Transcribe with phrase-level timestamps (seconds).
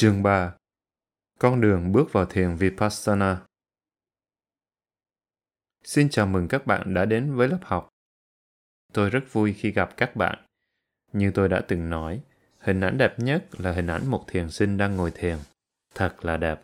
[0.00, 0.54] Chương 3
[1.38, 3.40] Con đường bước vào thiền Vipassana
[5.84, 7.88] Xin chào mừng các bạn đã đến với lớp học.
[8.92, 10.38] Tôi rất vui khi gặp các bạn.
[11.12, 12.20] Như tôi đã từng nói,
[12.58, 15.36] hình ảnh đẹp nhất là hình ảnh một thiền sinh đang ngồi thiền.
[15.94, 16.62] Thật là đẹp.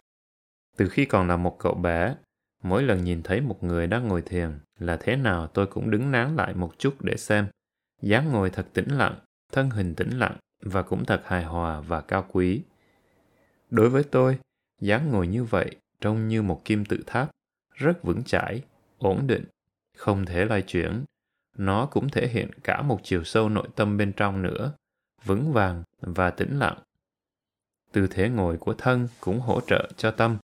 [0.77, 2.17] Từ khi còn là một cậu bé,
[2.63, 6.11] mỗi lần nhìn thấy một người đang ngồi thiền là thế nào tôi cũng đứng
[6.11, 7.47] nán lại một chút để xem.
[8.03, 9.19] dáng ngồi thật tĩnh lặng,
[9.53, 12.63] thân hình tĩnh lặng và cũng thật hài hòa và cao quý.
[13.71, 14.39] Đối với tôi,
[14.81, 17.31] dáng ngồi như vậy trông như một kim tự tháp,
[17.75, 18.63] rất vững chãi,
[18.99, 19.45] ổn định,
[19.97, 21.05] không thể lay chuyển.
[21.59, 24.73] Nó cũng thể hiện cả một chiều sâu nội tâm bên trong nữa,
[25.25, 26.79] vững vàng và tĩnh lặng.
[27.93, 30.39] Tư thế ngồi của thân cũng hỗ trợ cho tâm.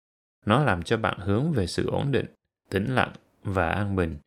[0.45, 2.25] Nó làm cho bạn hướng về sự ổn định,
[2.69, 3.13] tĩnh lặng
[3.43, 4.17] và an bình.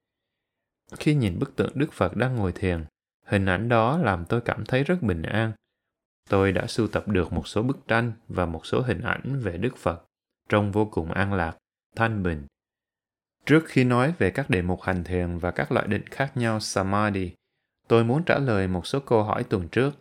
[0.98, 2.84] Khi nhìn bức tượng Đức Phật đang ngồi thiền,
[3.24, 5.52] hình ảnh đó làm tôi cảm thấy rất bình an,
[6.30, 9.56] Tôi đã sưu tập được một số bức tranh và một số hình ảnh về
[9.56, 10.04] Đức Phật,
[10.48, 11.56] trông vô cùng an lạc,
[11.96, 12.46] thanh bình.
[13.46, 16.60] Trước khi nói về các đề mục hành thiền và các loại định khác nhau
[16.60, 17.32] Samadhi,
[17.88, 19.94] tôi muốn trả lời một số câu hỏi tuần trước.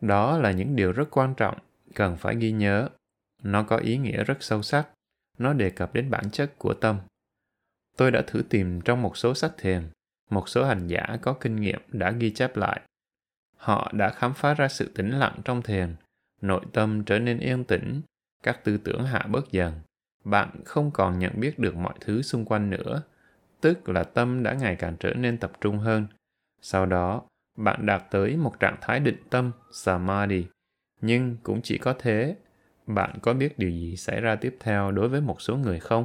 [0.00, 1.58] Đó là những điều rất quan trọng,
[1.94, 2.88] cần phải ghi nhớ.
[3.42, 4.88] Nó có ý nghĩa rất sâu sắc.
[5.38, 6.98] Nó đề cập đến bản chất của tâm.
[7.96, 9.90] Tôi đã thử tìm trong một số sách thiền,
[10.30, 12.80] một số hành giả có kinh nghiệm đã ghi chép lại
[13.62, 15.94] họ đã khám phá ra sự tĩnh lặng trong thiền.
[16.40, 18.02] Nội tâm trở nên yên tĩnh,
[18.42, 19.72] các tư tưởng hạ bớt dần.
[20.24, 23.02] Bạn không còn nhận biết được mọi thứ xung quanh nữa,
[23.60, 26.06] tức là tâm đã ngày càng trở nên tập trung hơn.
[26.60, 27.22] Sau đó,
[27.56, 30.46] bạn đạt tới một trạng thái định tâm, samadhi.
[31.00, 32.36] Nhưng cũng chỉ có thế,
[32.86, 36.04] bạn có biết điều gì xảy ra tiếp theo đối với một số người không?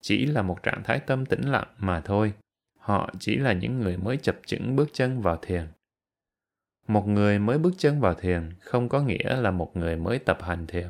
[0.00, 2.32] Chỉ là một trạng thái tâm tĩnh lặng mà thôi.
[2.78, 5.66] Họ chỉ là những người mới chập chững bước chân vào thiền
[6.86, 10.38] một người mới bước chân vào thiền không có nghĩa là một người mới tập
[10.40, 10.88] hành thiền.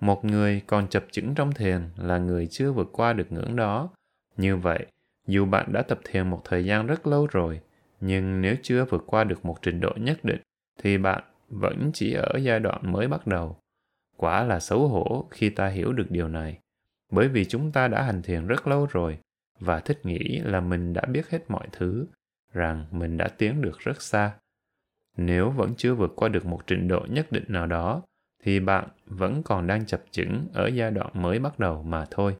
[0.00, 3.90] Một người còn chập chững trong thiền là người chưa vượt qua được ngưỡng đó.
[4.36, 4.86] Như vậy,
[5.26, 7.60] dù bạn đã tập thiền một thời gian rất lâu rồi,
[8.00, 10.40] nhưng nếu chưa vượt qua được một trình độ nhất định,
[10.82, 13.56] thì bạn vẫn chỉ ở giai đoạn mới bắt đầu.
[14.16, 16.58] Quả là xấu hổ khi ta hiểu được điều này.
[17.12, 19.18] Bởi vì chúng ta đã hành thiền rất lâu rồi,
[19.58, 22.06] và thích nghĩ là mình đã biết hết mọi thứ,
[22.52, 24.32] rằng mình đã tiến được rất xa
[25.16, 28.02] nếu vẫn chưa vượt qua được một trình độ nhất định nào đó,
[28.42, 32.36] thì bạn vẫn còn đang chập chững ở giai đoạn mới bắt đầu mà thôi.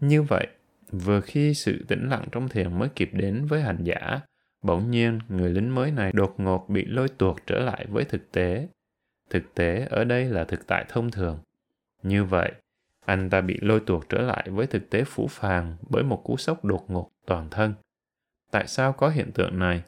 [0.00, 0.46] Như vậy,
[0.90, 4.20] vừa khi sự tĩnh lặng trong thiền mới kịp đến với hành giả,
[4.62, 8.32] bỗng nhiên người lính mới này đột ngột bị lôi tuột trở lại với thực
[8.32, 8.68] tế.
[9.30, 11.38] Thực tế ở đây là thực tại thông thường.
[12.02, 12.52] Như vậy,
[13.06, 16.36] anh ta bị lôi tuột trở lại với thực tế phủ phàng bởi một cú
[16.36, 17.74] sốc đột ngột toàn thân.
[18.50, 19.82] Tại sao có hiện tượng này?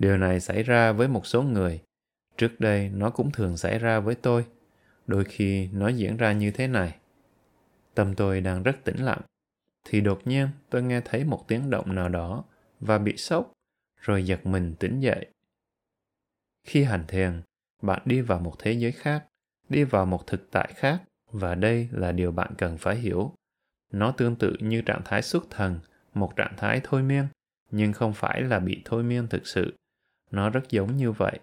[0.00, 1.80] Điều này xảy ra với một số người.
[2.36, 4.46] Trước đây, nó cũng thường xảy ra với tôi.
[5.06, 6.96] Đôi khi, nó diễn ra như thế này.
[7.94, 9.20] Tâm tôi đang rất tĩnh lặng.
[9.84, 12.44] Thì đột nhiên, tôi nghe thấy một tiếng động nào đó
[12.80, 13.52] và bị sốc,
[14.00, 15.26] rồi giật mình tỉnh dậy.
[16.66, 17.42] Khi hành thiền,
[17.82, 19.26] bạn đi vào một thế giới khác,
[19.68, 23.34] đi vào một thực tại khác, và đây là điều bạn cần phải hiểu.
[23.92, 25.80] Nó tương tự như trạng thái xuất thần,
[26.14, 27.26] một trạng thái thôi miên,
[27.70, 29.74] nhưng không phải là bị thôi miên thực sự
[30.30, 31.38] nó rất giống như vậy.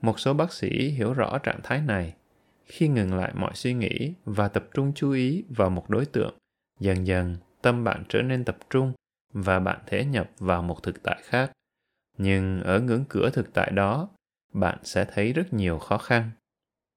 [0.00, 2.14] Một số bác sĩ hiểu rõ trạng thái này.
[2.66, 6.34] Khi ngừng lại mọi suy nghĩ và tập trung chú ý vào một đối tượng,
[6.80, 8.92] dần dần tâm bạn trở nên tập trung
[9.32, 11.52] và bạn thể nhập vào một thực tại khác.
[12.18, 14.08] Nhưng ở ngưỡng cửa thực tại đó,
[14.52, 16.30] bạn sẽ thấy rất nhiều khó khăn.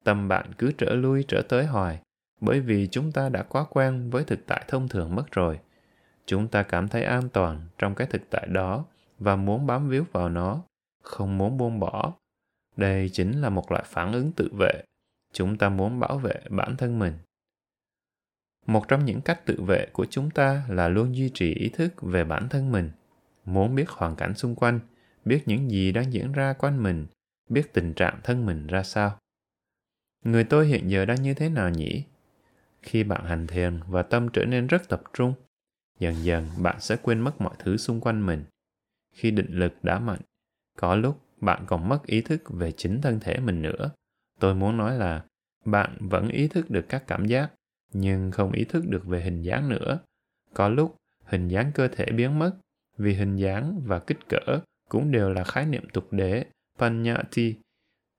[0.04, 2.00] Tâm bạn cứ trở lui trở tới hoài,
[2.42, 5.60] bởi vì chúng ta đã quá quen với thực tại thông thường mất rồi.
[6.26, 8.86] Chúng ta cảm thấy an toàn trong cái thực tại đó
[9.20, 10.64] và muốn bám víu vào nó
[11.02, 12.14] không muốn buông bỏ.
[12.78, 14.84] Đây chính là một loại phản ứng tự vệ.
[15.34, 17.14] Chúng ta muốn bảo vệ bản thân mình.
[18.66, 21.94] Một trong những cách tự vệ của chúng ta là luôn duy trì ý thức
[22.02, 22.92] về bản thân mình.
[23.46, 24.80] Muốn biết hoàn cảnh xung quanh,
[25.26, 27.06] biết những gì đang diễn ra quanh mình,
[27.50, 29.18] biết tình trạng thân mình ra sao.
[30.26, 32.04] Người tôi hiện giờ đang như thế nào nhỉ?
[32.82, 35.34] Khi bạn hành thiền và tâm trở nên rất tập trung,
[36.00, 38.44] dần dần bạn sẽ quên mất mọi thứ xung quanh mình.
[39.14, 40.22] Khi định lực đã mạnh
[40.78, 43.92] có lúc bạn còn mất ý thức về chính thân thể mình nữa.
[44.40, 45.24] Tôi muốn nói là
[45.66, 47.52] bạn vẫn ý thức được các cảm giác,
[47.94, 50.00] nhưng không ý thức được về hình dáng nữa.
[50.54, 50.96] Có lúc
[51.26, 52.52] hình dáng cơ thể biến mất
[52.98, 54.60] vì hình dáng và kích cỡ
[54.90, 56.46] cũng đều là khái niệm tục đế,
[56.78, 57.56] panyati.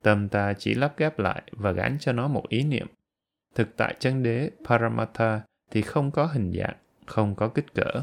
[0.02, 2.86] Tâm ta chỉ lắp ghép lại và gắn cho nó một ý niệm.
[3.54, 5.40] Thực tại chân đế paramatha
[5.70, 6.76] thì không có hình dạng,
[7.06, 8.02] không có kích cỡ.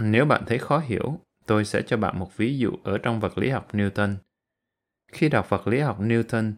[0.00, 3.38] Nếu bạn thấy khó hiểu Tôi sẽ cho bạn một ví dụ ở trong vật
[3.38, 4.16] lý học Newton.
[5.12, 6.52] Khi đọc vật lý học Newton,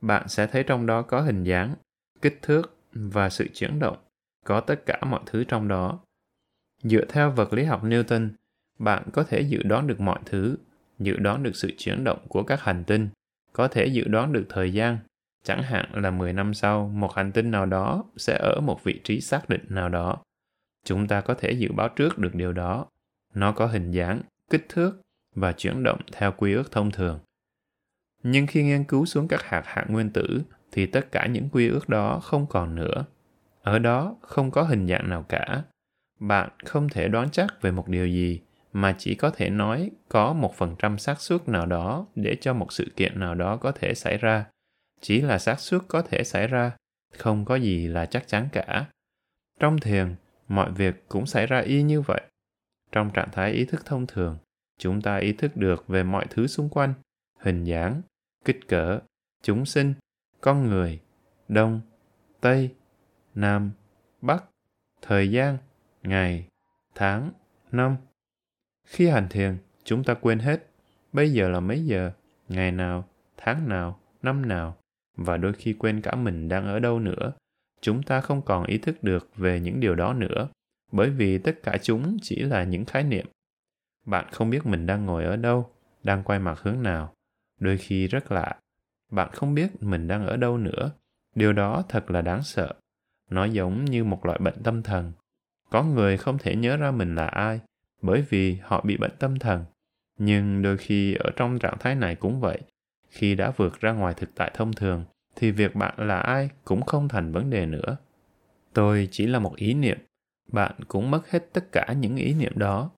[0.00, 1.74] bạn sẽ thấy trong đó có hình dáng,
[2.22, 3.96] kích thước và sự chuyển động,
[4.44, 6.00] có tất cả mọi thứ trong đó.
[6.82, 8.30] Dựa theo vật lý học Newton,
[8.78, 10.56] bạn có thể dự đoán được mọi thứ,
[10.98, 13.08] dự đoán được sự chuyển động của các hành tinh,
[13.52, 14.98] có thể dự đoán được thời gian.
[15.44, 19.00] Chẳng hạn là 10 năm sau, một hành tinh nào đó sẽ ở một vị
[19.04, 20.22] trí xác định nào đó.
[20.84, 22.86] Chúng ta có thể dự báo trước được điều đó.
[23.34, 25.00] Nó có hình dáng, kích thước
[25.34, 27.20] và chuyển động theo quy ước thông thường.
[28.22, 30.42] Nhưng khi nghiên cứu xuống các hạt hạt nguyên tử
[30.72, 33.04] thì tất cả những quy ước đó không còn nữa.
[33.62, 35.62] Ở đó không có hình dạng nào cả.
[36.20, 38.40] Bạn không thể đoán chắc về một điều gì
[38.72, 42.54] mà chỉ có thể nói có một phần trăm xác suất nào đó để cho
[42.54, 44.46] một sự kiện nào đó có thể xảy ra.
[45.00, 46.76] Chỉ là xác suất có thể xảy ra,
[47.18, 48.86] không có gì là chắc chắn cả.
[49.60, 50.14] Trong thiền,
[50.48, 52.20] mọi việc cũng xảy ra y như vậy.
[52.92, 54.38] Trong trạng thái ý thức thông thường,
[54.78, 56.94] chúng ta ý thức được về mọi thứ xung quanh,
[57.38, 58.02] hình dáng,
[58.44, 59.00] kích cỡ,
[59.42, 59.94] chúng sinh,
[60.40, 61.00] con người,
[61.48, 61.80] đông,
[62.40, 62.74] tây,
[63.34, 63.70] nam,
[64.20, 64.44] bắc,
[65.02, 65.58] thời gian,
[66.02, 66.46] ngày,
[66.94, 67.30] tháng,
[67.72, 67.96] năm.
[68.86, 70.66] Khi hành thiền, chúng ta quên hết
[71.12, 72.12] bây giờ là mấy giờ,
[72.48, 74.76] ngày nào, tháng nào, năm nào
[75.16, 77.32] và đôi khi quên cả mình đang ở đâu nữa.
[77.80, 80.48] Chúng ta không còn ý thức được về những điều đó nữa
[80.92, 83.26] bởi vì tất cả chúng chỉ là những khái niệm.
[84.06, 85.70] Bạn không biết mình đang ngồi ở đâu,
[86.02, 87.14] đang quay mặt hướng nào.
[87.60, 88.56] Đôi khi rất lạ,
[89.10, 90.92] bạn không biết mình đang ở đâu nữa.
[91.34, 92.74] Điều đó thật là đáng sợ.
[93.30, 95.12] Nó giống như một loại bệnh tâm thần.
[95.70, 97.60] Có người không thể nhớ ra mình là ai,
[98.02, 99.64] bởi vì họ bị bệnh tâm thần.
[100.18, 102.60] Nhưng đôi khi ở trong trạng thái này cũng vậy.
[103.08, 105.04] Khi đã vượt ra ngoài thực tại thông thường,
[105.36, 107.96] thì việc bạn là ai cũng không thành vấn đề nữa.
[108.74, 109.98] Tôi chỉ là một ý niệm.
[110.52, 112.90] Bạn cũng mất hết tất cả những ý niệm đó.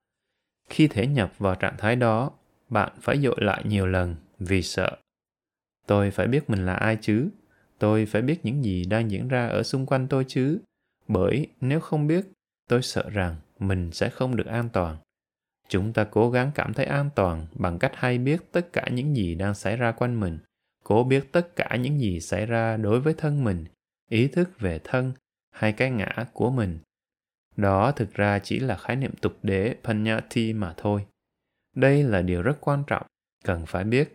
[0.70, 2.30] Khi thể nhập vào trạng thái đó,
[2.68, 4.96] bạn phải dội lại nhiều lần vì sợ.
[5.86, 7.28] Tôi phải biết mình là ai chứ?
[7.78, 10.60] Tôi phải biết những gì đang diễn ra ở xung quanh tôi chứ?
[11.08, 12.26] Bởi nếu không biết,
[12.68, 14.96] tôi sợ rằng mình sẽ không được an toàn.
[15.68, 19.16] Chúng ta cố gắng cảm thấy an toàn bằng cách hay biết tất cả những
[19.16, 20.38] gì đang xảy ra quanh mình,
[20.84, 23.64] cố biết tất cả những gì xảy ra đối với thân mình,
[24.10, 25.12] ý thức về thân
[25.50, 26.78] hay cái ngã của mình.
[27.56, 31.06] Đó thực ra chỉ là khái niệm tục đế Panyati mà thôi.
[31.76, 33.06] Đây là điều rất quan trọng,
[33.44, 34.14] cần phải biết.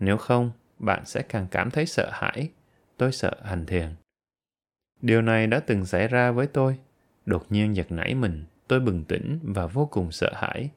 [0.00, 2.50] Nếu không, bạn sẽ càng cảm thấy sợ hãi.
[2.96, 3.94] Tôi sợ hành thiền.
[5.00, 6.78] Điều này đã từng xảy ra với tôi.
[7.26, 10.70] Đột nhiên giật nảy mình, tôi bừng tỉnh và vô cùng sợ hãi.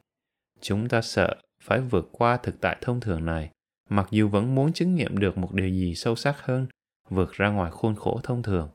[0.60, 3.50] Chúng ta sợ phải vượt qua thực tại thông thường này,
[3.88, 6.66] mặc dù vẫn muốn chứng nghiệm được một điều gì sâu sắc hơn,
[7.08, 8.70] vượt ra ngoài khuôn khổ thông thường.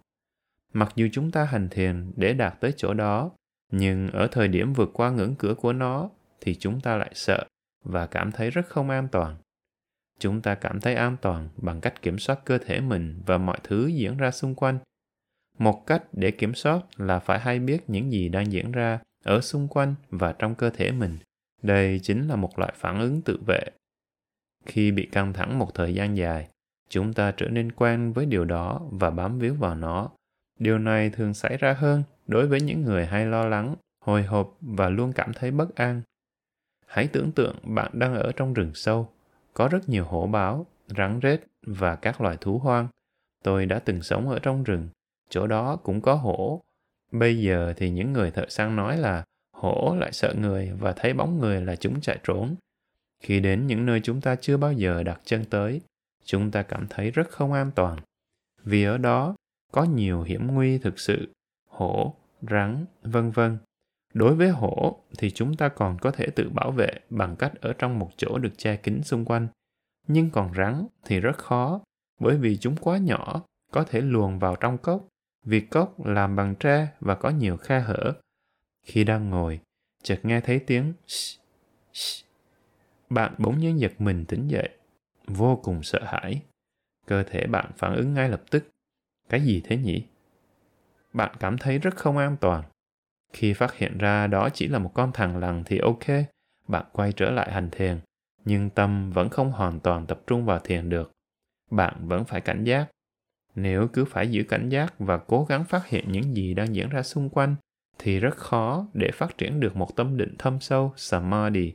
[0.74, 3.32] Mặc dù chúng ta hành thiền để đạt tới chỗ đó,
[3.72, 6.10] nhưng ở thời điểm vượt qua ngưỡng cửa của nó
[6.42, 7.46] thì chúng ta lại sợ
[7.84, 9.38] và cảm thấy rất không an toàn.
[10.20, 13.58] Chúng ta cảm thấy an toàn bằng cách kiểm soát cơ thể mình và mọi
[13.64, 14.80] thứ diễn ra xung quanh.
[15.58, 19.42] Một cách để kiểm soát là phải hay biết những gì đang diễn ra ở
[19.42, 21.18] xung quanh và trong cơ thể mình.
[21.62, 23.62] Đây chính là một loại phản ứng tự vệ.
[24.66, 26.50] Khi bị căng thẳng một thời gian dài,
[26.90, 30.10] chúng ta trở nên quen với điều đó và bám víu vào nó.
[30.60, 33.76] Điều này thường xảy ra hơn đối với những người hay lo lắng,
[34.06, 36.02] hồi hộp và luôn cảm thấy bất an.
[36.86, 39.10] Hãy tưởng tượng bạn đang ở trong rừng sâu,
[39.54, 40.66] có rất nhiều hổ báo,
[40.98, 42.88] rắn rết và các loài thú hoang.
[43.44, 44.90] Tôi đã từng sống ở trong rừng,
[45.30, 46.62] chỗ đó cũng có hổ.
[47.12, 51.14] Bây giờ thì những người thợ săn nói là hổ lại sợ người và thấy
[51.14, 52.56] bóng người là chúng chạy trốn.
[53.24, 55.82] Khi đến những nơi chúng ta chưa bao giờ đặt chân tới,
[56.26, 57.98] chúng ta cảm thấy rất không an toàn.
[58.64, 59.36] Vì ở đó
[59.78, 61.34] có nhiều hiểm nguy thực sự,
[61.70, 63.58] hổ, rắn, vân vân.
[64.14, 67.74] Đối với hổ thì chúng ta còn có thể tự bảo vệ bằng cách ở
[67.74, 69.48] trong một chỗ được che kín xung quanh.
[70.08, 71.82] Nhưng còn rắn thì rất khó,
[72.20, 73.42] bởi vì chúng quá nhỏ,
[73.72, 75.08] có thể luồn vào trong cốc,
[75.46, 78.14] vì cốc làm bằng tre và có nhiều khe hở.
[78.86, 79.60] Khi đang ngồi,
[80.04, 81.40] chợt nghe thấy tiếng shh,
[81.94, 82.26] shh.
[83.10, 84.70] Bạn bỗng nhiên giật mình tỉnh dậy,
[85.28, 86.42] vô cùng sợ hãi.
[87.06, 88.68] Cơ thể bạn phản ứng ngay lập tức.
[89.30, 90.04] Cái gì thế nhỉ?
[91.14, 92.64] Bạn cảm thấy rất không an toàn
[93.34, 96.06] khi phát hiện ra đó chỉ là một con thằng lằn thì ok,
[96.68, 98.00] bạn quay trở lại hành thiền,
[98.46, 101.12] nhưng tâm vẫn không hoàn toàn tập trung vào thiền được.
[101.72, 102.88] Bạn vẫn phải cảnh giác.
[103.56, 106.90] Nếu cứ phải giữ cảnh giác và cố gắng phát hiện những gì đang diễn
[106.90, 107.56] ra xung quanh,
[108.00, 111.74] thì rất khó để phát triển được một tâm định thâm sâu, samadhi.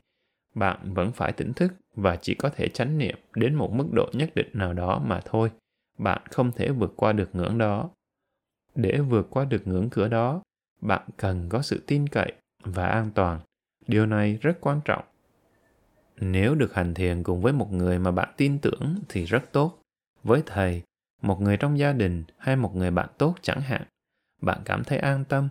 [0.55, 4.11] Bạn vẫn phải tỉnh thức và chỉ có thể chánh niệm đến một mức độ
[4.13, 5.51] nhất định nào đó mà thôi.
[6.03, 7.91] Bạn không thể vượt qua được ngưỡng đó.
[8.75, 10.43] Để vượt qua được ngưỡng cửa đó,
[10.81, 12.33] bạn cần có sự tin cậy
[12.65, 13.41] và an toàn.
[13.87, 15.05] Điều này rất quan trọng.
[16.21, 19.79] Nếu được hành thiền cùng với một người mà bạn tin tưởng thì rất tốt.
[20.23, 20.83] Với thầy
[21.23, 23.83] một người trong gia đình hay một người bạn tốt chẳng hạn
[24.43, 25.49] bạn cảm thấy an tâm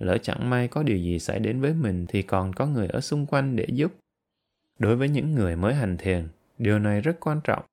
[0.00, 3.00] lỡ chẳng may có điều gì xảy đến với mình thì còn có người ở
[3.00, 3.92] xung quanh để giúp.
[4.78, 6.28] Đối với những người mới hành thiền
[6.58, 7.64] điều này rất quan trọng.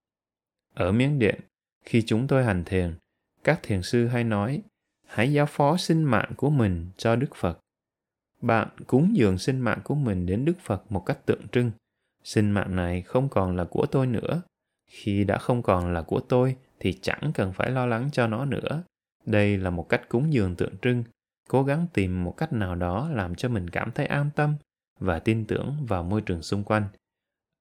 [0.74, 1.39] Ở miến điện
[1.86, 2.95] khi chúng tôi hành thiền,
[3.43, 4.62] các thiền sư hay nói,
[5.07, 7.59] hãy giao phó sinh mạng của mình cho đức phật.
[8.41, 11.71] Bạn cúng dường sinh mạng của mình đến đức phật một cách tượng trưng.
[12.24, 14.41] Sinh mạng này không còn là của tôi nữa.
[14.88, 18.45] Khi đã không còn là của tôi thì chẳng cần phải lo lắng cho nó
[18.45, 18.83] nữa.
[19.25, 21.03] Đây là một cách cúng dường tượng trưng.
[21.50, 24.55] Cố gắng tìm một cách nào đó làm cho mình cảm thấy an tâm
[25.00, 26.83] và tin tưởng vào môi trường xung quanh.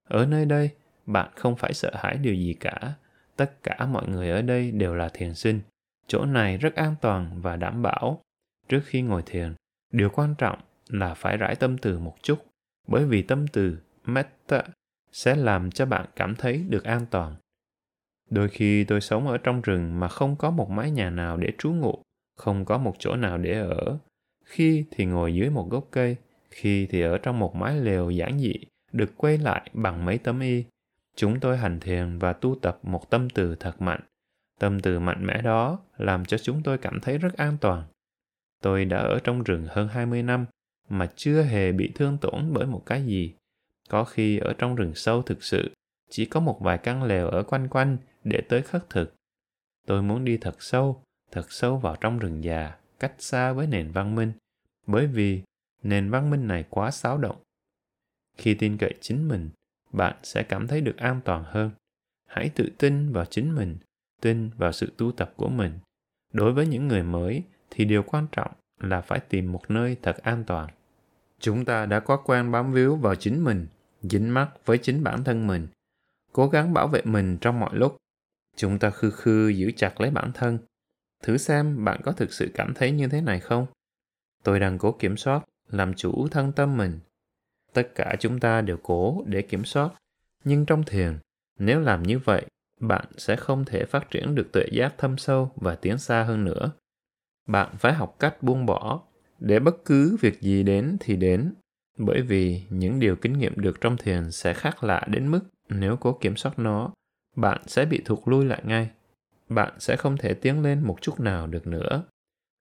[0.08, 0.70] Ở nơi đây,
[1.06, 2.94] bạn không phải sợ hãi điều gì cả
[3.38, 5.60] tất cả mọi người ở đây đều là thiền sinh.
[6.06, 8.22] Chỗ này rất an toàn và đảm bảo.
[8.68, 9.54] Trước khi ngồi thiền,
[9.92, 12.38] điều quan trọng là phải rải tâm từ một chút,
[12.86, 14.62] bởi vì tâm từ, metta,
[15.12, 17.36] sẽ làm cho bạn cảm thấy được an toàn.
[18.30, 21.52] Đôi khi tôi sống ở trong rừng mà không có một mái nhà nào để
[21.58, 22.02] trú ngụ,
[22.36, 23.98] không có một chỗ nào để ở.
[24.44, 26.16] Khi thì ngồi dưới một gốc cây,
[26.50, 28.54] khi thì ở trong một mái lều giản dị,
[28.92, 30.64] được quay lại bằng mấy tấm y
[31.18, 34.00] chúng tôi hành thiền và tu tập một tâm từ thật mạnh.
[34.58, 37.84] Tâm từ mạnh mẽ đó làm cho chúng tôi cảm thấy rất an toàn.
[38.62, 40.46] Tôi đã ở trong rừng hơn 20 năm
[40.88, 43.34] mà chưa hề bị thương tổn bởi một cái gì.
[43.88, 45.70] Có khi ở trong rừng sâu thực sự,
[46.10, 49.14] chỉ có một vài căn lều ở quanh quanh để tới khất thực.
[49.86, 53.90] Tôi muốn đi thật sâu thật sâu vào trong rừng già, cách xa với nền
[53.90, 54.32] văn minh,
[54.86, 55.42] bởi vì
[55.82, 57.36] nền văn minh này quá xáo động.
[58.36, 59.50] Khi tin cậy chính mình
[59.92, 61.70] bạn sẽ cảm thấy được an toàn hơn.
[62.26, 63.76] Hãy tự tin vào chính mình,
[64.20, 65.78] tin vào sự tu tập của mình.
[66.32, 70.16] Đối với những người mới thì điều quan trọng là phải tìm một nơi thật
[70.22, 70.68] an toàn.
[71.40, 73.66] Chúng ta đã quá quen bám víu vào chính mình,
[74.02, 75.66] dính mắc với chính bản thân mình,
[76.32, 77.96] cố gắng bảo vệ mình trong mọi lúc.
[78.56, 80.58] Chúng ta khư khư giữ chặt lấy bản thân.
[81.22, 83.66] Thử xem bạn có thực sự cảm thấy như thế này không?
[84.42, 86.98] Tôi đang cố kiểm soát, làm chủ thân tâm mình
[87.72, 89.90] tất cả chúng ta đều cố để kiểm soát.
[90.44, 91.18] Nhưng trong thiền,
[91.58, 92.46] nếu làm như vậy,
[92.80, 96.44] bạn sẽ không thể phát triển được tuệ giác thâm sâu và tiến xa hơn
[96.44, 96.72] nữa.
[97.46, 99.02] Bạn phải học cách buông bỏ.
[99.38, 101.54] Để bất cứ việc gì đến thì đến,
[101.98, 105.96] bởi vì những điều kinh nghiệm được trong thiền sẽ khác lạ đến mức nếu
[105.96, 106.92] cố kiểm soát nó,
[107.36, 108.90] bạn sẽ bị thụt lui lại ngay.
[109.48, 112.02] Bạn sẽ không thể tiến lên một chút nào được nữa.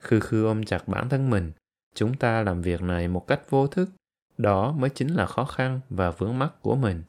[0.03, 1.51] Khư khư ôm chặt bản thân mình.
[1.95, 3.89] Chúng ta làm việc này một cách vô thức
[4.38, 7.03] đó mới chính là khó khăn và vướng mắc của mình.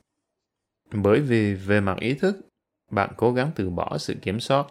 [0.93, 2.41] Bởi vì về mặt ý thức,
[2.91, 4.67] bạn cố gắng từ bỏ sự kiểm soát,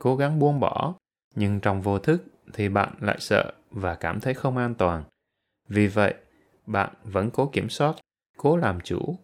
[0.00, 0.94] cố gắng buông bỏ,
[1.34, 5.04] nhưng trong vô thức thì bạn lại sợ và cảm thấy không an toàn.
[5.68, 6.14] Vì vậy,
[6.66, 7.94] bạn vẫn cố kiểm soát,
[8.36, 9.16] cố làm chủ.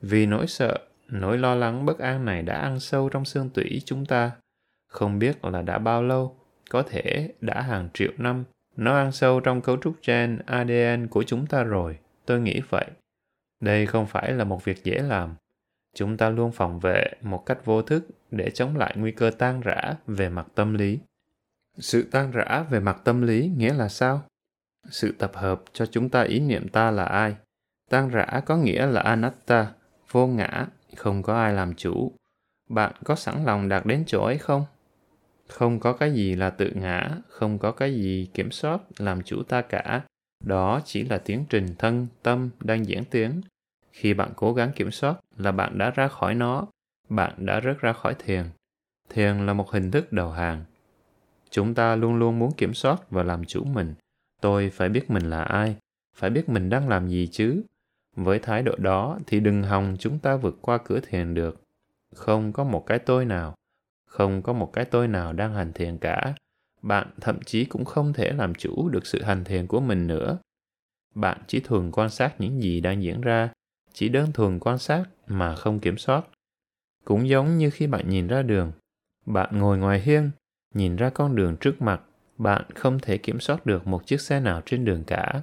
[0.00, 0.78] Vì nỗi sợ,
[1.08, 4.30] nỗi lo lắng bất an này đã ăn sâu trong xương tủy chúng ta.
[4.88, 6.36] Không biết là đã bao lâu,
[6.70, 8.44] có thể đã hàng triệu năm,
[8.76, 12.86] nó ăn sâu trong cấu trúc gen adn của chúng ta rồi tôi nghĩ vậy.
[13.60, 15.34] Đây không phải là một việc dễ làm.
[15.94, 19.60] Chúng ta luôn phòng vệ một cách vô thức để chống lại nguy cơ tan
[19.60, 20.98] rã về mặt tâm lý.
[21.78, 24.22] Sự tan rã về mặt tâm lý nghĩa là sao?
[24.90, 27.36] Sự tập hợp cho chúng ta ý niệm ta là ai?
[27.90, 29.72] Tan rã có nghĩa là anatta,
[30.10, 30.66] vô ngã,
[30.96, 32.12] không có ai làm chủ.
[32.68, 34.64] Bạn có sẵn lòng đạt đến chỗ ấy không?
[35.48, 39.42] Không có cái gì là tự ngã, không có cái gì kiểm soát làm chủ
[39.42, 40.04] ta cả
[40.44, 43.40] đó chỉ là tiến trình thân, tâm đang diễn tiến.
[43.92, 46.66] Khi bạn cố gắng kiểm soát là bạn đã ra khỏi nó,
[47.08, 48.44] bạn đã rớt ra khỏi thiền.
[49.08, 50.64] Thiền là một hình thức đầu hàng.
[51.50, 53.94] Chúng ta luôn luôn muốn kiểm soát và làm chủ mình.
[54.40, 55.76] Tôi phải biết mình là ai,
[56.16, 57.62] phải biết mình đang làm gì chứ.
[58.16, 61.62] Với thái độ đó thì đừng hòng chúng ta vượt qua cửa thiền được.
[62.14, 63.54] Không có một cái tôi nào,
[64.06, 66.34] không có một cái tôi nào đang hành thiền cả
[66.82, 70.38] bạn thậm chí cũng không thể làm chủ được sự hành thiền của mình nữa.
[71.14, 73.52] Bạn chỉ thường quan sát những gì đang diễn ra,
[73.92, 76.24] chỉ đơn thuần quan sát mà không kiểm soát.
[77.04, 78.72] Cũng giống như khi bạn nhìn ra đường,
[79.26, 80.30] bạn ngồi ngoài hiên,
[80.74, 82.02] nhìn ra con đường trước mặt,
[82.38, 85.42] bạn không thể kiểm soát được một chiếc xe nào trên đường cả.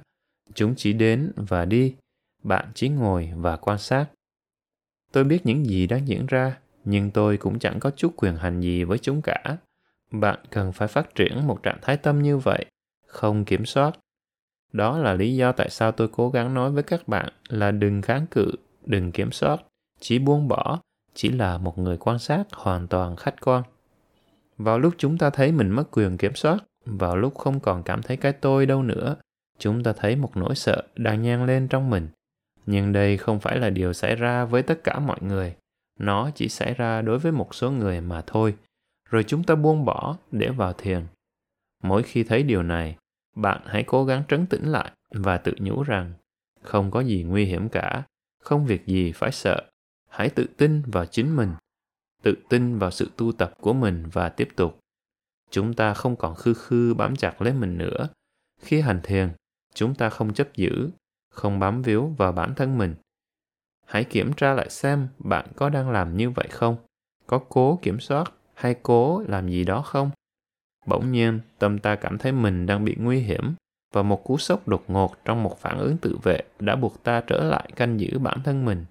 [0.54, 1.94] Chúng chỉ đến và đi,
[2.42, 4.06] bạn chỉ ngồi và quan sát.
[5.12, 8.60] Tôi biết những gì đang diễn ra, nhưng tôi cũng chẳng có chút quyền hành
[8.60, 9.56] gì với chúng cả
[10.10, 12.64] bạn cần phải phát triển một trạng thái tâm như vậy,
[13.06, 13.98] không kiểm soát.
[14.72, 18.02] Đó là lý do tại sao tôi cố gắng nói với các bạn là đừng
[18.02, 18.52] kháng cự,
[18.84, 19.60] đừng kiểm soát,
[20.00, 20.80] chỉ buông bỏ,
[21.14, 23.62] chỉ là một người quan sát hoàn toàn khách quan.
[24.58, 28.02] Vào lúc chúng ta thấy mình mất quyền kiểm soát, vào lúc không còn cảm
[28.02, 29.16] thấy cái tôi đâu nữa,
[29.58, 32.08] chúng ta thấy một nỗi sợ đang nhang lên trong mình.
[32.66, 35.54] Nhưng đây không phải là điều xảy ra với tất cả mọi người.
[35.98, 38.54] Nó chỉ xảy ra đối với một số người mà thôi
[39.10, 41.06] rồi chúng ta buông bỏ để vào thiền.
[41.82, 42.96] Mỗi khi thấy điều này,
[43.36, 46.12] bạn hãy cố gắng trấn tĩnh lại và tự nhủ rằng
[46.62, 48.02] không có gì nguy hiểm cả,
[48.42, 49.70] không việc gì phải sợ.
[50.08, 51.54] Hãy tự tin vào chính mình,
[52.22, 54.78] tự tin vào sự tu tập của mình và tiếp tục.
[55.50, 58.08] Chúng ta không còn khư khư bám chặt lấy mình nữa.
[58.60, 59.32] Khi hành thiền,
[59.74, 60.90] chúng ta không chấp giữ,
[61.30, 62.94] không bám víu vào bản thân mình.
[63.86, 66.76] Hãy kiểm tra lại xem bạn có đang làm như vậy không?
[67.26, 70.10] Có cố kiểm soát hay cố làm gì đó không?
[70.86, 73.54] Bỗng nhiên, tâm ta cảm thấy mình đang bị nguy hiểm
[73.92, 77.20] và một cú sốc đột ngột trong một phản ứng tự vệ đã buộc ta
[77.26, 78.84] trở lại canh giữ bản thân mình.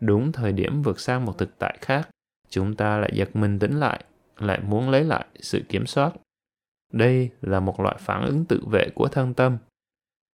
[0.00, 2.08] Đúng thời điểm vượt sang một thực tại khác,
[2.48, 4.04] chúng ta lại giật mình tỉnh lại,
[4.38, 6.12] lại muốn lấy lại sự kiểm soát.
[6.92, 9.58] Đây là một loại phản ứng tự vệ của thân tâm.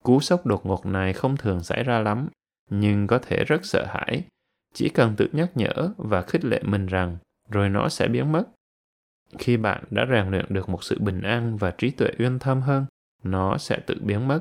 [0.04, 2.28] Cú sốc đột ngột này không thường xảy ra lắm,
[2.70, 4.22] nhưng có thể rất sợ hãi.
[4.74, 7.16] Chỉ cần tự nhắc nhở và khích lệ mình rằng
[7.50, 8.44] rồi nó sẽ biến mất.
[9.38, 12.60] Khi bạn đã rèn luyện được một sự bình an và trí tuệ uyên thâm
[12.60, 12.86] hơn,
[13.22, 14.40] nó sẽ tự biến mất.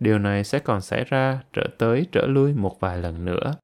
[0.00, 3.56] Điều này sẽ còn xảy ra trở tới trở lui một vài lần nữa.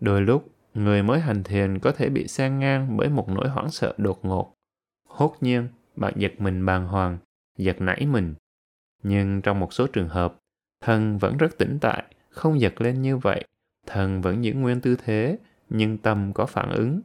[0.00, 3.70] Đôi lúc, người mới hành thiền có thể bị sang ngang bởi một nỗi hoảng
[3.70, 4.54] sợ đột ngột.
[5.08, 7.18] Hốt nhiên, bạn giật mình bàng hoàng,
[7.58, 8.34] giật nảy mình.
[9.02, 10.38] Nhưng trong một số trường hợp,
[10.80, 13.44] thân vẫn rất tĩnh tại, không giật lên như vậy.
[13.86, 15.38] Thân vẫn giữ nguyên tư thế,
[15.68, 17.00] nhưng tâm có phản ứng.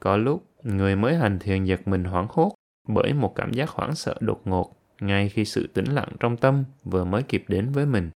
[0.00, 2.54] Có lúc, người mới hành thiền giật mình hoảng hốt
[2.88, 6.64] bởi một cảm giác hoảng sợ đột ngột ngay khi sự tĩnh lặng trong tâm
[6.84, 8.10] vừa mới kịp đến với mình.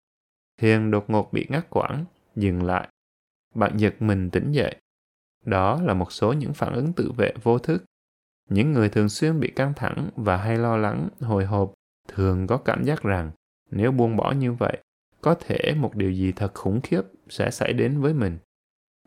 [0.61, 2.05] Thiền đột ngột bị ngắt quãng,
[2.37, 2.89] dừng lại.
[3.55, 4.77] Bạn giật mình tỉnh dậy.
[5.45, 7.85] Đó là một số những phản ứng tự vệ vô thức.
[8.51, 11.73] Những người thường xuyên bị căng thẳng và hay lo lắng, hồi hộp
[12.09, 13.31] thường có cảm giác rằng
[13.71, 14.79] nếu buông bỏ như vậy,
[15.21, 18.39] có thể một điều gì thật khủng khiếp sẽ xảy đến với mình.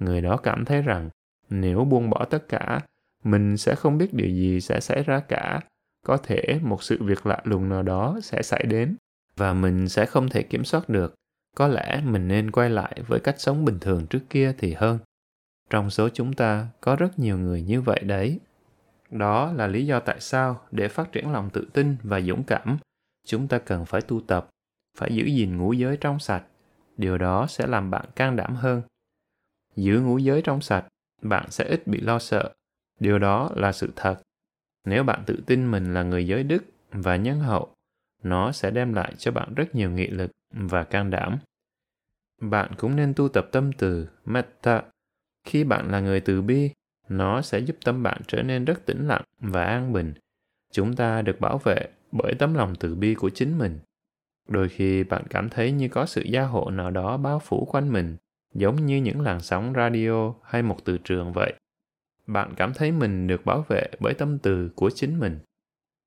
[0.02, 1.10] Người đó cảm thấy rằng
[1.50, 2.82] nếu buông bỏ tất cả,
[3.24, 5.62] mình sẽ không biết điều gì sẽ xảy ra cả.
[6.06, 8.96] Có thể một sự việc lạ lùng nào đó sẽ xảy đến
[9.36, 11.16] và mình sẽ không thể kiểm soát được.
[11.56, 15.00] Có lẽ mình nên quay lại với cách sống bình thường trước kia thì hơn.
[15.70, 18.40] Trong số chúng ta có rất nhiều người như vậy đấy.
[19.12, 22.78] Đó là lý do tại sao để phát triển lòng tự tin và dũng cảm
[23.26, 24.50] chúng ta cần phải tu tập
[24.98, 26.44] phải giữ gìn ngũ giới trong sạch.
[26.98, 28.82] Điều đó sẽ làm bạn can đảm hơn.
[29.76, 30.86] Giữ ngũ giới trong sạch
[31.22, 32.54] bạn sẽ ít bị lo sợ
[33.00, 34.22] điều đó là sự thật
[34.88, 37.76] nếu bạn tự tin mình là người giới đức và nhân hậu,
[38.24, 41.38] nó sẽ đem lại cho bạn rất nhiều nghị lực và can đảm.
[42.42, 44.84] Bạn cũng nên tu tập tâm từ, metta.
[45.46, 46.70] Khi bạn là người từ bi,
[47.10, 50.14] nó sẽ giúp tâm bạn trở nên rất tĩnh lặng và an bình.
[50.72, 53.80] Chúng ta được bảo vệ bởi tấm lòng từ bi của chính mình.
[54.48, 57.94] Đôi khi bạn cảm thấy như có sự gia hộ nào đó bao phủ quanh
[57.94, 58.18] mình,
[58.54, 61.54] giống như những làn sóng radio hay một từ trường vậy.
[62.28, 65.40] Bạn cảm thấy mình được bảo vệ bởi tâm từ của chính mình.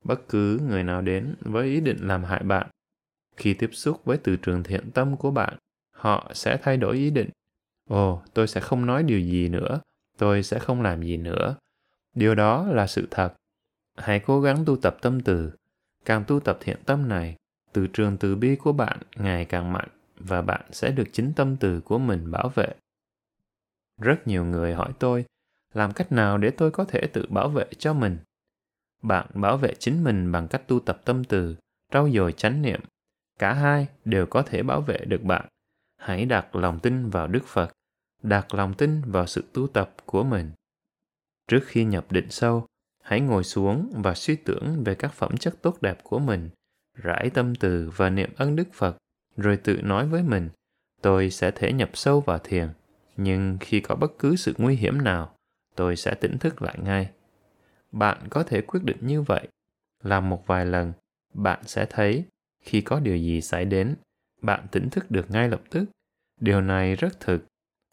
[0.04, 2.70] Bất cứ người nào đến với ý định làm hại bạn,
[3.36, 5.58] khi tiếp xúc với từ trường thiện tâm của bạn,
[5.96, 7.30] họ sẽ thay đổi ý định.
[7.88, 9.80] Ồ, tôi sẽ không nói điều gì nữa,
[10.18, 11.56] tôi sẽ không làm gì nữa.
[12.14, 13.34] Điều đó là sự thật.
[13.96, 15.52] Hãy cố gắng tu tập tâm từ.
[16.04, 17.36] Càng tu tập thiện tâm này,
[17.72, 19.88] từ trường từ bi của bạn ngày càng mạnh
[20.20, 22.74] và bạn sẽ được chính tâm từ của mình bảo vệ.
[23.98, 25.24] Rất nhiều người hỏi tôi,
[25.74, 28.18] làm cách nào để tôi có thể tự bảo vệ cho mình?
[29.02, 31.56] Bạn bảo vệ chính mình bằng cách tu tập tâm từ,
[31.92, 32.80] trau dồi chánh niệm.
[33.38, 35.48] Cả hai đều có thể bảo vệ được bạn.
[35.96, 37.72] Hãy đặt lòng tin vào đức phật,
[38.22, 40.50] đặt lòng tin vào sự tu tập của mình.
[41.48, 42.66] Trước khi nhập định sâu,
[43.02, 46.50] hãy ngồi xuống và suy tưởng về các phẩm chất tốt đẹp của mình,
[46.94, 48.96] rải tâm từ và niệm ân đức phật
[49.36, 50.48] rồi tự nói với mình
[51.02, 52.68] tôi sẽ thể nhập sâu vào thiền
[53.16, 55.34] nhưng khi có bất cứ sự nguy hiểm nào
[55.80, 57.10] tôi sẽ tỉnh thức lại ngay.
[57.92, 59.48] Bạn có thể quyết định như vậy.
[60.02, 60.92] Làm một vài lần,
[61.34, 62.24] bạn sẽ thấy
[62.64, 63.94] khi có điều gì xảy đến,
[64.42, 65.84] bạn tỉnh thức được ngay lập tức.
[66.40, 67.44] Điều này rất thực,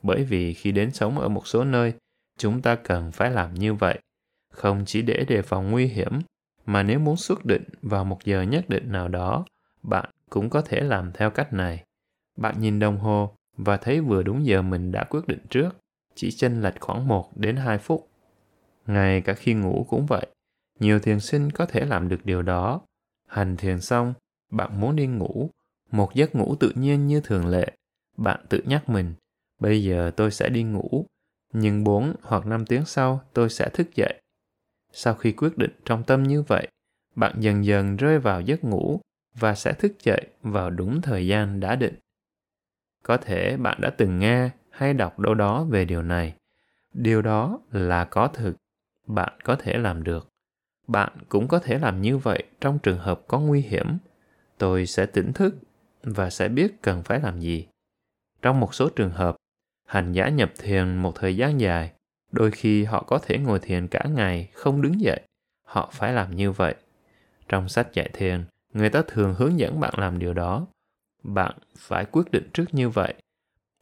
[0.04, 1.93] bởi vì khi đến sống ở một số nơi,
[2.38, 4.00] chúng ta cần phải làm như vậy,
[4.54, 6.21] không chỉ để đề phòng nguy hiểm,
[6.65, 9.45] mà nếu muốn xuất định vào một giờ nhất định nào đó,
[9.84, 11.83] bạn cũng có thể làm theo cách này.
[12.37, 15.69] Bạn nhìn đồng hồ và thấy vừa đúng giờ mình đã quyết định trước
[16.15, 18.09] chỉ chênh lệch khoảng 1 đến 2 phút.
[18.87, 20.27] Ngay cả khi ngủ cũng vậy,
[20.79, 22.81] nhiều thiền sinh có thể làm được điều đó.
[23.27, 24.13] Hành thiền xong,
[24.51, 25.49] bạn muốn đi ngủ,
[25.91, 27.71] một giấc ngủ tự nhiên như thường lệ.
[28.17, 29.13] Bạn tự nhắc mình,
[29.59, 31.05] bây giờ tôi sẽ đi ngủ,
[31.53, 34.21] nhưng 4 hoặc 5 tiếng sau tôi sẽ thức dậy.
[34.91, 36.67] Sau khi quyết định trong tâm như vậy,
[37.15, 39.01] bạn dần dần rơi vào giấc ngủ
[39.39, 41.95] và sẽ thức dậy vào đúng thời gian đã định.
[43.04, 46.36] Có thể bạn đã từng nghe hay đọc đâu đó về điều này
[46.93, 48.56] điều đó là có thực
[49.08, 50.28] bạn có thể làm được
[50.88, 53.97] bạn cũng có thể làm như vậy trong trường hợp có nguy hiểm.
[54.58, 55.56] Tôi sẽ tỉnh thức
[56.04, 57.67] và sẽ biết cần phải làm gì.
[58.41, 59.36] Trong một số trường hợp,
[59.86, 61.91] hành giả nhập thiền một thời gian dài,
[62.32, 65.21] đôi khi họ có thể ngồi thiền cả ngày không đứng dậy.
[65.63, 66.76] Họ phải làm như vậy.
[67.50, 68.45] Trong sách dạy thiền,
[68.77, 70.67] người ta thường hướng dẫn bạn làm điều đó.
[71.23, 73.13] Bạn phải quyết định trước như vậy,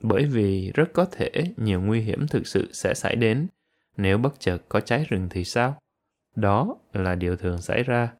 [0.02, 3.48] bởi vì rất có thể nhiều nguy hiểm thực sự sẽ xảy đến
[3.98, 5.78] nếu bất chợt có cháy rừng thì sao?
[6.36, 8.14] Đó là điều thường xảy ra.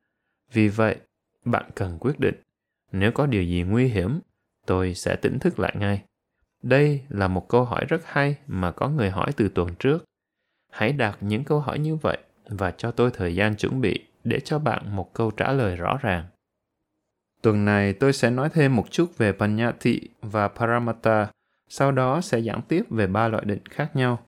[0.52, 0.96] Vì vậy,
[1.46, 2.36] bạn cần quyết định.
[2.92, 4.20] Nếu có điều gì nguy hiểm,
[4.66, 6.04] tôi sẽ tỉnh thức lại ngay.
[6.64, 10.04] Đây là một câu hỏi rất hay mà có người hỏi từ tuần trước.
[10.72, 12.18] Hãy đặt những câu hỏi như vậy
[12.50, 15.98] và cho tôi thời gian chuẩn bị để cho bạn một câu trả lời rõ
[16.02, 16.26] ràng.
[17.46, 21.32] Tuần này tôi sẽ nói thêm một chút về Panyati và Paramata,
[21.70, 24.20] sau đó sẽ giảng tiếp về ba loại định khác nhau.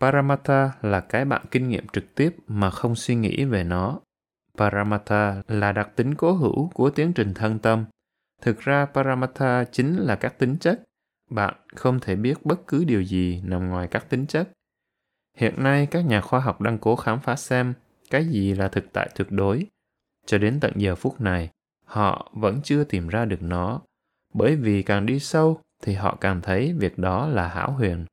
[0.00, 4.00] Paramata là cái bạn kinh nghiệm trực tiếp mà không suy nghĩ về nó.
[4.56, 7.84] Paramata là đặc tính cố hữu của tiến trình thân tâm.
[8.42, 10.82] Thực ra Paramata chính là các tính chất.
[11.30, 14.48] Bạn không thể biết bất cứ điều gì nằm ngoài các tính chất.
[15.36, 17.74] Hiện nay các nhà khoa học đang cố khám phá xem
[18.10, 19.66] cái gì là thực tại tuyệt đối.
[20.26, 21.50] Cho đến tận giờ phút này,
[21.84, 23.80] họ vẫn chưa tìm ra được nó.
[24.34, 28.06] Bởi vì càng đi sâu thì họ càng thấy việc đó là hảo huyền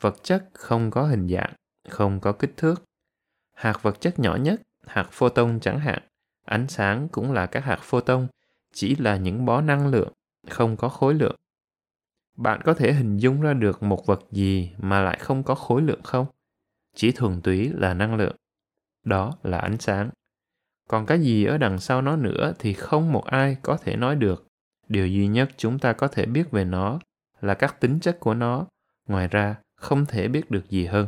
[0.00, 1.52] vật chất không có hình dạng,
[1.88, 2.84] không có kích thước.
[3.54, 6.02] Hạt vật chất nhỏ nhất, hạt photon chẳng hạn,
[6.44, 8.28] ánh sáng cũng là các hạt photon,
[8.72, 10.12] chỉ là những bó năng lượng,
[10.48, 11.36] không có khối lượng.
[12.36, 15.82] Bạn có thể hình dung ra được một vật gì mà lại không có khối
[15.82, 16.26] lượng không?
[16.94, 18.36] Chỉ thuần túy là năng lượng.
[19.04, 20.10] Đó là ánh sáng.
[20.88, 24.16] Còn cái gì ở đằng sau nó nữa thì không một ai có thể nói
[24.16, 24.46] được.
[24.88, 26.98] Điều duy nhất chúng ta có thể biết về nó
[27.40, 28.66] là các tính chất của nó.
[29.08, 31.06] Ngoài ra, không thể biết được gì hơn.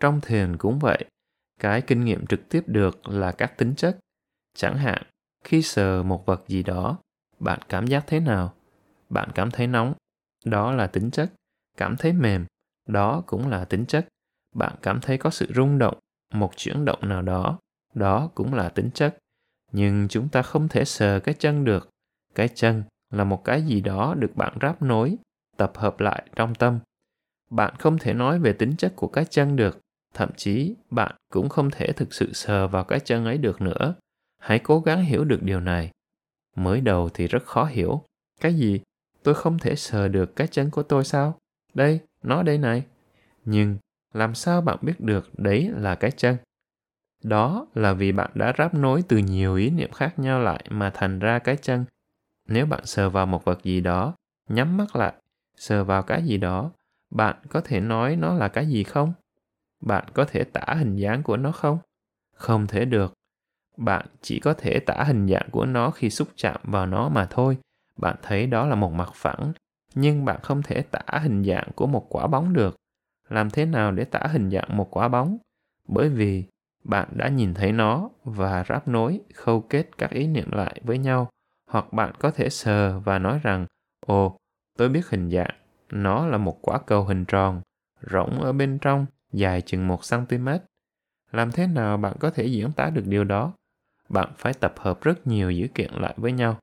[0.00, 1.04] Trong thiền cũng vậy,
[1.60, 3.98] cái kinh nghiệm trực tiếp được là các tính chất.
[4.54, 5.02] Chẳng hạn,
[5.44, 6.98] khi sờ một vật gì đó,
[7.38, 8.54] bạn cảm giác thế nào?
[9.08, 9.94] Bạn cảm thấy nóng,
[10.44, 11.32] đó là tính chất.
[11.76, 12.46] Cảm thấy mềm,
[12.88, 14.06] đó cũng là tính chất.
[14.54, 15.98] Bạn cảm thấy có sự rung động,
[16.34, 17.58] một chuyển động nào đó,
[17.96, 19.16] đó cũng là tính chất.
[19.72, 21.90] Nhưng chúng ta không thể sờ cái chân được.
[22.34, 25.16] Cái chân là một cái gì đó được bạn ráp nối,
[25.56, 26.78] tập hợp lại trong tâm.
[27.50, 29.80] Bạn không thể nói về tính chất của cái chân được.
[30.14, 33.94] Thậm chí bạn cũng không thể thực sự sờ vào cái chân ấy được nữa.
[34.38, 35.90] Hãy cố gắng hiểu được điều này.
[36.56, 38.02] Mới đầu thì rất khó hiểu.
[38.40, 38.80] Cái gì?
[39.22, 41.38] Tôi không thể sờ được cái chân của tôi sao?
[41.74, 42.82] Đây nó đây này.
[43.44, 43.76] Nhưng
[44.14, 46.36] làm sao bạn biết được đấy là cái chân?
[47.22, 50.90] Đó là vì bạn đã ráp nối từ nhiều ý niệm khác nhau lại mà
[50.94, 51.84] thành ra cái chân.
[52.48, 54.14] Nếu bạn sờ vào một vật gì đó,
[54.48, 55.12] nhắm mắt lại,
[55.56, 56.70] sờ vào cái gì đó,
[57.10, 59.12] bạn có thể nói nó là cái gì không?
[59.80, 61.78] Bạn có thể tả hình dáng của nó không?
[62.34, 63.14] Không thể được.
[63.76, 67.26] Bạn chỉ có thể tả hình dạng của nó khi xúc chạm vào nó mà
[67.30, 67.58] thôi.
[67.96, 69.52] Bạn thấy đó là một mặt phẳng,
[69.94, 72.76] nhưng bạn không thể tả hình dạng của một quả bóng được.
[73.28, 75.38] Làm thế nào để tả hình dạng một quả bóng?
[75.88, 76.44] Bởi vì
[76.88, 80.98] bạn đã nhìn thấy nó và ráp nối khâu kết các ý niệm lại với
[80.98, 81.30] nhau
[81.70, 83.66] hoặc bạn có thể sờ và nói rằng
[84.06, 84.36] ồ
[84.78, 85.54] tôi biết hình dạng
[85.90, 87.60] nó là một quả cầu hình tròn,
[88.10, 90.48] rỗng ở bên trong, dài chừng 1 cm.
[91.32, 93.52] Làm thế nào bạn có thể diễn tả được điều đó?
[94.08, 96.58] Bạn phải tập hợp rất nhiều dữ kiện lại với nhau.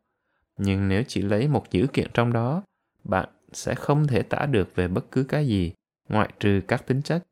[0.58, 2.64] Nhưng nếu chỉ lấy một dữ kiện trong đó,
[3.04, 5.74] bạn sẽ không thể tả được về bất cứ cái gì,
[6.10, 7.24] ngoại trừ các tính chất.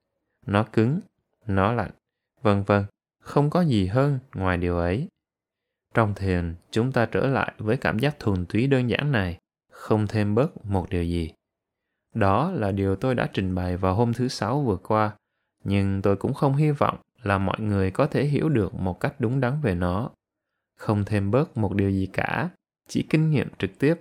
[0.46, 1.00] Nó cứng,
[1.48, 1.92] nó lạnh,
[2.42, 2.86] vân vân.
[3.20, 5.08] Không có gì hơn ngoài điều ấy.
[5.94, 9.38] Trong thiền, chúng ta trở lại với cảm giác thuần túy đơn giản này,
[9.72, 11.32] không thêm bớt một điều gì.
[12.14, 15.16] Đó là điều tôi đã trình bày vào hôm thứ Sáu vừa qua,
[15.64, 19.16] nhưng tôi cũng không hy vọng là mọi người có thể hiểu được một cách
[19.20, 20.10] đúng đắn về nó.
[20.78, 22.50] Không thêm bớt một điều gì cả,
[22.88, 23.96] chỉ kinh nghiệm trực tiếp.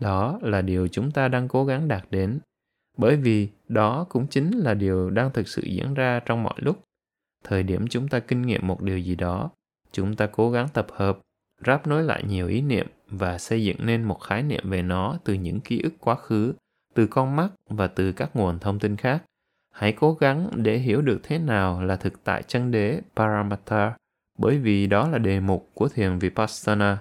[0.00, 2.40] Đó là điều chúng ta đang cố gắng đạt đến.
[2.96, 6.82] Bởi vì đó cũng chính là điều đang thực sự diễn ra trong mọi lúc.
[7.44, 9.50] Thời điểm chúng ta kinh nghiệm một điều gì đó,
[9.92, 11.18] chúng ta cố gắng tập hợp,
[11.66, 15.18] ráp nối lại nhiều ý niệm và xây dựng nên một khái niệm về nó
[15.24, 16.54] từ những ký ức quá khứ
[16.94, 19.22] từ con mắt và từ các nguồn thông tin khác.
[19.72, 23.96] Hãy cố gắng để hiểu được thế nào là thực tại chân đế paramatta
[24.38, 26.98] bởi vì đó là đề mục của thiền Vipassana.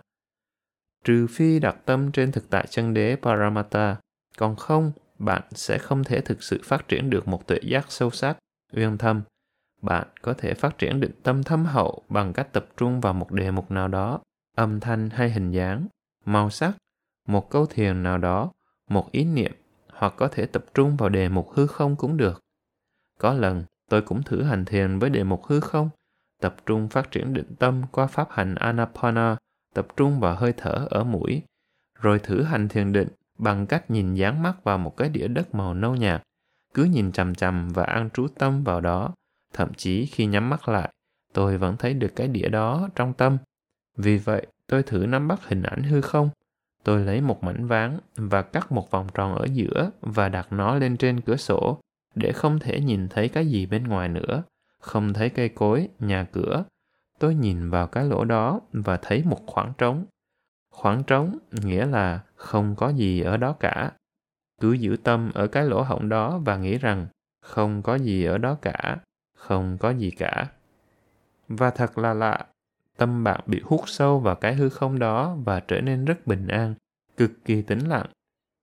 [1.04, 3.96] Trừ phi đặt tâm trên thực tại chân đế paramatta
[4.38, 8.10] còn không, bạn sẽ không thể thực sự phát triển được một tuệ giác sâu
[8.10, 8.38] sắc,
[8.74, 9.22] uyên thâm.
[9.82, 13.32] Bạn có thể phát triển định tâm thâm hậu bằng cách tập trung vào một
[13.32, 14.20] đề mục nào đó,
[14.56, 15.88] âm thanh hay hình dáng,
[16.26, 16.72] màu sắc,
[17.28, 18.52] một câu thiền nào đó,
[18.90, 19.52] một ý niệm
[19.94, 22.40] hoặc có thể tập trung vào đề mục hư không cũng được.
[23.20, 25.90] Có lần, tôi cũng thử hành thiền với đề mục hư không,
[26.42, 29.38] tập trung phát triển định tâm qua pháp hành Anapana,
[29.76, 31.42] tập trung vào hơi thở ở mũi,
[31.96, 35.56] rồi thử hành thiền định bằng cách nhìn dán mắt vào một cái đĩa đất
[35.56, 36.24] màu nâu nhạt,
[36.74, 39.14] cứ nhìn chằm chằm và an trú tâm vào đó.
[39.54, 40.94] Thậm chí khi nhắm mắt lại,
[41.34, 43.38] tôi vẫn thấy được cái đĩa đó trong tâm.
[43.98, 46.30] Vì vậy, tôi thử nắm bắt hình ảnh hư không.
[46.84, 50.76] Tôi lấy một mảnh ván và cắt một vòng tròn ở giữa và đặt nó
[50.76, 51.80] lên trên cửa sổ
[52.16, 54.44] để không thể nhìn thấy cái gì bên ngoài nữa,
[54.80, 56.64] không thấy cây cối, nhà cửa.
[57.20, 60.06] Tôi nhìn vào cái lỗ đó và thấy một khoảng trống.
[60.72, 63.92] Khoảng trống nghĩa là không có gì ở đó cả.
[64.62, 67.08] Cứ giữ tâm ở cái lỗ hổng đó và nghĩ rằng
[67.42, 68.98] không có gì ở đó cả,
[69.40, 70.48] không có gì cả.
[71.48, 72.46] Và thật là lạ,
[72.98, 76.48] tâm bạn bị hút sâu vào cái hư không đó và trở nên rất bình
[76.48, 76.76] an,
[77.18, 78.06] cực kỳ tĩnh lặng.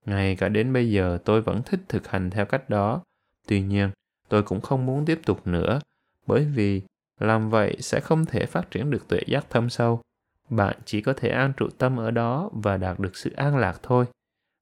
[0.05, 3.01] Ngay cả đến bây giờ tôi vẫn thích thực hành theo cách đó.
[3.47, 3.91] Tuy nhiên,
[4.29, 5.79] tôi cũng không muốn tiếp tục nữa,
[6.27, 6.81] bởi vì
[7.19, 10.01] làm vậy sẽ không thể phát triển được tuệ giác thâm sâu.
[10.49, 13.79] Bạn chỉ có thể an trụ tâm ở đó và đạt được sự an lạc
[13.83, 14.05] thôi.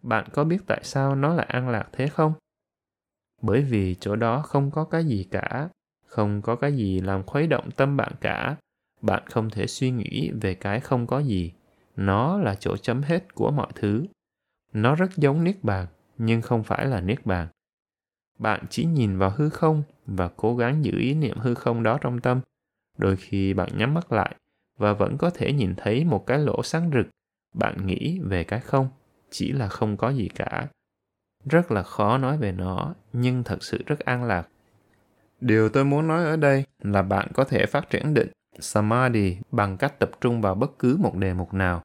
[0.04, 2.34] Bạn có biết tại sao nó lại an lạc thế không?
[3.42, 5.70] Bởi vì chỗ đó không có cái gì cả,
[6.16, 8.56] không có cái gì làm khuấy động tâm bạn cả.
[9.02, 11.52] Bạn không thể suy nghĩ về cái không có gì.
[11.96, 14.06] Nó là chỗ chấm hết của mọi thứ.
[14.74, 17.48] Nó rất giống niết bàn, nhưng không phải là niết bàn.
[18.40, 21.98] Bạn chỉ nhìn vào hư không và cố gắng giữ ý niệm hư không đó
[22.02, 22.42] trong tâm.
[22.98, 24.36] Đôi khi bạn nhắm mắt lại
[24.78, 27.08] và vẫn có thể nhìn thấy một cái lỗ sáng rực.
[27.54, 28.90] Bạn nghĩ về cái không,
[29.30, 30.68] chỉ là không có gì cả.
[31.46, 34.48] Rất là khó nói về nó, nhưng thật sự rất an lạc.
[35.42, 39.78] Điều tôi muốn nói ở đây là bạn có thể phát triển định Samadhi bằng
[39.78, 41.82] cách tập trung vào bất cứ một đề mục nào.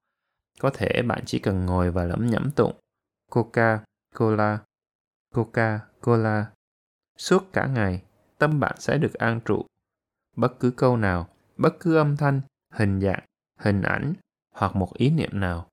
[0.60, 2.74] Có thể bạn chỉ cần ngồi và lẩm nhẩm tụng
[3.30, 4.58] Coca-Cola,
[5.34, 6.44] Coca-Cola.
[7.18, 8.02] Suốt cả ngày,
[8.38, 9.64] tâm bạn sẽ được an trụ.
[10.36, 12.40] Bất cứ câu nào, bất cứ âm thanh,
[12.72, 13.24] hình dạng,
[13.58, 14.14] hình ảnh
[14.54, 15.66] hoặc một ý niệm nào.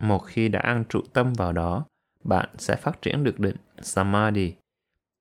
[0.00, 1.84] Một khi đã an trụ tâm vào đó,
[2.24, 4.54] bạn sẽ phát triển được định Samadhi.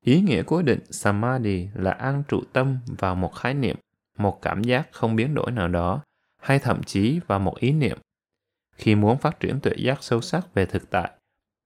[0.05, 3.75] Ý nghĩa của định Samadhi là an trụ tâm vào một khái niệm,
[4.17, 6.03] một cảm giác không biến đổi nào đó,
[6.37, 7.97] hay thậm chí vào một ý niệm.
[8.75, 11.11] Khi muốn phát triển tuệ giác sâu sắc về thực tại,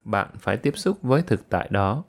[0.05, 2.03] bạn phải tiếp xúc với thực tại đó.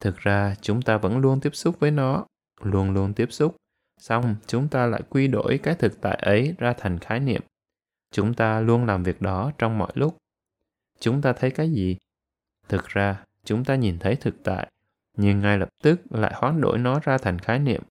[0.00, 2.26] Thực ra, chúng ta vẫn luôn tiếp xúc với nó,
[2.62, 3.56] luôn luôn tiếp xúc.
[4.00, 7.42] Xong, chúng ta lại quy đổi cái thực tại ấy ra thành khái niệm.
[8.12, 10.16] Chúng ta luôn làm việc đó trong mọi lúc.
[11.00, 11.96] Chúng ta thấy cái gì?
[12.68, 14.70] Thực ra, chúng ta nhìn thấy thực tại,
[15.16, 17.82] nhưng ngay lập tức lại hoán đổi nó ra thành khái niệm.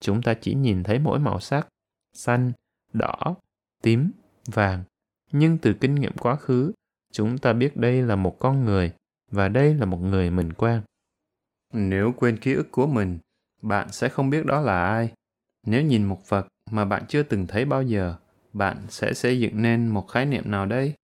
[0.00, 1.68] Chúng ta chỉ nhìn thấy mỗi màu sắc,
[2.12, 2.52] xanh,
[2.92, 3.36] đỏ,
[3.82, 4.10] tím,
[4.46, 4.84] vàng.
[5.32, 6.72] Nhưng từ kinh nghiệm quá khứ,
[7.12, 8.92] chúng ta biết đây là một con người
[9.30, 10.82] và đây là một người mình quen.
[11.72, 13.18] Nếu quên ký ức của mình,
[13.62, 15.12] bạn sẽ không biết đó là ai.
[15.66, 18.16] Nếu nhìn một vật mà bạn chưa từng thấy bao giờ,
[18.52, 20.94] bạn sẽ xây dựng nên một khái niệm nào đây?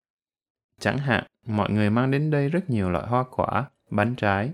[0.81, 4.53] Chẳng hạn, mọi người mang đến đây rất nhiều loại hoa quả, bánh trái.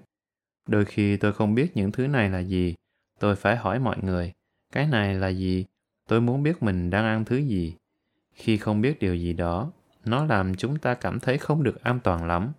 [0.71, 2.75] Đôi khi tôi không biết những thứ này là gì,
[3.19, 4.33] tôi phải hỏi mọi người,
[4.73, 5.67] cái này là gì?
[6.09, 7.75] Tôi muốn biết mình đang ăn thứ gì.
[8.33, 9.73] Khi không biết điều gì đó,
[10.05, 12.53] nó làm chúng ta cảm thấy không được an toàn lắm.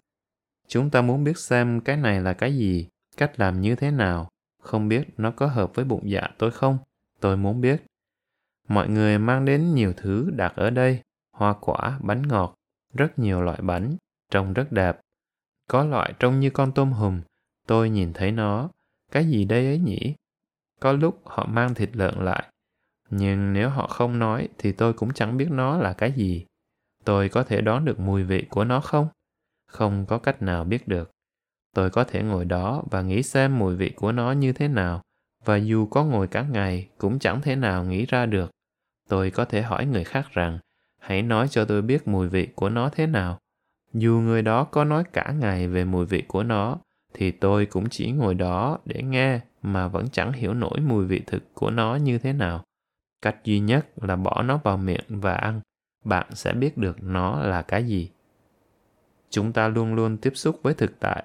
[0.68, 4.30] Chúng ta muốn biết xem cái này là cái gì, cách làm như thế nào,
[4.62, 6.78] không biết nó có hợp với bụng dạ tôi không?
[7.20, 7.84] Tôi muốn biết.
[8.68, 12.54] Mọi người mang đến nhiều thứ đặt ở đây, hoa quả, bánh ngọt,
[12.94, 13.96] rất nhiều loại bánh,
[14.32, 15.00] trông rất đẹp.
[15.68, 17.22] Có loại trông như con tôm hùm,
[17.68, 18.70] tôi nhìn thấy nó,
[19.12, 20.16] cái gì đây ấy nhỉ?
[20.80, 22.44] Có lúc họ mang thịt lợn lại,
[23.10, 26.46] nhưng nếu họ không nói thì tôi cũng chẳng biết nó là cái gì.
[27.06, 29.08] Tôi có thể đoán được mùi vị của nó không?
[29.68, 31.12] Không có cách nào biết được.
[31.76, 35.02] Tôi có thể ngồi đó và nghĩ xem mùi vị của nó như thế nào,
[35.46, 38.52] và dù có ngồi cả ngày cũng chẳng thể nào nghĩ ra được.
[39.10, 40.60] Tôi có thể hỏi người khác rằng,
[41.00, 43.40] hãy nói cho tôi biết mùi vị của nó thế nào.
[43.94, 46.78] Dù người đó có nói cả ngày về mùi vị của nó,
[47.14, 51.22] thì tôi cũng chỉ ngồi đó để nghe mà vẫn chẳng hiểu nổi mùi vị
[51.28, 52.64] thực của nó như thế nào.
[53.22, 55.62] Cách duy nhất là bỏ nó vào miệng và ăn,
[56.06, 58.10] bạn sẽ biết được nó là cái gì.
[59.30, 61.24] Chúng ta luôn luôn tiếp xúc với thực tại,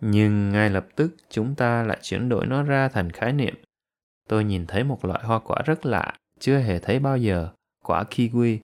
[0.00, 3.54] nhưng ngay lập tức chúng ta lại chuyển đổi nó ra thành khái niệm.
[4.28, 7.48] Tôi nhìn thấy một loại hoa quả rất lạ, chưa hề thấy bao giờ,
[7.84, 8.58] quả kiwi.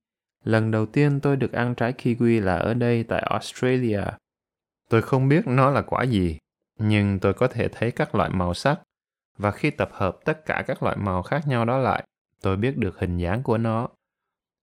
[0.45, 4.03] Lần đầu tiên tôi được ăn trái kiwi là ở đây tại Australia.
[4.89, 6.39] Tôi không biết nó là quả gì,
[6.81, 8.81] nhưng tôi có thể thấy các loại màu sắc.
[9.39, 12.05] Và khi tập hợp tất cả các loại màu khác nhau đó lại,
[12.43, 13.89] tôi biết được hình dáng của nó.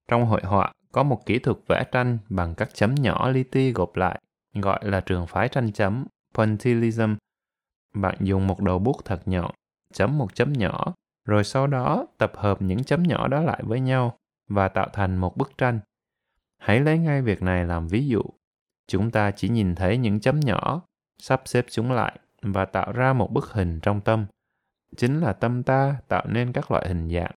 [0.08, 3.72] Trong hội họa, có một kỹ thuật vẽ tranh bằng các chấm nhỏ li ti
[3.72, 4.20] gộp lại,
[4.54, 7.14] gọi là trường phái tranh chấm, pointillism.
[7.94, 9.50] Bạn dùng một đầu bút thật nhọn,
[9.92, 13.80] chấm một chấm nhỏ, rồi sau đó tập hợp những chấm nhỏ đó lại với
[13.80, 15.80] nhau và tạo thành một bức tranh.
[16.58, 18.22] Hãy lấy ngay việc này làm ví dụ.
[18.86, 20.82] Chúng ta chỉ nhìn thấy những chấm nhỏ,
[21.18, 24.26] sắp xếp chúng lại và tạo ra một bức hình trong tâm.
[24.96, 27.32] Chính là tâm ta tạo nên các loại hình dạng.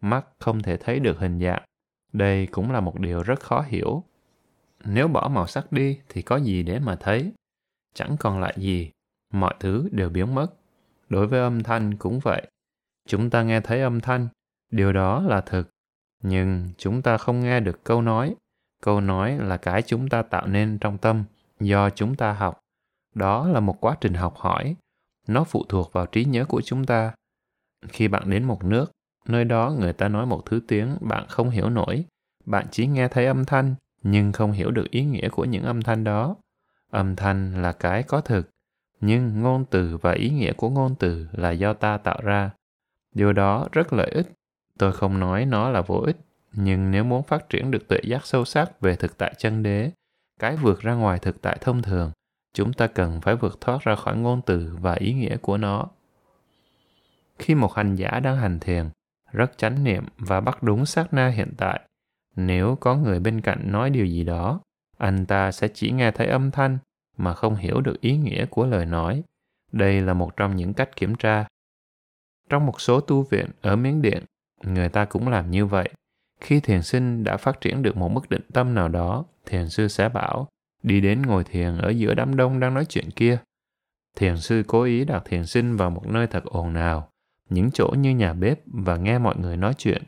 [0.00, 1.62] Mắt không thể thấy được hình dạng.
[2.12, 4.04] Đây cũng là một điều rất khó hiểu.
[4.84, 7.32] Nếu bỏ màu sắc đi thì có gì để mà thấy?
[7.94, 8.90] Chẳng còn lại gì.
[9.32, 10.46] Mọi thứ đều biến mất.
[11.08, 12.46] Đối với âm thanh cũng vậy.
[13.08, 14.28] Chúng ta nghe thấy âm thanh,
[14.70, 15.68] điều đó là thực.
[16.22, 18.34] Nhưng chúng ta không nghe được câu nói.
[18.82, 21.24] Câu nói là cái chúng ta tạo nên trong tâm
[21.60, 22.58] do chúng ta học.
[23.18, 24.76] Đó là một quá trình học hỏi.
[25.26, 27.12] Nó phụ thuộc vào trí nhớ của chúng ta.
[27.88, 28.92] Khi bạn đến một nước,
[29.28, 32.04] nơi đó người ta nói một thứ tiếng bạn không hiểu nổi.
[32.44, 35.82] Bạn chỉ nghe thấy âm thanh, nhưng không hiểu được ý nghĩa của những âm
[35.82, 36.36] thanh đó.
[36.90, 38.50] Âm thanh là cái có thực,
[39.00, 42.50] nhưng ngôn từ và ý nghĩa của ngôn từ là do ta tạo ra.
[43.14, 44.32] Điều đó rất lợi ích.
[44.78, 46.16] Tôi không nói nó là vô ích,
[46.52, 49.90] nhưng nếu muốn phát triển được tuệ giác sâu sắc về thực tại chân đế,
[50.38, 52.10] cái vượt ra ngoài thực tại thông thường,
[52.58, 55.86] chúng ta cần phải vượt thoát ra khỏi ngôn từ và ý nghĩa của nó.
[57.38, 58.88] Khi một hành giả đang hành thiền,
[59.32, 61.80] rất chánh niệm và bắt đúng sát na hiện tại,
[62.36, 64.60] nếu có người bên cạnh nói điều gì đó,
[64.96, 66.78] anh ta sẽ chỉ nghe thấy âm thanh
[67.16, 69.22] mà không hiểu được ý nghĩa của lời nói.
[69.72, 71.46] Đây là một trong những cách kiểm tra.
[72.48, 74.24] Trong một số tu viện ở Miến Điện,
[74.62, 75.88] người ta cũng làm như vậy.
[76.40, 79.88] Khi thiền sinh đã phát triển được một mức định tâm nào đó, thiền sư
[79.88, 80.48] sẽ bảo,
[80.82, 83.38] đi đến ngồi thiền ở giữa đám đông đang nói chuyện kia.
[84.16, 87.08] Thiền sư cố ý đặt thiền sinh vào một nơi thật ồn ào,
[87.50, 90.02] những chỗ như nhà bếp và nghe mọi người nói chuyện.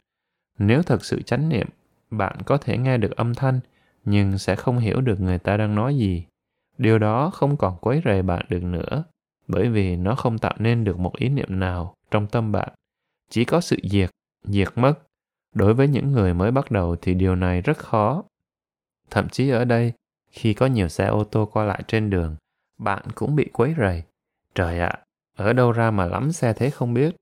[0.58, 1.68] Nếu thật sự chánh niệm,
[2.10, 3.60] bạn có thể nghe được âm thanh,
[4.04, 6.24] nhưng sẽ không hiểu được người ta đang nói gì.
[6.78, 9.04] Điều đó không còn quấy rầy bạn được nữa,
[9.48, 12.68] bởi vì nó không tạo nên được một ý niệm nào trong tâm bạn.
[13.30, 14.10] Chỉ có sự diệt,
[14.44, 14.94] diệt mất.
[15.54, 18.24] Đối với những người mới bắt đầu thì điều này rất khó.
[19.10, 19.92] Thậm chí ở đây,
[20.30, 22.36] khi có nhiều xe ô tô qua lại trên đường,
[22.78, 24.02] bạn cũng bị quấy rầy.
[24.54, 24.98] Trời ạ,
[25.36, 27.16] ở đâu ra mà lắm xe thế không biết.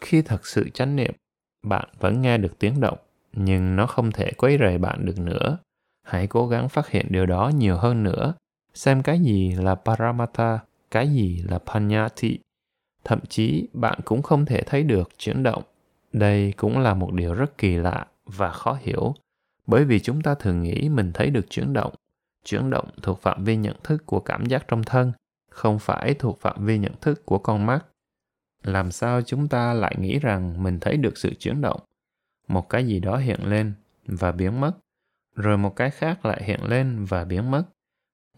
[0.00, 1.14] Khi thật sự chánh niệm,
[1.62, 2.98] bạn vẫn nghe được tiếng động,
[3.32, 5.58] nhưng nó không thể quấy rầy bạn được nữa.
[6.02, 8.34] Hãy cố gắng phát hiện điều đó nhiều hơn nữa.
[8.74, 10.58] Xem cái gì là Paramata,
[10.90, 12.38] cái gì là Panyati.
[13.04, 15.62] Thậm chí bạn cũng không thể thấy được chuyển động.
[16.12, 19.14] Đây cũng là một điều rất kỳ lạ và khó hiểu,
[19.66, 21.94] bởi vì chúng ta thường nghĩ mình thấy được chuyển động.
[22.44, 25.12] Chuyển động thuộc phạm vi nhận thức của cảm giác trong thân,
[25.50, 27.86] không phải thuộc phạm vi nhận thức của con mắt.
[28.62, 31.80] Làm sao chúng ta lại nghĩ rằng mình thấy được sự chuyển động?
[32.48, 33.72] Một cái gì đó hiện lên
[34.06, 34.72] và biến mất,
[35.36, 37.64] rồi một cái khác lại hiện lên và biến mất.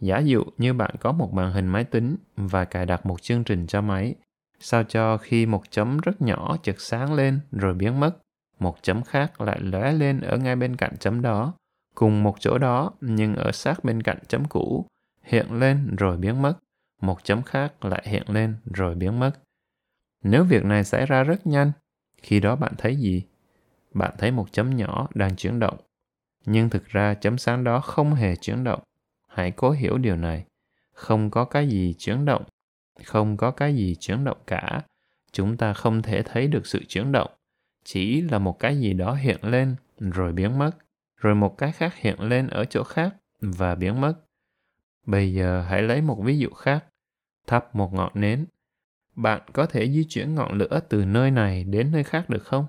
[0.00, 3.44] Giả dụ như bạn có một màn hình máy tính và cài đặt một chương
[3.44, 4.14] trình cho máy,
[4.60, 8.16] sao cho khi một chấm rất nhỏ chợt sáng lên rồi biến mất,
[8.58, 11.54] một chấm khác lại lóe lên ở ngay bên cạnh chấm đó,
[11.96, 14.86] cùng một chỗ đó nhưng ở sát bên cạnh chấm cũ,
[15.22, 16.54] hiện lên rồi biến mất,
[17.02, 19.32] một chấm khác lại hiện lên rồi biến mất.
[20.22, 21.72] Nếu việc này xảy ra rất nhanh,
[22.22, 23.22] khi đó bạn thấy gì?
[23.94, 25.76] Bạn thấy một chấm nhỏ đang chuyển động.
[26.46, 28.82] Nhưng thực ra chấm sáng đó không hề chuyển động.
[29.28, 30.44] Hãy cố hiểu điều này.
[30.92, 32.44] Không có cái gì chuyển động.
[33.04, 34.82] Không có cái gì chuyển động cả.
[35.32, 37.30] Chúng ta không thể thấy được sự chuyển động.
[37.84, 40.70] Chỉ là một cái gì đó hiện lên rồi biến mất.
[41.16, 44.14] Rồi một cái khác hiện lên ở chỗ khác và biến mất.
[45.06, 46.84] Bây giờ hãy lấy một ví dụ khác.
[47.46, 48.46] Thắp một ngọn nến
[49.16, 52.66] bạn có thể di chuyển ngọn lửa từ nơi này đến nơi khác được không?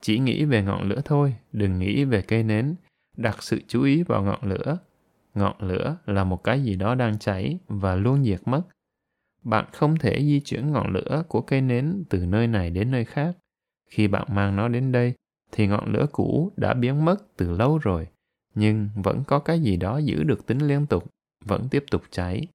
[0.00, 2.74] Chỉ nghĩ về ngọn lửa thôi, đừng nghĩ về cây nến.
[3.16, 4.78] Đặt sự chú ý vào ngọn lửa.
[5.34, 8.62] Ngọn lửa là một cái gì đó đang cháy và luôn diệt mất.
[9.42, 13.04] Bạn không thể di chuyển ngọn lửa của cây nến từ nơi này đến nơi
[13.04, 13.36] khác.
[13.90, 15.14] Khi bạn mang nó đến đây,
[15.54, 18.08] thì ngọn lửa cũ đã biến mất từ lâu rồi,
[18.54, 21.04] nhưng vẫn có cái gì đó giữ được tính liên tục,
[21.44, 22.46] vẫn tiếp tục cháy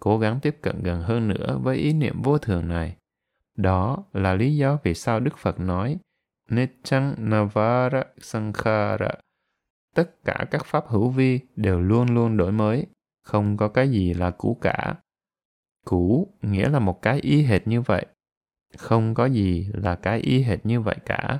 [0.00, 2.96] cố gắng tiếp cận gần hơn nữa với ý niệm vô thường này.
[3.56, 5.98] Đó là lý do vì sao Đức Phật nói
[6.48, 9.10] Nichang Navara Sankhara
[9.94, 12.86] Tất cả các pháp hữu vi đều luôn luôn đổi mới,
[13.24, 14.94] không có cái gì là cũ cả.
[15.86, 18.06] Cũ nghĩa là một cái y hệt như vậy.
[18.78, 21.38] Không có gì là cái y hệt như vậy cả.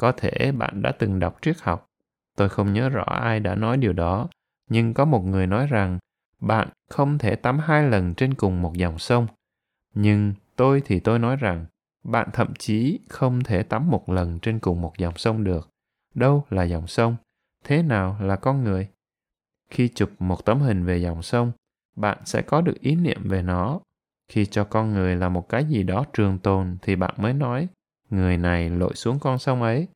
[0.00, 1.86] Có thể bạn đã từng đọc triết học.
[2.36, 4.28] Tôi không nhớ rõ ai đã nói điều đó,
[4.70, 5.98] nhưng có một người nói rằng
[6.40, 9.26] bạn không thể tắm hai lần trên cùng một dòng sông.
[9.94, 11.66] Nhưng tôi thì tôi nói rằng,
[12.04, 15.70] bạn thậm chí không thể tắm một lần trên cùng một dòng sông được.
[16.14, 17.16] Đâu là dòng sông?
[17.64, 18.88] Thế nào là con người?
[19.70, 21.52] Khi chụp một tấm hình về dòng sông,
[21.96, 23.80] bạn sẽ có được ý niệm về nó.
[24.28, 27.68] Khi cho con người là một cái gì đó trường tồn thì bạn mới nói,
[28.10, 29.88] Người này lội xuống con sông ấy.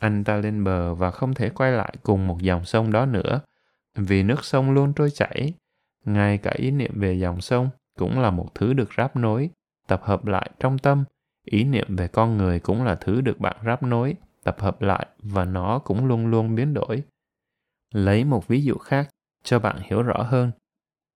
[0.00, 3.40] Anh ta lên bờ và không thể quay lại cùng một dòng sông đó nữa,
[3.94, 5.52] vì nước sông luôn trôi chảy.
[6.04, 9.50] Ngay cả ý niệm về dòng sông cũng là một thứ được ráp nối,
[9.86, 11.04] tập hợp lại trong tâm.
[11.44, 14.14] Ý niệm về con người cũng là thứ được bạn ráp nối,
[14.44, 17.02] tập hợp lại và nó cũng luôn luôn biến đổi.
[17.94, 19.08] Lấy một ví dụ khác
[19.42, 20.50] cho bạn hiểu rõ hơn.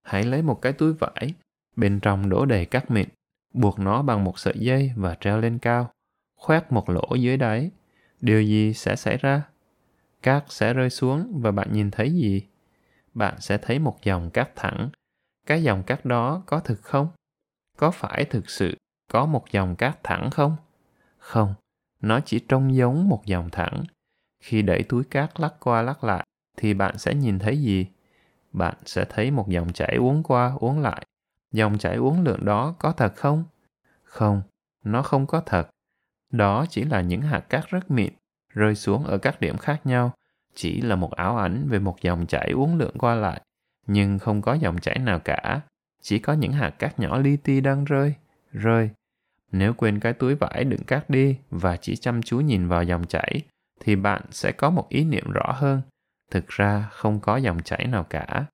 [0.02, 1.34] Hãy lấy một cái túi vải,
[1.76, 3.09] bên trong đổ đầy cát mịn,
[3.55, 5.90] buộc nó bằng một sợi dây và treo lên cao,
[6.37, 7.70] khoét một lỗ dưới đáy.
[8.20, 9.43] Điều gì sẽ xảy ra?
[10.22, 12.43] Cát sẽ rơi xuống và bạn nhìn thấy gì?
[13.14, 14.89] Bạn sẽ thấy một dòng cát thẳng.
[15.47, 17.09] Cái dòng cát đó có thực không?
[17.76, 18.76] Có phải thực sự
[19.11, 20.57] có một dòng cát thẳng không?
[21.18, 21.55] Không,
[22.01, 23.85] nó chỉ trông giống một dòng thẳng.
[24.41, 26.26] Khi đẩy túi cát lắc qua lắc lại,
[26.57, 27.87] thì bạn sẽ nhìn thấy gì?
[28.53, 31.07] Bạn sẽ thấy một dòng chảy uốn qua uốn lại.
[31.53, 33.45] Dòng chảy uốn lượng đó có thật không?
[34.03, 34.43] Không,
[34.85, 35.70] nó không có thật.
[36.37, 38.12] Đó chỉ là những hạt cát rất mịn,
[38.49, 40.12] rơi xuống ở các điểm khác nhau,
[40.55, 43.41] chỉ là một ảo ảnh về một dòng chảy uốn lượn qua lại,
[43.87, 45.61] nhưng không có dòng chảy nào cả,
[46.03, 48.14] chỉ có những hạt cát nhỏ li ti đang rơi,
[48.53, 48.91] rơi.
[49.53, 53.07] Nếu quên cái túi vải đựng cát đi và chỉ chăm chú nhìn vào dòng
[53.07, 53.41] chảy,
[53.80, 55.82] thì bạn sẽ có một ý niệm rõ hơn.
[56.30, 58.47] Thực ra không có dòng chảy nào cả.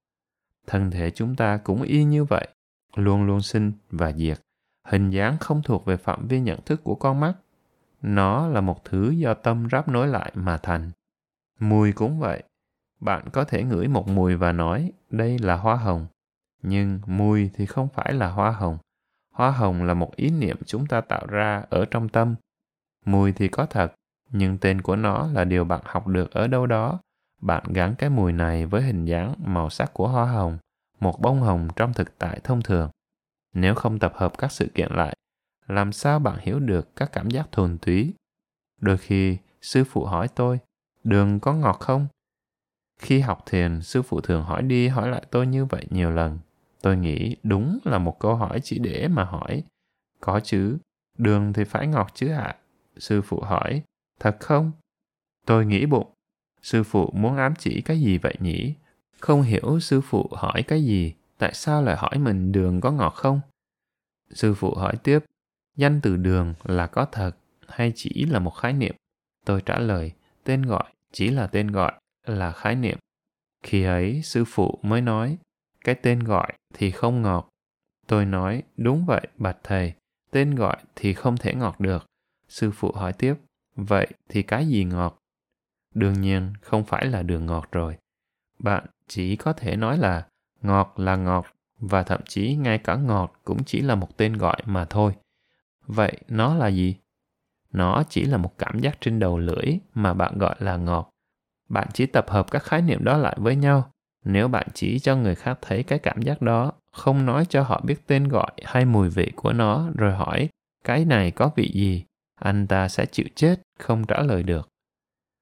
[0.66, 2.48] Thân thể chúng ta cũng y như vậy,
[2.96, 4.40] luôn luôn sinh và diệt.
[4.84, 7.32] Hình dáng không thuộc về phạm vi nhận thức của con mắt.
[8.02, 10.90] Nó là một thứ do tâm ráp nối lại mà thành.
[11.58, 12.42] Mùi cũng vậy.
[13.00, 16.06] Bạn có thể ngửi một mùi và nói đây là hoa hồng.
[16.62, 18.78] Nhưng mùi thì không phải là hoa hồng.
[19.34, 22.34] Hoa hồng là một ý niệm chúng ta tạo ra ở trong tâm.
[23.04, 23.92] Mùi thì có thật,
[24.30, 27.00] nhưng tên của nó là điều bạn học được ở đâu đó.
[27.40, 30.58] Bạn gắn cái mùi này với hình dáng màu sắc của hoa hồng,
[31.00, 32.90] một bông hồng trong thực tại thông thường.
[33.54, 35.16] Nếu không tập hợp các sự kiện lại,
[35.70, 38.14] làm sao bạn hiểu được các cảm giác thuần túy?
[38.80, 40.58] Đôi khi, sư phụ hỏi tôi,
[41.04, 42.06] đường có ngọt không?
[42.98, 46.38] Khi học thiền, sư phụ thường hỏi đi hỏi lại tôi như vậy nhiều lần.
[46.82, 49.62] Tôi nghĩ đúng là một câu hỏi chỉ để mà hỏi.
[50.20, 50.78] Có chứ,
[51.18, 52.42] đường thì phải ngọt chứ ạ.
[52.42, 52.56] À?
[52.96, 53.82] Sư phụ hỏi,
[54.20, 54.72] thật không?
[55.46, 56.12] Tôi nghĩ bụng,
[56.62, 58.74] sư phụ muốn ám chỉ cái gì vậy nhỉ?
[59.20, 63.14] Không hiểu sư phụ hỏi cái gì, tại sao lại hỏi mình đường có ngọt
[63.16, 63.40] không?
[64.30, 65.18] Sư phụ hỏi tiếp,
[65.80, 67.32] danh từ đường là có thật
[67.68, 68.94] hay chỉ là một khái niệm?
[69.46, 70.12] Tôi trả lời,
[70.44, 71.92] tên gọi chỉ là tên gọi,
[72.26, 72.98] là khái niệm.
[73.62, 75.38] Khi ấy, sư phụ mới nói,
[75.84, 77.48] cái tên gọi thì không ngọt.
[78.06, 79.92] Tôi nói, đúng vậy, bạch thầy,
[80.30, 82.06] tên gọi thì không thể ngọt được.
[82.48, 83.34] Sư phụ hỏi tiếp,
[83.76, 85.18] vậy thì cái gì ngọt?
[85.94, 87.96] Đương nhiên, không phải là đường ngọt rồi.
[88.58, 90.26] Bạn chỉ có thể nói là
[90.62, 91.46] ngọt là ngọt
[91.78, 95.14] và thậm chí ngay cả ngọt cũng chỉ là một tên gọi mà thôi.
[95.90, 96.96] Vậy nó là gì?
[97.72, 101.10] Nó chỉ là một cảm giác trên đầu lưỡi mà bạn gọi là ngọt.
[101.68, 103.90] Bạn chỉ tập hợp các khái niệm đó lại với nhau.
[104.24, 107.80] Nếu bạn chỉ cho người khác thấy cái cảm giác đó, không nói cho họ
[107.84, 110.48] biết tên gọi hay mùi vị của nó rồi hỏi
[110.84, 114.68] cái này có vị gì, anh ta sẽ chịu chết, không trả lời được.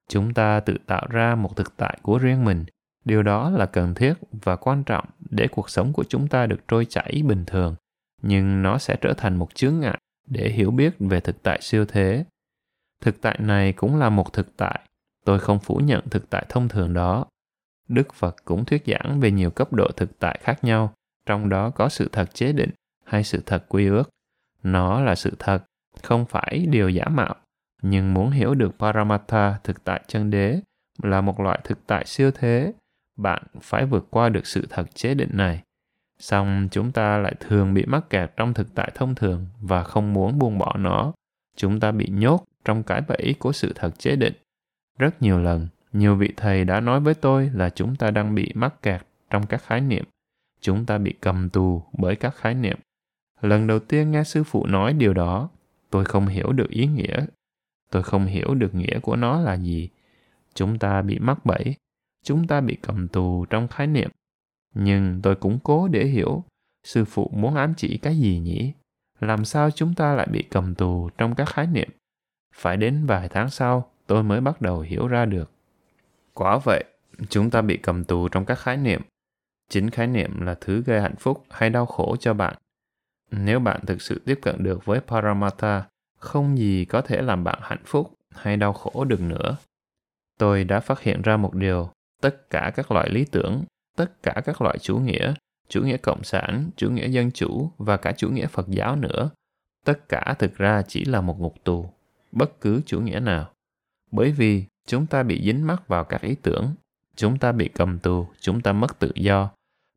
[0.09, 2.65] Chúng ta tự tạo ra một thực tại của riêng mình.
[3.05, 6.59] Điều đó là cần thiết và quan trọng để cuộc sống của chúng ta được
[6.67, 7.75] trôi chảy bình thường,
[8.21, 11.85] nhưng nó sẽ trở thành một chướng ngại để hiểu biết về thực tại siêu
[11.85, 12.25] thế.
[13.01, 14.79] Thực tại này cũng là một thực tại.
[15.25, 17.25] Tôi không phủ nhận thực tại thông thường đó.
[17.87, 20.93] Đức Phật cũng thuyết giảng về nhiều cấp độ thực tại khác nhau,
[21.25, 22.69] trong đó có sự thật chế định
[23.05, 24.09] hay sự thật quy ước.
[24.63, 25.63] Nó là sự thật,
[26.01, 27.35] không phải điều giả mạo.
[27.81, 30.59] Nhưng muốn hiểu được Paramatha thực tại chân đế
[31.03, 32.73] là một loại thực tại siêu thế,
[33.17, 35.63] bạn phải vượt qua được sự thật chế định này.
[36.19, 40.13] Xong chúng ta lại thường bị mắc kẹt trong thực tại thông thường và không
[40.13, 41.13] muốn buông bỏ nó.
[41.55, 44.33] Chúng ta bị nhốt trong cái bẫy của sự thật chế định.
[44.97, 48.51] Rất nhiều lần, nhiều vị thầy đã nói với tôi là chúng ta đang bị
[48.55, 50.05] mắc kẹt trong các khái niệm.
[50.61, 52.79] Chúng ta bị cầm tù bởi các khái niệm.
[53.41, 55.49] Lần đầu tiên nghe sư phụ nói điều đó,
[55.89, 57.25] tôi không hiểu được ý nghĩa.
[57.91, 59.89] Tôi không hiểu được nghĩa của nó là gì.
[60.53, 61.75] Chúng ta bị mắc bẫy.
[62.23, 64.11] Chúng ta bị cầm tù trong khái niệm
[64.73, 66.43] nhưng tôi cũng cố để hiểu,
[66.83, 68.73] sư phụ muốn ám chỉ cái gì nhỉ?
[69.19, 71.89] Làm sao chúng ta lại bị cầm tù trong các khái niệm?
[72.55, 75.51] Phải đến vài tháng sau, tôi mới bắt đầu hiểu ra được.
[76.33, 76.83] Quả vậy,
[77.29, 79.01] chúng ta bị cầm tù trong các khái niệm.
[79.69, 82.55] Chính khái niệm là thứ gây hạnh phúc hay đau khổ cho bạn.
[83.31, 85.83] Nếu bạn thực sự tiếp cận được với paramatha,
[86.19, 89.57] không gì có thể làm bạn hạnh phúc hay đau khổ được nữa.
[90.37, 91.91] Tôi đã phát hiện ra một điều,
[92.21, 93.63] tất cả các loại lý tưởng
[93.95, 95.33] tất cả các loại chủ nghĩa,
[95.69, 99.29] chủ nghĩa cộng sản, chủ nghĩa dân chủ và cả chủ nghĩa Phật giáo nữa.
[99.85, 101.89] Tất cả thực ra chỉ là một ngục tù.
[102.31, 103.51] bất cứ chủ nghĩa nào.
[104.11, 106.73] Bởi vì chúng ta bị dính mắc vào các ý tưởng,
[107.15, 109.51] chúng ta bị cầm tù, chúng ta mất tự do.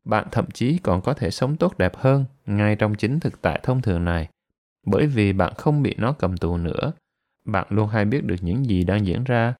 [0.05, 3.59] Bạn thậm chí còn có thể sống tốt đẹp hơn ngay trong chính thực tại
[3.63, 4.29] thông thường này,
[4.85, 6.93] bởi vì bạn không bị nó cầm tù nữa.
[7.45, 9.53] Bạn luôn hay biết được những gì đang diễn ra.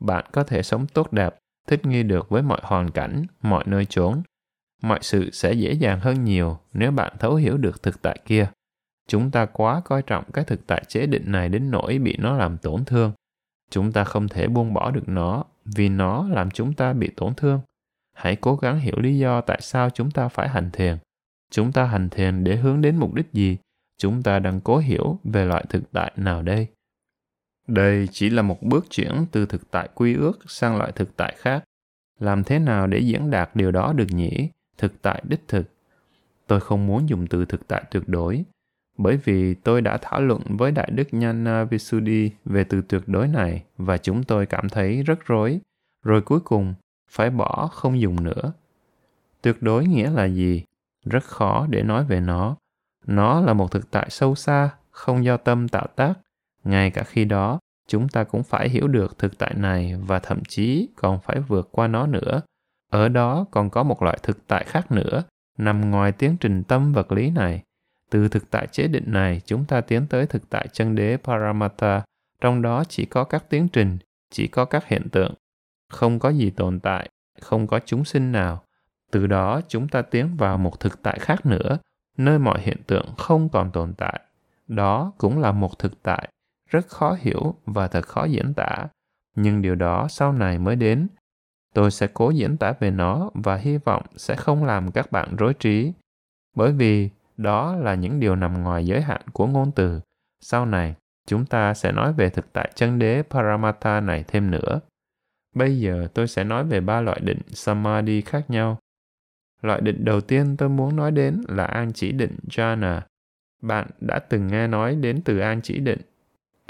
[0.00, 1.38] Bạn có thể sống tốt đẹp,
[1.70, 4.22] thích nghi được với mọi hoàn cảnh, mọi nơi chốn.
[4.82, 8.50] Mọi sự sẽ dễ dàng hơn nhiều nếu bạn thấu hiểu được thực tại kia.
[9.08, 12.36] Chúng ta quá coi trọng cái thực tại chế định này đến nỗi bị nó
[12.36, 13.12] làm tổn thương.
[13.70, 17.34] Chúng ta không thể buông bỏ được nó vì nó làm chúng ta bị tổn
[17.34, 17.60] thương.
[18.16, 20.96] Hãy cố gắng hiểu lý do tại sao chúng ta phải hành thiền.
[21.50, 23.56] Chúng ta hành thiền để hướng đến mục đích gì?
[23.98, 26.66] Chúng ta đang cố hiểu về loại thực tại nào đây?
[27.70, 31.34] Đây chỉ là một bước chuyển từ thực tại quy ước sang loại thực tại
[31.38, 31.64] khác.
[32.20, 34.50] Làm thế nào để diễn đạt điều đó được nhỉ?
[34.78, 35.70] Thực tại đích thực.
[36.46, 38.44] Tôi không muốn dùng từ thực tại tuyệt đối,
[38.98, 43.28] bởi vì tôi đã thảo luận với Đại Đức Nhana Visuddhi về từ tuyệt đối
[43.28, 45.60] này và chúng tôi cảm thấy rất rối.
[46.04, 46.74] Rồi cuối cùng,
[47.10, 48.52] phải bỏ không dùng nữa.
[49.42, 50.64] Tuyệt đối nghĩa là gì?
[51.04, 52.56] Rất khó để nói về nó.
[53.06, 56.14] Nó là một thực tại sâu xa, không do tâm tạo tác.
[56.64, 57.58] Ngay cả khi đó,
[57.88, 61.68] chúng ta cũng phải hiểu được thực tại này và thậm chí còn phải vượt
[61.72, 62.40] qua nó nữa.
[62.92, 65.22] Ở đó còn có một loại thực tại khác nữa,
[65.58, 67.62] nằm ngoài tiến trình tâm vật lý này
[68.10, 72.02] từ thực tại chế định này, chúng ta tiến tới thực tại chân đế Paramata,
[72.40, 73.98] trong đó chỉ có các tiến trình,
[74.30, 75.34] chỉ có các hiện tượng.
[75.92, 77.08] Không có gì tồn tại,
[77.40, 78.62] không có chúng sinh nào.
[79.10, 81.78] Từ đó chúng ta tiến vào một thực tại khác nữa,
[82.16, 84.20] nơi mọi hiện tượng không còn tồn tại.
[84.68, 86.28] Đó cũng là một thực tại,
[86.70, 88.86] rất khó hiểu và thật khó diễn tả.
[89.36, 91.08] Nhưng điều đó sau này mới đến.
[91.74, 95.36] Tôi sẽ cố diễn tả về nó và hy vọng sẽ không làm các bạn
[95.36, 95.92] rối trí.
[96.56, 100.00] Bởi vì đó là những điều nằm ngoài giới hạn của ngôn từ.
[100.40, 100.94] Sau này,
[101.26, 104.80] chúng ta sẽ nói về thực tại chân đế Paramata này thêm nữa.
[105.54, 108.78] Bây giờ tôi sẽ nói về ba loại định Samadhi khác nhau.
[109.62, 113.00] Loại định đầu tiên tôi muốn nói đến là an chỉ định jhana.
[113.62, 116.00] Bạn đã từng nghe nói đến từ an chỉ định.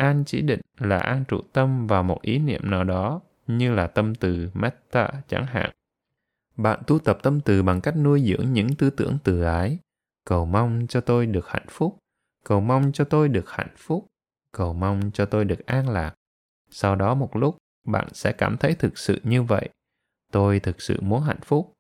[0.01, 3.87] An chỉ định là an trụ tâm vào một ý niệm nào đó, như là
[3.87, 5.71] tâm từ metta chẳng hạn.
[6.57, 9.79] Bạn tu tập tâm từ bằng cách nuôi dưỡng những tư tưởng từ ái,
[10.25, 11.99] cầu mong cho tôi được hạnh phúc.
[12.45, 14.07] Cầu mong cho tôi được hạnh phúc.
[14.53, 16.15] Cầu mong cho tôi được an lạc.
[16.71, 19.69] Sau đó một lúc bạn sẽ cảm thấy thực sự như vậy.
[20.33, 21.73] Tôi thực sự muốn hạnh phúc.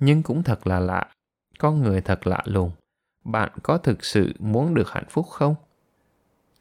[0.00, 1.06] Nhưng cũng thật là lạ.
[1.58, 2.70] Con người thật lạ lùng.
[3.24, 5.54] Bạn có thực sự muốn được hạnh phúc không?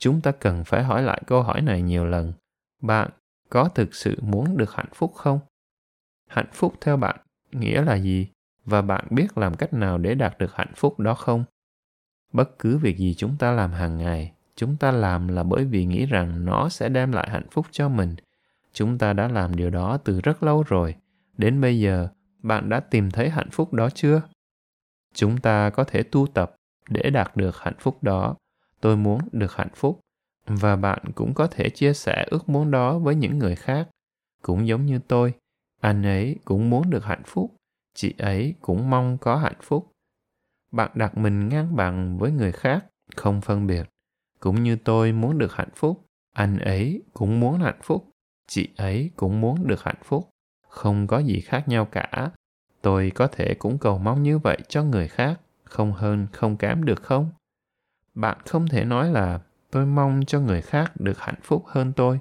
[0.01, 2.33] Chúng ta cần phải hỏi lại câu hỏi này nhiều lần.
[2.81, 3.09] Bạn
[3.49, 5.39] có thực sự muốn được hạnh phúc không?
[6.27, 7.19] Hạnh phúc theo bạn
[7.51, 8.27] nghĩa là gì?
[8.65, 11.43] Và bạn biết làm cách nào để đạt được hạnh phúc đó không?
[12.33, 15.85] Bất cứ việc gì chúng ta làm hàng ngày, chúng ta làm là bởi vì
[15.85, 18.15] nghĩ rằng nó sẽ đem lại hạnh phúc cho mình.
[18.73, 20.95] Chúng ta đã làm điều đó từ rất lâu rồi.
[21.37, 22.07] Đến bây giờ,
[22.43, 24.21] bạn đã tìm thấy hạnh phúc đó chưa?
[25.13, 26.55] Chúng ta có thể tu tập
[26.89, 28.35] để đạt được hạnh phúc đó
[28.81, 29.99] tôi muốn được hạnh phúc,
[30.45, 33.87] và bạn cũng có thể chia sẻ ước muốn đó với những người khác.
[34.41, 35.33] Cũng giống như tôi,
[35.81, 37.55] anh ấy cũng muốn được hạnh phúc,
[37.93, 39.91] chị ấy cũng mong có hạnh phúc.
[40.71, 43.89] Bạn đặt mình ngang bằng với người khác không phân biệt.
[44.39, 46.05] Cũng như tôi muốn được hạnh phúc,
[46.35, 48.09] anh ấy cũng muốn hạnh phúc,
[48.47, 50.29] chị ấy cũng muốn được hạnh phúc.
[50.67, 52.31] Không có gì khác nhau cả.
[52.81, 56.85] Tôi có thể cũng cầu mong như vậy cho người khác, không hơn, không kém
[56.85, 57.29] được không?
[58.13, 59.39] Bạn không thể nói là
[59.71, 62.19] tôi mong cho người khác được hạnh phúc hơn tôi.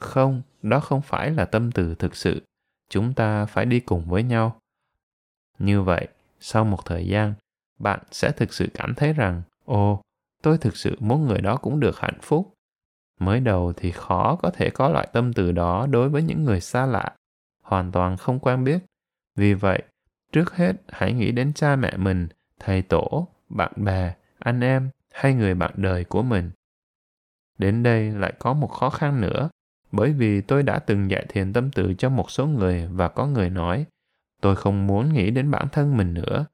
[0.00, 2.42] Không đó không phải là tâm từ thực sự.
[2.88, 4.60] Chúng ta phải đi cùng với nhau.
[5.58, 6.08] Như vậy,
[6.40, 7.34] sau một thời gian,
[7.78, 10.02] bạn sẽ thực sự cảm thấy rằng, ồ,
[10.42, 12.54] tôi thực sự muốn người đó cũng được hạnh phúc.
[13.20, 16.60] Mới đầu thì khó có thể có loại tâm từ đó đối với những người
[16.60, 17.16] xa lạ,
[17.62, 18.78] hoàn toàn không quen biết.
[19.36, 19.82] Vì vậy,
[20.32, 25.34] trước hết hãy nghĩ đến cha mẹ mình, thầy tổ, bạn bè, anh em hay
[25.34, 26.50] người bạn đời của mình.
[27.58, 29.50] Đến đây lại có một khó khăn nữa,
[29.92, 33.26] bởi vì tôi đã từng dạy thiền tâm từ cho một số người và có
[33.26, 33.86] người nói
[34.40, 36.46] Tôi không muốn nghĩ đến bản thân mình nữa.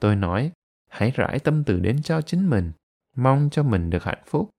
[0.00, 0.52] Tôi nói,
[0.88, 2.72] hãy rải tâm từ đến cho chính mình,
[3.16, 4.50] mong cho mình được hạnh phúc.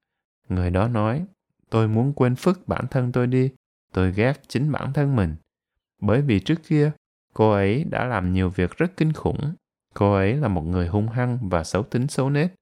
[0.49, 1.25] Người đó nói,
[1.69, 3.51] tôi muốn quên phức bản thân tôi đi,
[3.93, 5.35] tôi ghét chính bản thân mình.
[6.01, 6.91] Bởi vì trước kia,
[7.33, 9.53] cô ấy đã làm nhiều việc rất kinh khủng.
[9.93, 12.53] Cô ấy là một người hung hăng và xấu tính xấu nết.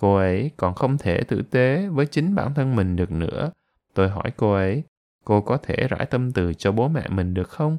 [0.00, 3.50] Cô ấy còn không thể tử tế với chính bản thân mình được nữa.
[3.94, 4.82] Tôi hỏi cô ấy,
[5.24, 7.78] cô có thể rải tâm từ cho bố mẹ mình được không?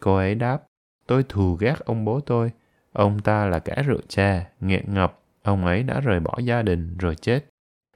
[0.00, 0.62] Cô ấy đáp,
[1.10, 2.52] Tôi thù ghét ông bố tôi.
[2.92, 5.20] Ông ta là kẻ rượu chè, nghiện ngập.
[5.42, 7.44] Ông ấy đã rời bỏ gia đình rồi chết.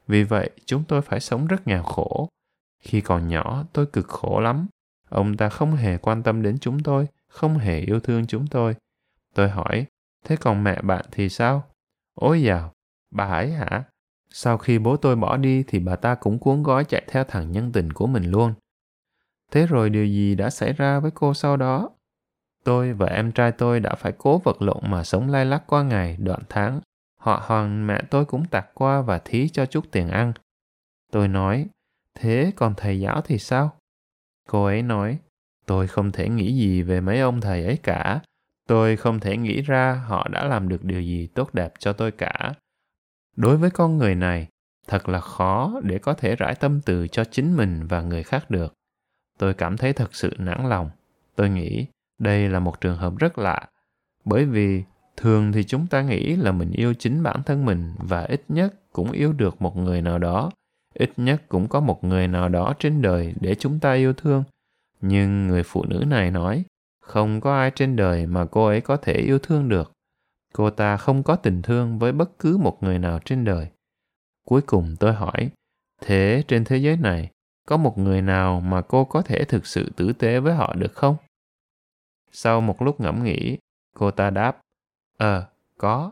[0.07, 2.29] Vì vậy, chúng tôi phải sống rất nghèo khổ.
[2.79, 4.67] Khi còn nhỏ, tôi cực khổ lắm.
[5.09, 8.75] Ông ta không hề quan tâm đến chúng tôi, không hề yêu thương chúng tôi.
[9.33, 9.85] Tôi hỏi,
[10.25, 11.63] thế còn mẹ bạn thì sao?
[12.15, 12.73] Ôi dào,
[13.11, 13.83] bà ấy hả?
[14.29, 17.51] Sau khi bố tôi bỏ đi thì bà ta cũng cuốn gói chạy theo thằng
[17.51, 18.53] nhân tình của mình luôn.
[19.51, 21.89] Thế rồi điều gì đã xảy ra với cô sau đó?
[22.63, 25.83] Tôi và em trai tôi đã phải cố vật lộn mà sống lay lắc qua
[25.83, 26.81] ngày, đoạn tháng.
[27.19, 30.33] Họ hoàng mẹ tôi cũng tạc qua và thí cho chút tiền ăn.
[31.11, 31.67] Tôi nói,
[32.15, 33.77] thế còn thầy giáo thì sao?
[34.49, 35.19] Cô ấy nói,
[35.65, 38.21] tôi không thể nghĩ gì về mấy ông thầy ấy cả.
[38.67, 42.11] Tôi không thể nghĩ ra họ đã làm được điều gì tốt đẹp cho tôi
[42.11, 42.53] cả.
[43.35, 44.47] Đối với con người này,
[44.87, 48.51] thật là khó để có thể rải tâm từ cho chính mình và người khác
[48.51, 48.73] được.
[49.37, 50.89] Tôi cảm thấy thật sự nản lòng.
[51.35, 51.85] Tôi nghĩ
[52.19, 53.69] đây là một trường hợp rất lạ,
[54.25, 54.83] bởi vì
[55.17, 58.73] thường thì chúng ta nghĩ là mình yêu chính bản thân mình và ít nhất
[58.93, 60.51] cũng yêu được một người nào đó
[60.93, 64.43] ít nhất cũng có một người nào đó trên đời để chúng ta yêu thương
[65.01, 66.63] nhưng người phụ nữ này nói
[67.01, 69.91] không có ai trên đời mà cô ấy có thể yêu thương được
[70.55, 73.67] cô ta không có tình thương với bất cứ một người nào trên đời.
[74.45, 75.49] Cuối cùng tôi hỏi,
[76.01, 77.29] thế trên thế giới này,
[77.67, 80.93] có một người nào mà cô có thể thực sự tử tế với họ được
[80.93, 81.15] không?
[82.31, 83.57] Sau một lúc ngẫm nghĩ,
[83.93, 84.61] cô ta đáp
[85.17, 85.45] ờ
[85.77, 86.11] có.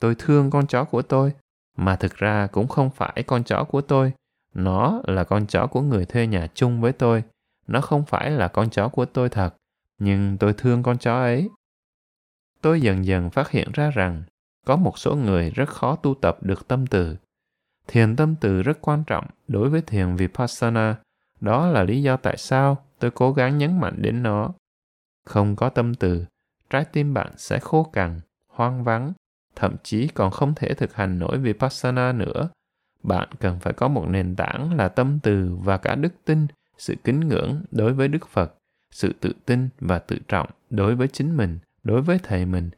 [0.00, 1.32] Tôi thương con chó của tôi,
[1.76, 4.12] mà thực ra cũng không phải con chó của tôi.
[4.54, 7.22] Nó là con chó của người thuê nhà chung với tôi.
[7.66, 9.54] Nó không phải là con chó của tôi thật,
[9.98, 11.48] nhưng tôi thương con chó ấy
[12.64, 14.22] tôi dần dần phát hiện ra rằng
[14.66, 17.16] có một số người rất khó tu tập được tâm từ.
[17.86, 20.96] Thiền tâm từ rất quan trọng đối với thiền vipassana.
[21.40, 24.50] Đó là lý do tại sao tôi cố gắng nhấn mạnh đến nó.
[25.24, 26.24] Không có tâm từ,
[26.70, 29.12] trái tim bạn sẽ khô cằn, hoang vắng,
[29.56, 32.48] thậm chí còn không thể thực hành nổi vipassana nữa.
[33.02, 36.46] Bạn cần phải có một nền tảng là tâm từ và cả đức tin,
[36.78, 38.54] sự kính ngưỡng đối với đức phật,
[38.90, 42.70] sự tự tin và tự trọng đối với chính mình đối với thầy mình,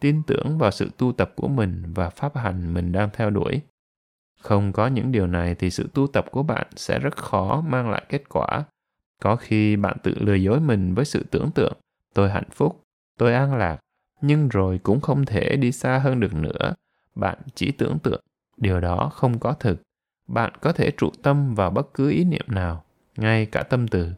[0.00, 3.60] tin tưởng vào sự tu tập của mình và pháp hành mình đang theo đuổi.
[4.40, 7.90] Không có những điều này thì sự tu tập của bạn sẽ rất khó mang
[7.90, 8.64] lại kết quả.
[9.20, 11.72] Có khi bạn tự lừa dối mình với sự tưởng tượng,
[12.14, 12.82] tôi hạnh phúc,
[13.18, 13.78] tôi an lạc,
[14.20, 16.74] nhưng rồi cũng không thể đi xa hơn được nữa.
[17.14, 18.20] Bạn chỉ tưởng tượng,
[18.56, 19.82] điều đó không có thực.
[20.26, 22.84] Bạn có thể trụ tâm vào bất cứ ý niệm nào,
[23.16, 24.12] ngay cả tâm từ.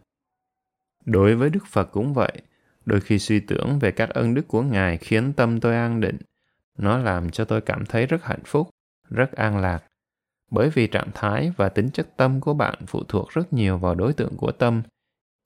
[1.05, 2.43] Đối với đức phật cũng vậy
[2.85, 6.19] đôi khi suy tưởng về các ân đức của ngài khiến tâm tôi an định.
[6.79, 8.69] Nó làm cho tôi cảm thấy rất hạnh phúc,
[9.11, 9.85] rất an lạc.
[10.51, 13.95] Bởi vì trạng thái và tính chất tâm của bạn phụ thuộc rất nhiều vào
[13.95, 14.83] đối tượng của tâm.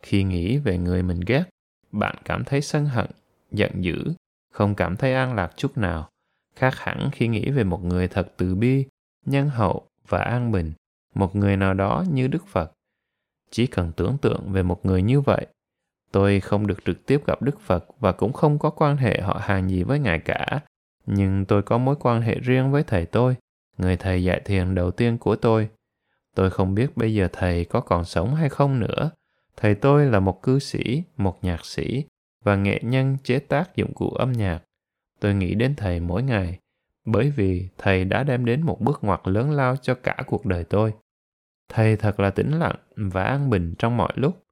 [0.02, 1.44] Khi nghĩ về người mình ghét,
[1.92, 3.10] bạn cảm thấy sân hận,
[3.50, 4.12] giận dữ,
[4.52, 6.08] không cảm thấy an lạc chút nào.
[6.56, 8.86] Khác hẳn khi nghĩ về một người thật từ bi,
[9.26, 10.72] nhân hậu và an bình,
[11.14, 12.72] một người nào đó như đức phật.
[13.50, 15.46] Chỉ cần tưởng tượng về một người như vậy
[16.12, 19.40] tôi không được trực tiếp gặp đức phật và cũng không có quan hệ họ
[19.42, 20.60] hàng gì với ngài cả.
[21.06, 23.36] Nhưng tôi có mối quan hệ riêng với thầy tôi,
[23.78, 25.68] người thầy dạy thiền đầu tiên của tôi.
[26.34, 29.10] Tôi không biết bây giờ thầy có còn sống hay không nữa.
[29.56, 32.04] Thầy tôi là một cư sĩ, một nhạc sĩ
[32.44, 34.60] và nghệ nhân chế tác dụng cụ âm nhạc.
[35.20, 36.58] Tôi nghĩ đến thầy mỗi ngày,
[37.04, 40.64] bởi vì thầy đã đem đến một bước ngoặt lớn lao cho cả cuộc đời
[40.64, 40.94] tôi.
[41.68, 44.42] Thầy thật là tĩnh lặng và an bình trong mọi lúc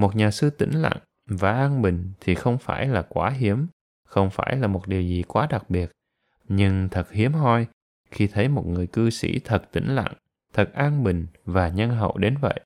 [0.00, 3.66] một nhà sư tĩnh lặng và an bình thì không phải là quá hiếm,
[4.04, 5.90] không phải là một điều gì quá đặc biệt.
[6.48, 7.66] Nhưng thật hiếm hoi
[8.10, 10.12] khi thấy một người cư sĩ thật tĩnh lặng,
[10.52, 12.60] thật an bình và nhân hậu đến vậy.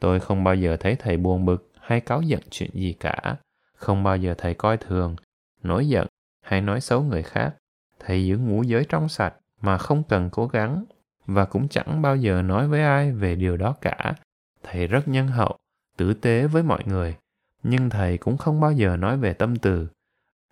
[0.00, 3.36] Tôi không bao giờ thấy thầy buồn bực hay cáu giận chuyện gì cả,
[3.76, 5.16] không bao giờ thầy coi thường,
[5.62, 6.06] nổi giận
[6.42, 7.54] hay nói xấu người khác.
[8.00, 10.84] Thầy giữ ngũ giới trong sạch mà không cần cố gắng
[11.26, 14.14] và cũng chẳng bao giờ nói với ai về điều đó cả.
[14.62, 15.58] Thầy rất nhân hậu
[15.96, 17.16] tử tế với mọi người,
[17.62, 19.88] nhưng thầy cũng không bao giờ nói về tâm từ.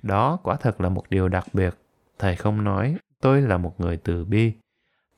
[0.03, 1.75] Đó quả thật là một điều đặc biệt.
[2.19, 4.53] Thầy không nói, tôi là một người từ bi.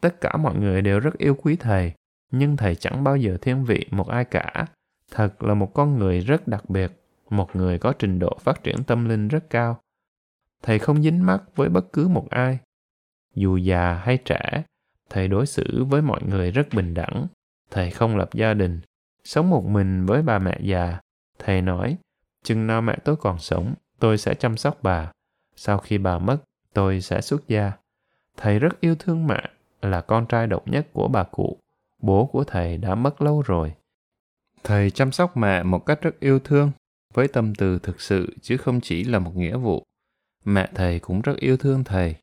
[0.01, 1.93] Tất cả mọi người đều rất yêu quý thầy,
[2.31, 4.67] nhưng thầy chẳng bao giờ thiên vị một ai cả.
[5.11, 6.93] Thật là một con người rất đặc biệt,
[7.31, 9.81] một người có trình độ phát triển tâm linh rất cao.
[10.63, 12.59] Thầy không dính mắc với bất cứ một ai.
[13.35, 14.63] Dù già hay trẻ,
[15.11, 17.27] thầy đối xử với mọi người rất bình đẳng.
[17.71, 18.81] Thầy không lập gia đình
[19.25, 20.99] sống một mình với bà mẹ già,
[21.39, 21.97] thầy nói,
[22.45, 25.13] chừng nào mẹ tôi còn sống, tôi sẽ chăm sóc bà.
[25.57, 26.37] Sau khi bà mất,
[26.73, 27.73] tôi sẽ xuất gia.
[28.37, 29.51] Thầy rất yêu thương mẹ,
[29.83, 31.59] là con trai độc nhất của bà cụ.
[31.99, 33.73] Bố của thầy đã mất lâu rồi.
[34.65, 36.71] Thầy chăm sóc mẹ một cách rất yêu thương,
[37.15, 39.83] với tâm từ thực sự chứ không chỉ là một nghĩa vụ.
[40.45, 42.17] Mẹ thầy cũng rất yêu thương thầy.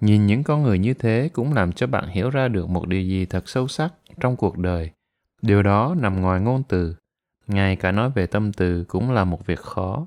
[0.00, 3.02] Nhìn những con người như thế cũng làm cho bạn hiểu ra được một điều
[3.02, 4.90] gì thật sâu sắc trong cuộc đời.
[5.46, 6.96] Điều đó nằm ngoài ngôn từ.
[7.46, 10.06] Ngay cả nói về tâm từ cũng là một việc khó.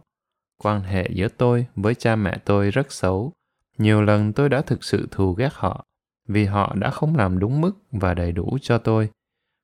[0.63, 3.33] Quan hệ giữa tôi với cha mẹ tôi rất xấu.
[3.77, 5.85] Nhiều lần tôi đã thực sự thù ghét họ
[6.27, 9.09] vì họ đã không làm đúng mức và đầy đủ cho tôi.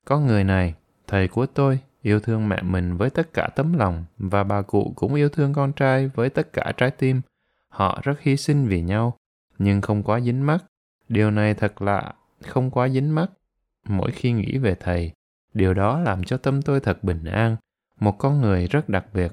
[0.05, 0.76] Có người này,
[1.07, 4.93] thầy của tôi, yêu thương mẹ mình với tất cả tấm lòng và bà cụ
[4.95, 7.21] cũng yêu thương con trai với tất cả trái tim.
[7.69, 9.17] Họ rất hy sinh vì nhau,
[9.57, 10.63] nhưng không quá dính mắt.
[11.09, 12.13] Điều này thật lạ,
[12.47, 13.28] không quá dính mắt.
[13.88, 15.11] Mỗi khi nghĩ về thầy,
[15.53, 17.55] điều đó làm cho tâm tôi thật bình an,
[17.99, 19.31] một con người rất đặc biệt.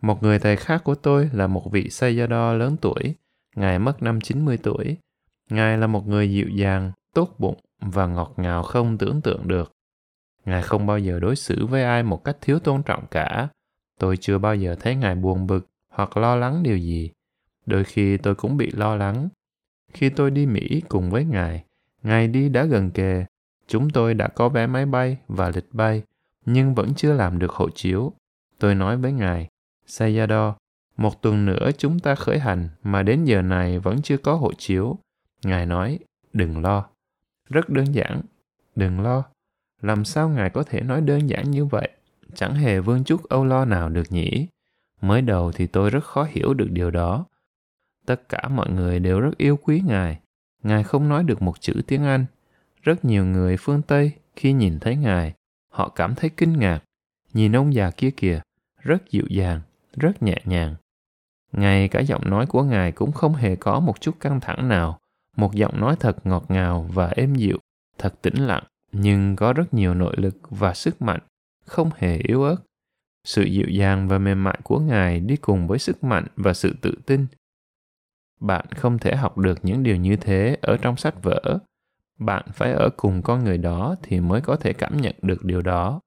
[0.00, 3.14] Một người thầy khác của tôi là một vị Sayadaw lớn tuổi,
[3.56, 4.96] Ngài mất năm 90 tuổi.
[5.50, 9.72] Ngài là một người dịu dàng, tốt bụng và ngọt ngào không tưởng tượng được.
[10.44, 13.48] Ngài không bao giờ đối xử với ai một cách thiếu tôn trọng cả.
[13.98, 17.10] Tôi chưa bao giờ thấy Ngài buồn bực hoặc lo lắng điều gì.
[17.66, 19.28] Đôi khi tôi cũng bị lo lắng.
[19.92, 21.64] Khi tôi đi Mỹ cùng với Ngài,
[22.02, 23.24] Ngài đi đã gần kề.
[23.66, 26.02] Chúng tôi đã có vé máy bay và lịch bay,
[26.44, 28.12] nhưng vẫn chưa làm được hộ chiếu.
[28.58, 29.48] Tôi nói với Ngài,
[29.86, 30.54] Sayador,
[30.96, 34.52] một tuần nữa chúng ta khởi hành mà đến giờ này vẫn chưa có hộ
[34.58, 34.98] chiếu.
[35.44, 35.98] Ngài nói,
[36.32, 36.88] đừng lo.
[37.48, 38.20] Rất đơn giản,
[38.76, 39.24] đừng lo.
[39.82, 41.90] Làm sao Ngài có thể nói đơn giản như vậy?
[42.34, 44.46] Chẳng hề vương chút âu lo nào được nhỉ?
[45.00, 47.26] Mới đầu thì tôi rất khó hiểu được điều đó.
[48.06, 50.20] Tất cả mọi người đều rất yêu quý Ngài.
[50.62, 52.26] Ngài không nói được một chữ tiếng Anh.
[52.86, 55.34] Rất nhiều người phương Tây khi nhìn thấy Ngài,
[55.68, 56.80] họ cảm thấy kinh ngạc.
[57.32, 58.40] Nhìn ông già kia kìa,
[58.82, 59.60] rất dịu dàng,
[59.96, 60.74] rất nhẹ nhàng.
[61.52, 64.98] Ngay cả giọng nói của Ngài cũng không hề có một chút căng thẳng nào.
[65.36, 67.58] Một giọng nói thật ngọt ngào và êm dịu,
[67.98, 71.20] thật tĩnh lặng, nhưng có rất nhiều nội lực và sức mạnh,
[71.64, 72.56] không hề yếu ớt.
[73.24, 76.74] Sự dịu dàng và mềm mại của Ngài đi cùng với sức mạnh và sự
[76.80, 77.26] tự tin.
[78.40, 81.58] Bạn không thể học được những điều như thế ở trong sách vở.
[82.18, 85.62] Bạn phải ở cùng con người đó thì mới có thể cảm nhận được điều
[85.62, 86.00] đó.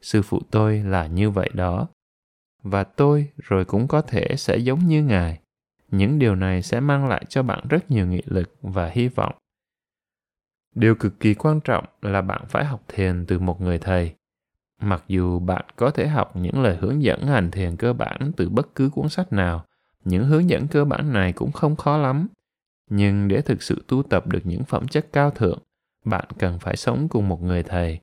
[0.00, 1.88] Sư phụ tôi là như vậy đó.
[2.62, 5.38] Và tôi rồi cũng có thể sẽ giống như Ngài.
[5.90, 9.34] Những điều này sẽ mang lại cho bạn rất nhiều nghị lực và hy vọng
[10.74, 14.14] điều cực kỳ quan trọng là bạn phải học thiền từ một người thầy
[14.82, 18.48] mặc dù bạn có thể học những lời hướng dẫn hành thiền cơ bản từ
[18.48, 19.64] bất cứ cuốn sách nào,
[20.04, 22.28] những hướng dẫn cơ bản này cũng không khó lắm
[22.94, 25.58] nhưng để thực sự tu tập được những phẩm chất cao thượng,
[26.04, 28.00] bạn cần phải sống cùng một người thầy.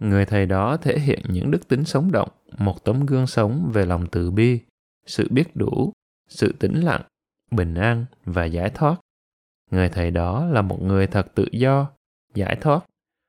[0.00, 3.86] Người thầy đó thể hiện những đức tính sống động, một tấm gương sống về
[3.86, 4.60] lòng từ bi,
[5.06, 5.92] sự biết đủ,
[6.28, 7.02] sự tĩnh lặng,
[7.50, 9.00] bình an và giải thoát.
[9.70, 11.90] Người thầy đó là một người thật tự do,
[12.34, 12.84] giải thoát.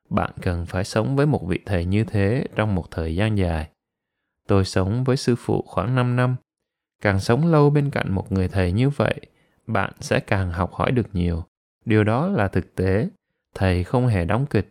[0.10, 3.70] Bạn cần phải sống với một vị thầy như thế trong một thời gian dài.
[4.48, 6.36] Tôi sống với sư phụ khoảng 5 năm.
[7.02, 9.20] Càng sống lâu bên cạnh một người thầy như vậy
[9.70, 11.44] bạn sẽ càng học hỏi được nhiều.
[11.86, 13.10] Điều đó là thực tế.
[13.56, 14.70] Thầy không hề đóng kịch.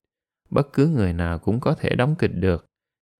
[0.50, 2.66] Bất cứ người nào cũng có thể đóng kịch được.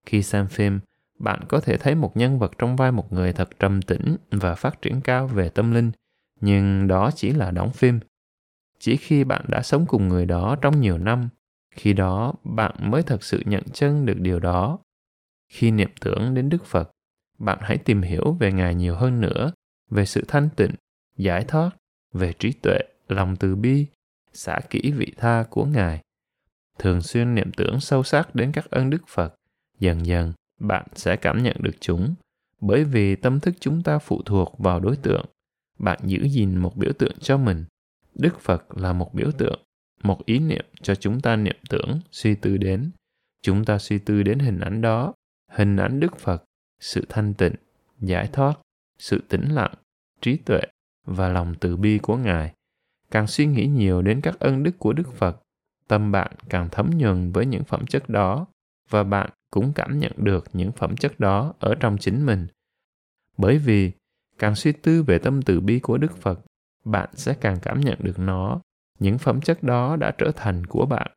[0.07, 0.81] Khi xem phim,
[1.19, 4.55] bạn có thể thấy một nhân vật trong vai một người thật trầm tĩnh và
[4.55, 5.93] phát triển cao về tâm linh,
[6.41, 8.01] nhưng đó chỉ là đóng phim.
[8.79, 11.29] Chỉ khi bạn đã sống cùng người đó trong nhiều năm,
[11.75, 14.79] khi đó bạn mới thật sự nhận chân được điều đó.
[15.53, 16.91] Khi niệm tưởng đến đức phật,
[17.39, 19.53] bạn hãy tìm hiểu về ngài nhiều hơn nữa,
[19.91, 20.71] về sự thanh tịnh
[21.19, 21.71] giải thoát,
[22.13, 23.87] về trí tuệ, lòng từ bi,
[24.33, 26.01] xả kỹ vị tha của ngài.
[26.79, 29.35] Thường xuyên niệm tưởng sâu sắc đến các ân đức phật,
[29.79, 32.15] dần dần, bạn sẽ cảm nhận được chúng.
[32.61, 35.27] Bởi vì tâm thức chúng ta phụ thuộc vào đối tượng,
[35.79, 37.65] bạn giữ gìn một biểu tượng cho mình.
[38.15, 39.63] Đức phật là một biểu tượng,
[40.03, 42.91] một ý niệm cho chúng ta niệm tưởng, suy tư đến.
[43.43, 45.15] Chúng ta suy tư đến hình ảnh đó,
[45.51, 46.45] hình ảnh đức phật,
[46.81, 47.55] sự thanh tịnh,
[48.01, 48.59] giải thoát,
[48.99, 49.75] sự tĩnh lặng,
[50.21, 50.61] trí tuệ
[51.09, 52.53] và lòng từ bi của ngài.
[53.11, 55.43] Càng suy nghĩ nhiều đến các ân đức của đức phật,
[55.89, 58.47] tâm bạn càng thấm nhuần với những phẩm chất đó,
[58.91, 62.47] và bạn cũng cảm nhận được những phẩm chất đó ở trong chính mình.
[63.37, 63.93] Bởi vì,
[64.39, 66.41] càng suy tư về tâm từ bi của đức phật,
[66.85, 68.61] bạn sẽ càng cảm nhận được nó.
[68.99, 71.11] Những phẩm chất đó đã trở thành của bạn.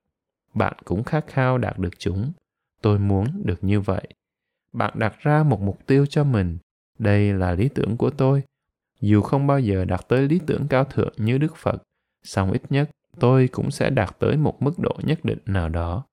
[0.54, 2.32] Bạn cũng khát khao đạt được chúng.
[2.82, 4.08] Tôi muốn được như vậy.
[4.74, 6.58] Bạn đặt ra một mục tiêu cho mình.
[7.00, 8.44] Đây là lý tưởng của tôi
[9.02, 11.84] dù không bao giờ đạt tới lý tưởng cao thượng như đức phật,
[12.24, 12.90] song ít nhất
[13.20, 16.04] tôi cũng sẽ đạt tới một mức độ nhất định nào đó.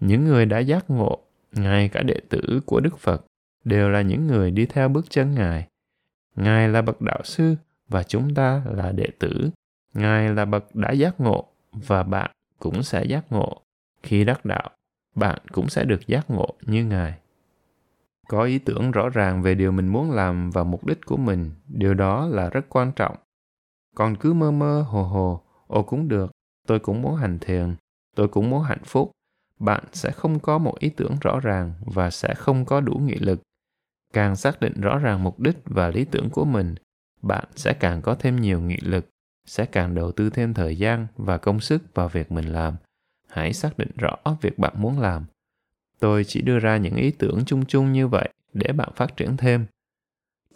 [0.00, 1.18] Những người đã giác ngộ,
[1.52, 3.24] ngay cả đệ tử của đức phật,
[3.64, 5.68] đều là những người đi theo bước chân ngài.
[6.36, 7.54] Ngài là bậc đạo sư
[7.88, 9.50] và chúng ta là đệ tử.
[9.94, 13.62] Ngài là bậc đã giác ngộ và bạn cũng sẽ giác ngộ.
[14.02, 14.70] Khi đắc đạo,
[15.14, 17.14] bạn cũng sẽ được giác ngộ như ngài
[18.30, 21.50] có ý tưởng rõ ràng về điều mình muốn làm và mục đích của mình,
[21.68, 23.16] điều đó là rất quan trọng.
[23.96, 26.30] Còn cứ mơ mơ, hồ hồ, ồ, cũng được,
[26.66, 27.76] tôi cũng muốn hành thiền,
[28.16, 29.10] tôi cũng muốn hạnh phúc.
[29.58, 33.14] Bạn sẽ không có một ý tưởng rõ ràng và sẽ không có đủ nghị
[33.14, 33.40] lực.
[34.12, 36.74] Càng xác định rõ ràng mục đích và lý tưởng của mình,
[37.22, 39.08] bạn sẽ càng có thêm nhiều nghị lực,
[39.46, 42.76] sẽ càng đầu tư thêm thời gian và công sức vào việc mình làm.
[43.28, 45.24] Hãy xác định rõ việc bạn muốn làm
[46.00, 49.36] tôi chỉ đưa ra những ý tưởng chung chung như vậy để bạn phát triển
[49.36, 49.66] thêm.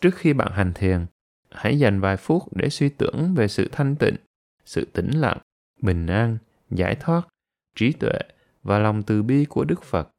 [0.01, 1.07] Trước khi bạn hành thiền,
[1.51, 4.17] hãy dành vài phút để suy tưởng về sự thanh tịnh,
[4.65, 5.39] sự tĩnh lặng,
[5.81, 6.39] bình an,
[6.71, 7.29] giải thoát,
[7.75, 8.19] trí tuệ
[8.63, 10.11] và lòng từ bi của đức phật.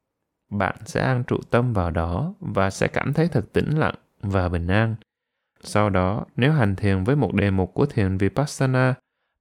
[0.50, 4.48] Bạn sẽ an trụ tâm vào đó và sẽ cảm thấy thật tĩnh lặng và
[4.48, 4.96] bình an.
[5.60, 8.94] Sau đó, nếu hành thiền với một đề mục của thiền vipassana,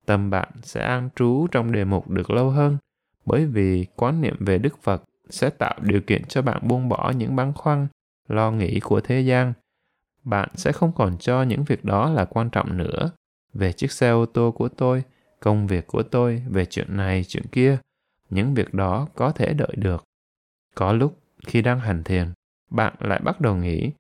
[0.06, 2.78] tâm bạn sẽ an trú trong đề mục được lâu hơn
[3.26, 7.14] bởi vì quán niệm về đức phật sẽ tạo điều kiện cho bạn buông bỏ
[7.18, 7.88] những băn khoăn,
[8.28, 9.54] lo nghĩ của thế gian.
[10.24, 13.12] Bạn sẽ không còn cho những việc đó là quan trọng nữa.
[13.54, 15.04] Về chiếc xe ô tô của tôi,
[15.40, 17.78] công việc của tôi, về chuyện này, chuyện kia,
[18.30, 20.04] những việc đó có thể đợi được.
[20.76, 22.34] Có lúc, khi đang hành thiền,
[22.70, 23.92] bạn lại bắt đầu nghĩ,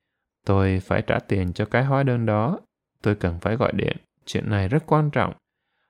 [0.45, 2.59] tôi phải trả tiền cho cái hóa đơn đó.
[3.01, 3.97] Tôi cần phải gọi điện.
[4.25, 5.33] Chuyện này rất quan trọng.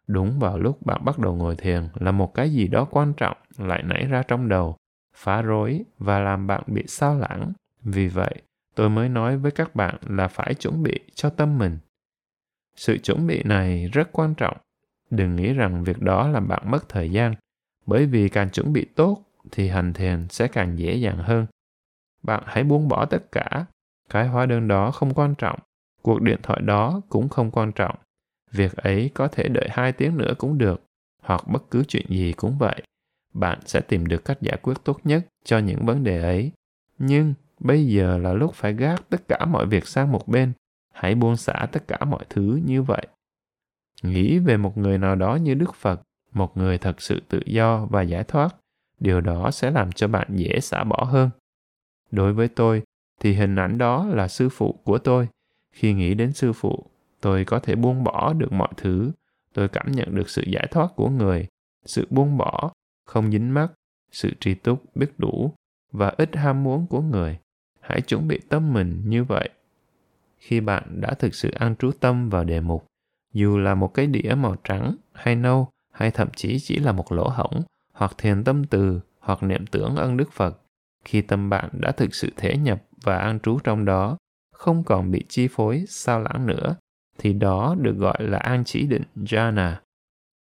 [0.08, 3.38] Đúng vào lúc bạn bắt đầu ngồi thiền là một cái gì đó quan trọng
[3.58, 4.76] lại nảy ra trong đầu
[5.16, 7.54] phá rối và làm bạn bị sao lãng.
[7.84, 8.42] Vì vậy,
[8.76, 11.78] tôi mới nói với các bạn là phải chuẩn bị cho tâm mình.
[12.76, 14.58] Sự chuẩn bị này rất quan trọng.
[15.10, 17.36] Đừng nghĩ rằng việc đó làm bạn mất thời gian,
[17.86, 21.46] bởi vì càng chuẩn bị tốt thì hành thiền sẽ càng dễ dàng hơn.
[22.24, 23.66] Bạn hãy buông bỏ tất cả.
[24.10, 25.60] Cái hóa đơn đó không quan trọng,
[26.02, 27.96] cuộc điện thoại đó cũng không quan trọng.
[28.52, 30.84] Việc ấy có thể đợi hai tiếng nữa cũng được,
[31.22, 32.82] hoặc bất cứ chuyện gì cũng vậy
[33.36, 36.52] bạn sẽ tìm được cách giải quyết tốt nhất cho những vấn đề ấy.
[36.98, 40.54] Nhưng bây giờ là lúc phải gác tất cả mọi việc sang một bên.
[40.94, 43.08] Hãy buông xả tất cả mọi thứ như vậy.
[44.04, 46.02] Nghĩ về một người nào đó như đức phật,
[46.34, 48.56] một người thật sự tự do và giải thoát,
[49.00, 51.30] điều đó sẽ làm cho bạn dễ xả bỏ hơn.
[52.12, 52.84] Đối với tôi,
[53.20, 55.28] thì hình ảnh đó là sư phụ của tôi.
[55.72, 56.86] Khi nghĩ đến sư phụ,
[57.22, 59.12] tôi có thể buông bỏ được mọi thứ.
[59.54, 61.48] Tôi cảm nhận được sự giải thoát của người,
[61.86, 62.72] sự buông bỏ
[63.06, 63.72] không dính mắc
[64.12, 65.54] sự tri túc biết đủ
[65.92, 67.40] và ít ham muốn của người.
[67.82, 69.50] Hãy chuẩn bị tâm mình như vậy.
[70.38, 72.86] Khi bạn đã thực sự an trú tâm vào đề mục,
[73.34, 77.12] dù là một cái đĩa màu trắng hay nâu hay thậm chí chỉ là một
[77.12, 77.62] lỗ hổng
[77.94, 80.62] hoặc thiền tâm từ hoặc niệm tưởng ân đức phật,
[81.06, 84.18] khi tâm bạn đã thực sự thể nhập và an trú trong đó,
[84.52, 86.76] không còn bị chi phối, sao lãng nữa,
[87.18, 89.76] thì đó được gọi là an chỉ định jhana.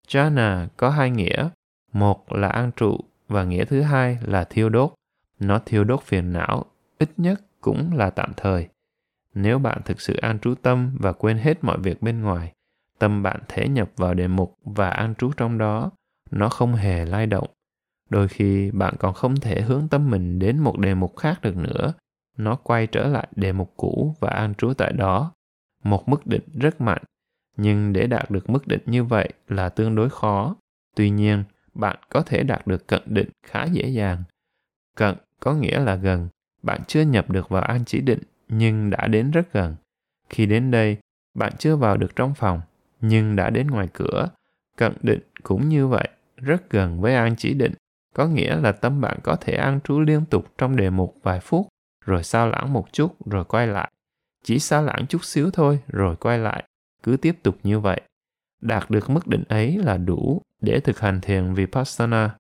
[0.08, 1.50] Jhana có hai nghĩa
[1.94, 4.94] một là an trụ và nghĩa thứ hai là thiêu đốt.
[5.40, 6.66] Nó thiêu đốt phiền não,
[7.00, 8.68] ít nhất cũng là tạm thời.
[9.34, 12.54] Nếu bạn thực sự an trú tâm và quên hết mọi việc bên ngoài,
[13.00, 15.92] tâm bạn thể nhập vào đề mục và an trú trong đó,
[16.32, 17.48] nó không hề lay động.
[18.10, 21.58] Đôi khi bạn còn không thể hướng tâm mình đến một đề mục khác được
[21.58, 21.94] nữa,
[22.38, 25.32] nó quay trở lại đề mục cũ và an trú tại đó.
[25.84, 27.04] Một mức định rất mạnh,
[27.58, 30.56] nhưng để đạt được mức định như vậy là tương đối khó.
[30.96, 31.44] Tuy nhiên
[31.78, 34.24] bạn có thể đạt được cận định khá dễ dàng.
[34.96, 36.30] Cận có nghĩa là gần.
[36.64, 39.76] Bạn chưa nhập được vào an chỉ định, nhưng đã đến rất gần.
[40.30, 40.98] Khi đến đây,
[41.34, 42.62] bạn chưa vào được trong phòng,
[43.02, 44.30] nhưng đã đến ngoài cửa.
[44.78, 46.08] Cận định cũng như vậy,
[46.38, 47.74] rất gần với an chỉ định.
[48.16, 51.40] Có nghĩa là tâm bạn có thể an trú liên tục trong đề mục vài
[51.40, 51.68] phút,
[52.06, 53.92] rồi sao lãng một chút, rồi quay lại.
[54.44, 56.64] Chỉ sao lãng chút xíu thôi, rồi quay lại.
[57.04, 58.02] Cứ tiếp tục như vậy
[58.62, 62.36] đạt được mức định ấy là đủ để thực hành thiền vipassana.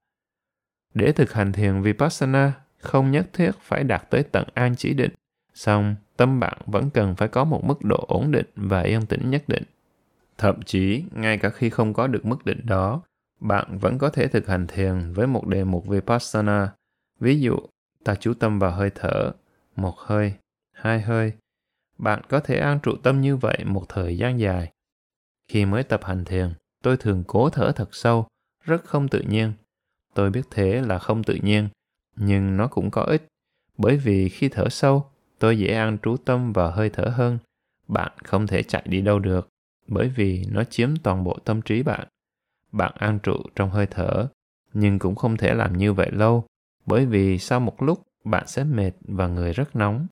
[0.94, 5.12] Để thực hành thiền vipassana, không nhất thiết phải đạt tới tận an chỉ định,
[5.54, 9.30] song tâm bạn vẫn cần phải có một mức độ ổn định và yên tĩnh
[9.30, 9.64] nhất định.
[10.38, 13.02] Thậm chí, ngay cả khi không có được mức định đó,
[13.40, 16.74] bạn vẫn có thể thực hành thiền với một đề mục vipassana.
[17.20, 17.58] Ví dụ,
[18.04, 19.32] ta chú tâm vào hơi thở,
[19.76, 20.34] một hơi,
[20.74, 21.34] hai hơi.
[21.98, 24.72] Bạn có thể an trụ tâm như vậy một thời gian dài
[25.48, 28.28] khi mới tập hành thiền, tôi thường cố thở thật sâu,
[28.64, 29.54] rất không tự nhiên.
[30.14, 31.70] Tôi biết thế là không tự nhiên,
[32.16, 33.28] nhưng nó cũng có ích.
[33.78, 37.38] Bởi vì khi thở sâu, tôi dễ an trú tâm vào hơi thở hơn.
[37.88, 39.50] Bạn không thể chạy đi đâu được,
[39.88, 42.08] bởi vì nó chiếm toàn bộ tâm trí bạn.
[42.72, 44.28] Bạn an trụ trong hơi thở,
[44.74, 46.46] nhưng cũng không thể làm như vậy lâu,
[46.86, 50.08] bởi vì sau một lúc, bạn sẽ mệt và người rất nóng.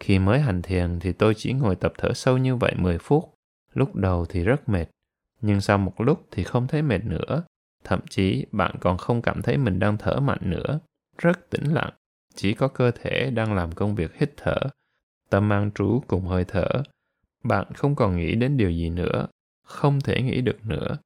[0.00, 3.35] Khi mới hành thiền thì tôi chỉ ngồi tập thở sâu như vậy 10 phút
[3.76, 4.86] lúc đầu thì rất mệt
[5.40, 7.42] nhưng sau một lúc thì không thấy mệt nữa.
[7.84, 10.80] Thậm chí bạn còn không cảm thấy mình đang thở mạnh nữa.
[11.18, 11.92] Rất tĩnh lặng
[12.34, 14.56] chỉ có cơ thể đang làm công việc hít thở.
[15.30, 16.68] Tâm an trú cùng hơi thở.
[17.44, 19.26] Bạn không còn nghĩ đến điều gì nữa
[19.66, 20.96] không thể nghĩ được nữa.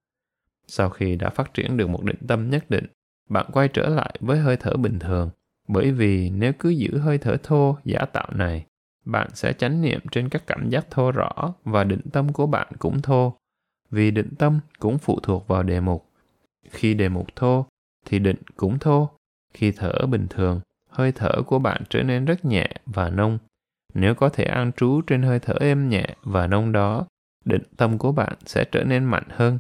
[0.67, 2.87] Sau khi đã phát triển được một định tâm nhất định
[3.29, 5.31] bạn quay trở lại với hơi thở bình thường.
[5.69, 8.67] Bởi vì nếu cứ giữ hơi thở thô, giả tạo này,
[9.05, 11.31] bạn sẽ chánh niệm trên các cảm giác thô rõ
[11.65, 13.37] và định tâm của bạn cũng thô.
[13.91, 16.07] Vì định tâm cũng phụ thuộc vào đề mục.
[16.71, 17.67] Khi đề mục thô,
[18.07, 19.11] thì định cũng thô.
[19.55, 23.39] Khi thở bình thường, hơi thở của bạn trở nên rất nhẹ và nông.
[23.95, 27.07] Nếu có thể an trú trên hơi thở êm nhẹ và nông đó,
[27.45, 29.59] định tâm của bạn sẽ trở nên mạnh hơn.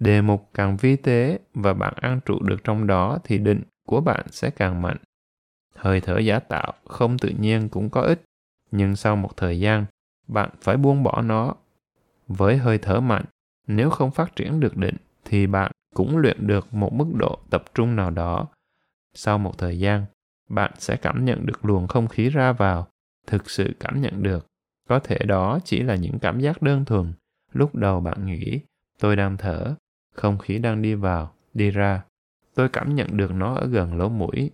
[0.00, 4.00] Đề mục càng vi tế và bạn an trụ được trong đó thì định của
[4.00, 4.96] bạn sẽ càng mạnh.
[5.74, 8.22] Hơi thở giả tạo không tự nhiên cũng có ích,
[8.70, 9.86] nhưng sau một thời gian,
[10.28, 11.54] bạn phải buông bỏ nó.
[12.28, 13.24] Với hơi thở mạnh,
[13.66, 17.64] nếu không phát triển được định thì bạn cũng luyện được một mức độ tập
[17.74, 18.46] trung nào đó.
[19.14, 20.04] Sau một thời gian,
[20.48, 22.88] bạn sẽ cảm nhận được luồng không khí ra vào,
[23.26, 24.46] thực sự cảm nhận được.
[24.88, 27.12] Có thể đó chỉ là những cảm giác đơn thuần.
[27.52, 28.60] Lúc đầu bạn nghĩ,
[28.98, 29.74] tôi đang thở,
[30.14, 32.02] không khí đang đi vào, đi ra.
[32.54, 34.50] Tôi cảm nhận được nó ở gần lỗ mũi.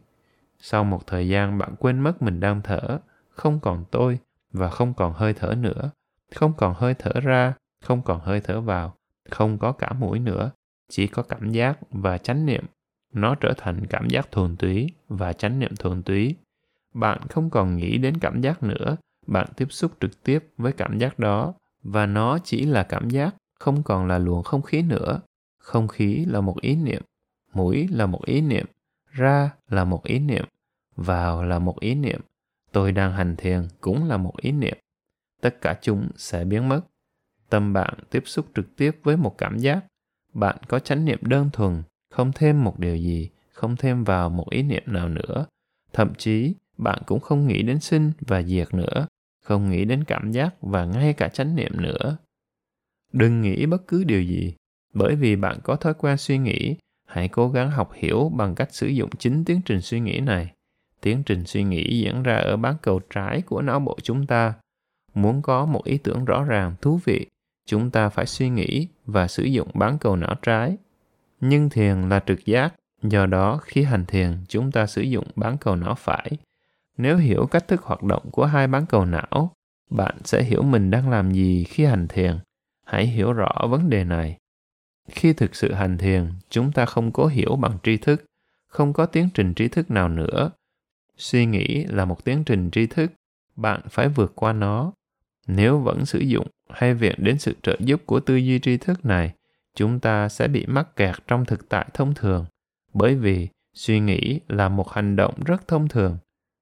[0.58, 2.98] Sau một thời gian bạn quên mất mình đang thở,
[3.36, 4.18] không còn tôi
[4.52, 5.90] và không còn hơi thở nữa.
[6.34, 8.94] Không còn hơi thở ra, không còn hơi thở vào,
[9.30, 10.50] không có cả mũi nữa.
[10.88, 12.64] Chỉ có cảm giác và chánh niệm.
[13.12, 16.34] Nó trở thành cảm giác thuần túy và chánh niệm thuần túy.
[16.94, 20.98] Bạn không còn nghĩ đến cảm giác nữa, bạn tiếp xúc trực tiếp với cảm
[20.98, 25.20] giác đó và nó chỉ là cảm giác, không còn là luồng không khí nữa
[25.66, 27.02] không khí là một ý niệm
[27.52, 28.66] mũi là một ý niệm
[29.10, 30.44] ra là một ý niệm
[30.96, 32.20] vào là một ý niệm
[32.76, 34.78] tôi đang hành thiền cũng là một ý niệm.
[35.42, 36.80] Tất cả chúng sẽ biến mất.
[37.50, 39.84] Tâm bạn tiếp xúc trực tiếp với một cảm giác.
[40.32, 44.50] Bạn có chánh niệm đơn thuần, không thêm một điều gì, không thêm vào một
[44.50, 45.46] ý niệm nào nữa.
[45.92, 49.06] Thậm chí, bạn cũng không nghĩ đến sinh và diệt nữa,
[49.44, 52.16] không nghĩ đến cảm giác và ngay cả chánh niệm nữa.
[53.12, 54.54] Đừng nghĩ bất cứ điều gì,
[54.94, 56.76] bởi vì bạn có thói quen suy nghĩ.
[57.06, 60.55] Hãy cố gắng học hiểu bằng cách sử dụng chính tiến trình suy nghĩ này
[61.06, 64.54] tiến trình suy nghĩ diễn ra ở bán cầu trái của não bộ chúng ta.
[65.14, 67.26] Muốn có một ý tưởng rõ ràng, thú vị,
[67.66, 70.76] chúng ta phải suy nghĩ và sử dụng bán cầu não trái.
[71.40, 75.58] Nhưng thiền là trực giác, do đó khi hành thiền, chúng ta sử dụng bán
[75.58, 76.30] cầu não phải.
[76.96, 79.52] Nếu hiểu cách thức hoạt động của hai bán cầu não,
[79.90, 82.38] bạn sẽ hiểu mình đang làm gì khi hành thiền.
[82.86, 84.36] Hãy hiểu rõ vấn đề này.
[85.08, 88.24] Khi thực sự hành thiền, chúng ta không cố hiểu bằng tri thức,
[88.68, 90.50] không có tiến trình trí thức nào nữa
[91.16, 93.12] suy nghĩ là một tiến trình tri thức
[93.56, 94.92] bạn phải vượt qua nó.
[95.46, 99.04] Nếu vẫn sử dụng hay viện đến sự trợ giúp của tư duy tri thức
[99.04, 99.34] này
[99.74, 102.46] chúng ta sẽ bị mắc kẹt trong thực tại thông thường.
[102.94, 106.18] Bởi vì suy nghĩ là một hành động rất thông thường.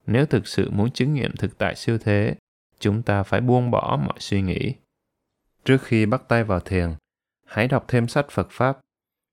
[0.07, 2.34] Nếu thực sự muốn chứng nghiệm thực tại siêu thế
[2.80, 4.74] chúng ta phải buông bỏ mọi suy nghĩ.
[5.64, 6.90] Trước khi bắt tay vào thiền
[7.46, 8.78] hãy đọc thêm sách Phật Pháp.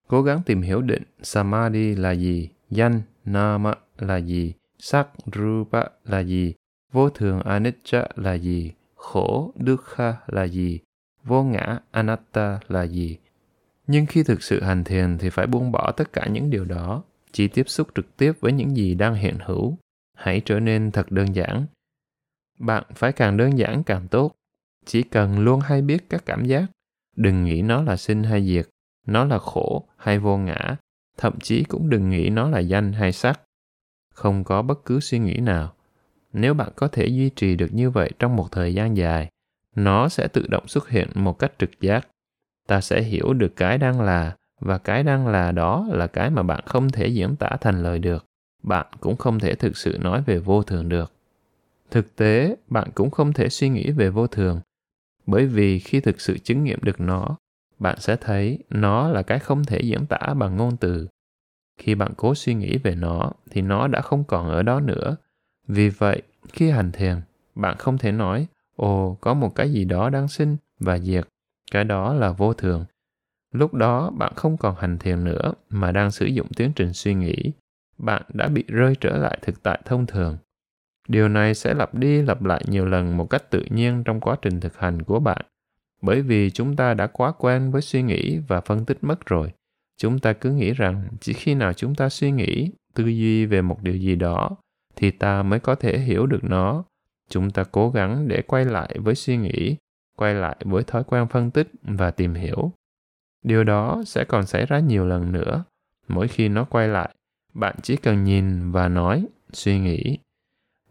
[0.07, 6.19] Cố gắng tìm hiểu định Samadhi là gì, danh Nama là gì, sắc Rupa là
[6.19, 6.53] gì,
[6.91, 10.79] vô thường Anicca là gì, khổ Dukkha là gì,
[11.23, 13.17] vô ngã Anatta là gì.
[13.87, 17.03] Nhưng khi thực sự hành thiền thì phải buông bỏ tất cả những điều đó,
[17.31, 19.77] chỉ tiếp xúc trực tiếp với những gì đang hiện hữu.
[20.17, 21.65] Hãy trở nên thật đơn giản.
[22.59, 24.31] Bạn phải càng đơn giản càng tốt.
[24.85, 26.65] Chỉ cần luôn hay biết các cảm giác,
[27.15, 28.69] Đừng nghĩ nó là sinh hay diệt,
[29.07, 30.75] nó là khổ hay vô ngã,
[31.17, 33.41] thậm chí cũng đừng nghĩ nó là danh hay sắc.
[34.13, 35.73] Không có bất cứ suy nghĩ nào.
[36.33, 39.29] Nếu bạn có thể duy trì được như vậy trong một thời gian dài,
[39.75, 42.07] nó sẽ tự động xuất hiện một cách trực giác.
[42.67, 46.43] Ta sẽ hiểu được cái đang là và cái đang là đó là cái mà
[46.43, 48.25] bạn không thể diễn tả thành lời được.
[48.63, 51.11] Bạn cũng không thể thực sự nói về vô thường được.
[51.91, 54.61] Thực tế, bạn cũng không thể suy nghĩ về vô thường
[55.25, 57.37] bởi vì khi thực sự chứng nghiệm được nó
[57.79, 61.07] bạn sẽ thấy nó là cái không thể diễn tả bằng ngôn từ
[61.81, 65.15] khi bạn cố suy nghĩ về nó, thì nó đã không còn ở đó nữa.
[65.67, 66.21] Vì vậy,
[66.53, 67.21] khi hành thiền,
[67.55, 71.27] bạn không thể nói, ồ, có một cái gì đó đang sinh và diệt.
[71.71, 72.85] Cái đó là vô thường.
[73.51, 77.13] Lúc đó, bạn không còn hành thiền nữa, mà đang sử dụng tiến trình suy
[77.13, 77.51] nghĩ.
[77.97, 80.37] Bạn đã bị rơi trở lại thực tại thông thường.
[81.07, 84.35] Điều này sẽ lặp đi lặp lại nhiều lần một cách tự nhiên trong quá
[84.41, 85.45] trình thực hành của bạn,
[86.01, 89.51] bởi vì chúng ta đã quá quen với suy nghĩ và phân tích mất rồi
[90.01, 93.61] chúng ta cứ nghĩ rằng chỉ khi nào chúng ta suy nghĩ tư duy về
[93.61, 94.49] một điều gì đó,
[94.95, 96.83] thì ta mới có thể hiểu được nó.
[97.29, 99.75] Chúng ta cố gắng để quay lại với suy nghĩ,
[100.15, 102.71] quay lại với thói quen phân tích và tìm hiểu.
[103.43, 105.63] Điều đó sẽ còn xảy ra nhiều lần nữa.
[106.07, 107.15] Mỗi khi nó quay lại,
[107.53, 110.17] bạn chỉ cần nhìn và nói, suy nghĩ.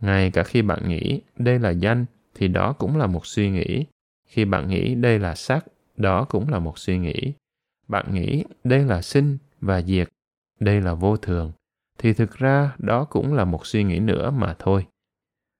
[0.01, 2.05] Ngay cả khi bạn nghĩ, đây là danh,
[2.35, 3.85] thì đó cũng là một suy nghĩ.
[4.27, 7.33] Khi bạn nghĩ, đây là sắc đó cũng là một suy nghĩ
[7.91, 10.09] bạn nghĩ đây là sinh và diệt
[10.61, 11.53] đây là vô thường,
[11.99, 14.87] thì thực ra đó cũng là một suy nghĩ nữa mà thôi.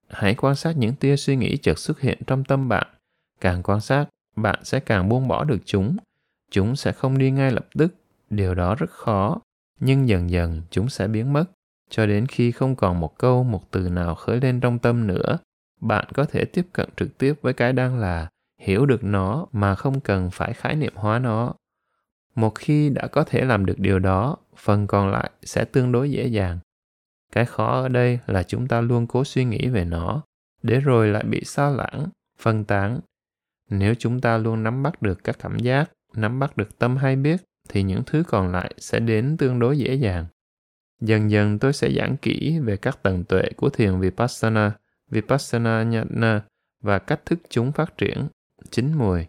[0.09, 2.87] Hãy quan sát những tia suy nghĩ chợt xuất hiện trong tâm bạn.
[3.41, 4.05] Càng quan sát,
[4.35, 5.97] bạn sẽ càng buông bỏ được chúng.
[6.51, 7.95] Chúng sẽ không đi ngay lập tức,
[8.29, 9.41] điều đó rất khó,
[9.79, 11.45] nhưng dần dần chúng sẽ biến mất
[11.89, 15.37] cho đến khi không còn một câu một từ nào khởi lên trong tâm nữa
[15.81, 18.29] bạn có thể tiếp cận trực tiếp với cái đang là
[18.61, 21.53] hiểu được nó mà không cần phải khái niệm hóa nó
[22.35, 26.11] một khi đã có thể làm được điều đó, phần còn lại sẽ tương đối
[26.11, 26.59] dễ dàng.
[27.31, 30.21] Cái khó ở đây là chúng ta luôn cố suy nghĩ về nó,
[30.63, 32.07] để rồi lại bị sao lãng,
[32.39, 32.99] phân tán.
[33.69, 37.15] Nếu chúng ta luôn nắm bắt được các cảm giác, nắm bắt được tâm hay
[37.15, 40.25] biết, thì những thứ còn lại sẽ đến tương đối dễ dàng.
[41.01, 44.71] Dần dần tôi sẽ giảng kỹ về các tầng tuệ của thiền vipassana
[45.09, 46.41] vipassana nhana
[46.81, 48.27] và cách thức chúng phát triển.
[48.69, 49.25] Chín mùi.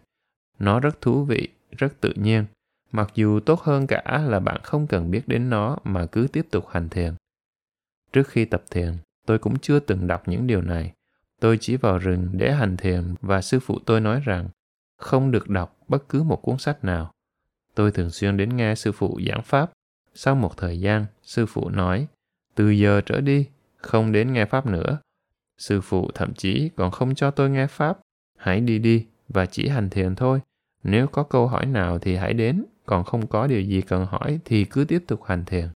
[0.59, 2.45] Nó rất thú vị, rất tự nhiên
[2.93, 6.47] mặc dù tốt hơn cả là bạn không cần biết đến nó mà cứ tiếp
[6.51, 7.13] tục hành thiền.
[8.13, 8.93] Trước khi tập thiền,
[9.25, 10.93] tôi cũng chưa từng đọc những điều này.
[11.39, 14.49] Tôi chỉ vào rừng để hành thiền và sư phụ tôi nói rằng
[14.97, 17.11] không được đọc bất cứ một cuốn sách nào.
[17.75, 19.71] Tôi thường xuyên đến nghe sư phụ giảng pháp.
[20.13, 22.07] Sau một thời gian, sư phụ nói,
[22.55, 24.99] từ giờ trở đi, không đến nghe pháp nữa.
[25.57, 27.99] Sư phụ thậm chí còn không cho tôi nghe pháp.
[28.37, 30.39] Hãy đi đi và chỉ hành thiền thôi.
[30.83, 34.39] Nếu có câu hỏi nào thì hãy đến còn không có điều gì cần hỏi
[34.45, 35.67] thì cứ tiếp tục hành thiền.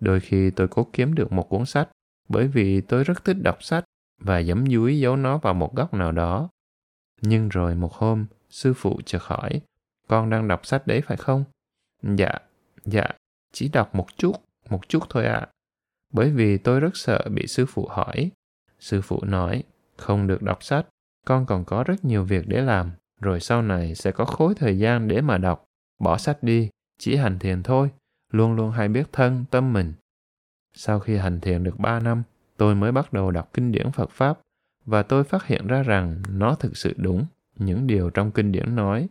[0.00, 1.88] Đôi khi tôi cố kiếm được một cuốn sách,
[2.28, 3.84] bởi vì tôi rất thích đọc sách
[4.18, 6.48] và giấm dúi giấu nó vào một góc nào đó.
[7.20, 9.60] Nhưng rồi một hôm, sư phụ chợt hỏi,
[10.08, 11.44] con đang đọc sách đấy phải không?
[12.02, 12.32] Dạ
[12.84, 13.06] dạ
[13.52, 14.32] chỉ đọc một chút
[14.70, 15.34] một chút thôi ạ.
[15.34, 15.48] À.
[16.12, 18.30] bởi vì tôi rất sợ bị sư phụ hỏi.
[18.78, 19.62] Sư phụ nói,
[19.96, 20.86] không được đọc sách,
[21.26, 24.78] con còn có rất nhiều việc để làm, rồi sau này sẽ có khối thời
[24.78, 25.64] gian để mà đọc
[26.00, 27.90] bỏ sách đi, chỉ hành thiền thôi,
[28.32, 29.92] luôn luôn hay biết thân, tâm mình.
[30.74, 32.22] Sau khi hành thiền được ba năm,
[32.56, 34.38] tôi mới bắt đầu đọc kinh điển phật pháp,
[34.84, 37.26] và tôi phát hiện ra rằng nó thực sự đúng,
[37.58, 39.08] những điều trong kinh điển nói.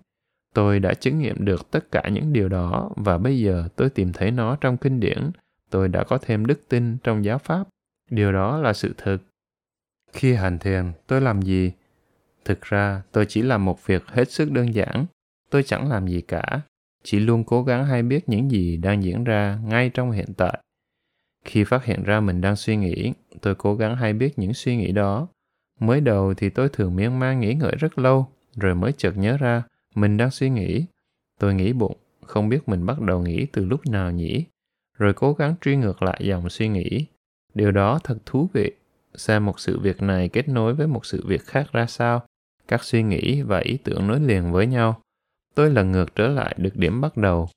[0.53, 4.13] Tôi đã chứng nghiệm được tất cả những điều đó, và bây giờ tôi tìm
[4.13, 5.31] thấy nó trong kinh điển.
[5.69, 7.67] Tôi đã có thêm đức tin trong giáo pháp.
[8.09, 9.17] Điều đó là sự thực.
[10.13, 11.71] Khi hành thiền, tôi làm gì?
[12.45, 15.05] Thực ra, tôi chỉ làm một việc hết sức đơn giản.
[15.49, 16.61] Tôi chẳng làm gì cả
[17.04, 20.60] chỉ luôn cố gắng hay biết những gì đang diễn ra ngay trong hiện tại.
[21.45, 24.76] Khi phát hiện ra mình đang suy nghĩ, tôi cố gắng hay biết những suy
[24.78, 25.28] nghĩ đó.
[25.80, 29.38] Mới đầu thì tôi thường miên man nghĩ ngợi rất lâu, rồi mới chợt nhớ
[29.38, 29.64] ra
[29.95, 30.86] mình đang suy nghĩ.
[31.39, 34.45] Tôi nghĩ bụng, không biết mình bắt đầu nghĩ từ lúc nào nhỉ?
[34.97, 37.06] Rồi cố gắng truy ngược lại dòng suy nghĩ.
[37.54, 38.72] Điều đó thật thú vị.
[39.16, 42.26] Xem một sự việc này kết nối với một sự việc khác ra sao.
[42.68, 45.02] Các suy nghĩ và ý tưởng nối liền với nhau
[45.60, 47.49] tôi lần ngược trở lại được điểm bắt đầu.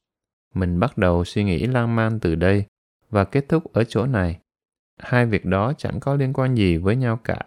[0.55, 2.65] Mình bắt đầu suy nghĩ lan man từ đây
[3.11, 4.39] và kết thúc ở chỗ này.
[4.99, 7.47] Hai việc đó chẳng có liên quan gì với nhau cả.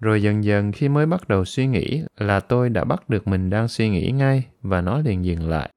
[0.00, 3.50] Rồi dần dần khi mới bắt đầu suy nghĩ là tôi đã bắt được mình
[3.50, 5.70] đang suy nghĩ ngay và nó liền dừng lại.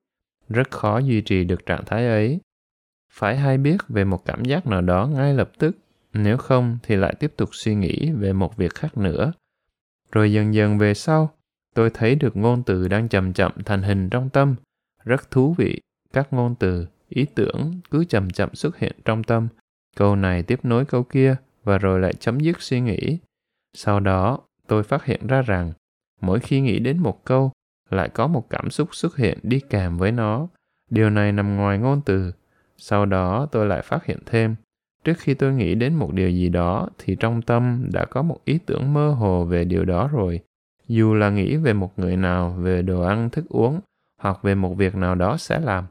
[0.50, 2.40] Rất khó duy trì được trạng thái ấy.
[3.12, 5.78] Phải hay biết về một cảm giác nào đó ngay lập tức,
[6.14, 9.34] nếu không thì lại tiếp tục suy nghĩ về một việc khác nữa.
[10.12, 11.32] Rồi dần dần về sau
[11.74, 14.56] tôi thấy được ngôn từ đang chậm chậm thành hình trong tâm.
[15.04, 15.82] Rất thú vị,
[16.14, 19.48] các ngôn từ, ý tưởng cứ chậm chậm xuất hiện trong tâm.
[19.96, 23.20] Câu này tiếp nối câu kia và rồi lại chấm dứt suy nghĩ.
[23.78, 25.74] Sau đó, tôi phát hiện ra rằng,
[26.22, 27.52] mỗi khi nghĩ đến một câu,
[27.90, 30.48] lại có một cảm xúc xuất hiện đi kèm với nó.
[30.90, 32.32] Điều này nằm ngoài ngôn từ.
[32.78, 34.56] Sau đó, tôi lại phát hiện thêm,
[35.04, 38.40] trước khi tôi nghĩ đến một điều gì đó thì trong tâm đã có một
[38.46, 40.40] ý tưởng mơ hồ về điều đó rồi
[40.94, 43.80] dù là nghĩ về một người nào về đồ ăn, thức uống,
[44.22, 45.86] hoặc về một việc nào đó sẽ làm.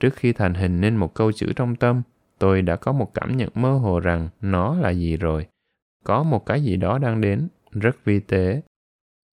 [0.00, 2.02] Trước khi thành hình nên một câu chữ trong tâm,
[2.38, 5.46] tôi đã có một cảm nhận mơ hồ rằng nó là gì rồi.
[6.04, 8.62] Có một cái gì đó đang đến, rất vi tế.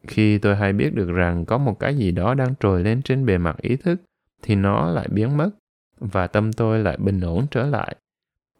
[0.06, 3.26] Khi tôi hay biết được rằng có một cái gì đó đang trồi lên trên
[3.26, 4.00] bề mặt ý thức,
[4.42, 5.50] thì nó lại biến mất,
[5.98, 7.96] và tâm tôi lại bình ổn trở lại.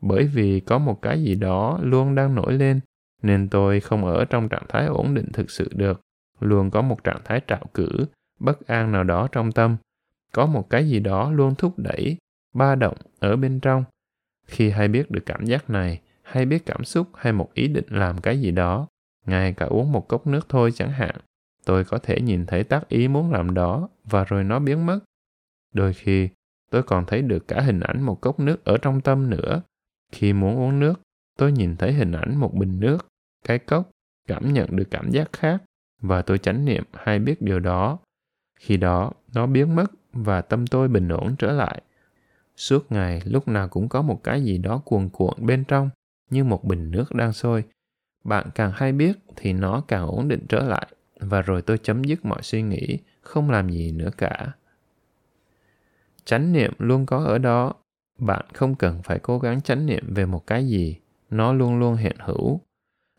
[0.01, 2.81] Bởi vì có một cái gì đó luôn đang nổi lên,
[3.23, 6.01] nên tôi không ở trong trạng thái ổn định thực sự được
[6.41, 7.89] luôn có một trạng thái trạo cử,
[8.39, 9.77] bất an nào đó trong tâm.
[10.33, 12.17] Có một cái gì đó luôn thúc đẩy,
[12.55, 13.85] ba động ở bên trong.
[14.47, 17.87] Khi hay biết được cảm giác này, hay biết cảm xúc, hay một ý định
[17.89, 18.87] làm cái gì đó,
[19.27, 21.15] ngay cả uống một cốc nước thôi chẳng hạn,
[21.65, 25.01] tôi có thể nhìn thấy tác ý muốn làm đó và rồi nó biến mất.
[25.73, 26.29] Đôi khi,
[26.71, 29.62] tôi còn thấy được cả hình ảnh một cốc nước ở trong tâm nữa.
[30.12, 31.01] Khi muốn uống nước,
[31.39, 33.07] tôi nhìn thấy hình ảnh một bình nước,
[33.45, 33.91] cái cốc,
[34.29, 35.62] cảm nhận được cảm giác khác
[36.01, 37.99] và tôi chánh niệm hay biết điều đó.
[38.61, 41.83] Khi đó, nó biến mất và tâm tôi bình ổn trở lại.
[42.57, 45.91] Suốt ngày, lúc nào cũng có một cái gì đó cuồn cuộn bên trong,
[46.31, 47.65] như một bình nước đang sôi.
[48.25, 50.87] Bạn càng hay biết thì nó càng ổn định trở lại,
[51.21, 54.53] và rồi tôi chấm dứt mọi suy nghĩ, không làm gì nữa cả.
[56.25, 57.75] Chánh niệm luôn có ở đó.
[58.19, 60.97] Bạn không cần phải cố gắng chánh niệm về một cái gì,
[61.31, 62.61] nó luôn luôn hiện hữu.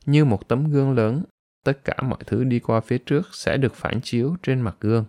[0.05, 1.23] Như một tấm gương lớn
[1.63, 5.05] tất cả mọi thứ đi qua phía trước sẽ được phản chiếu trên mặt gương.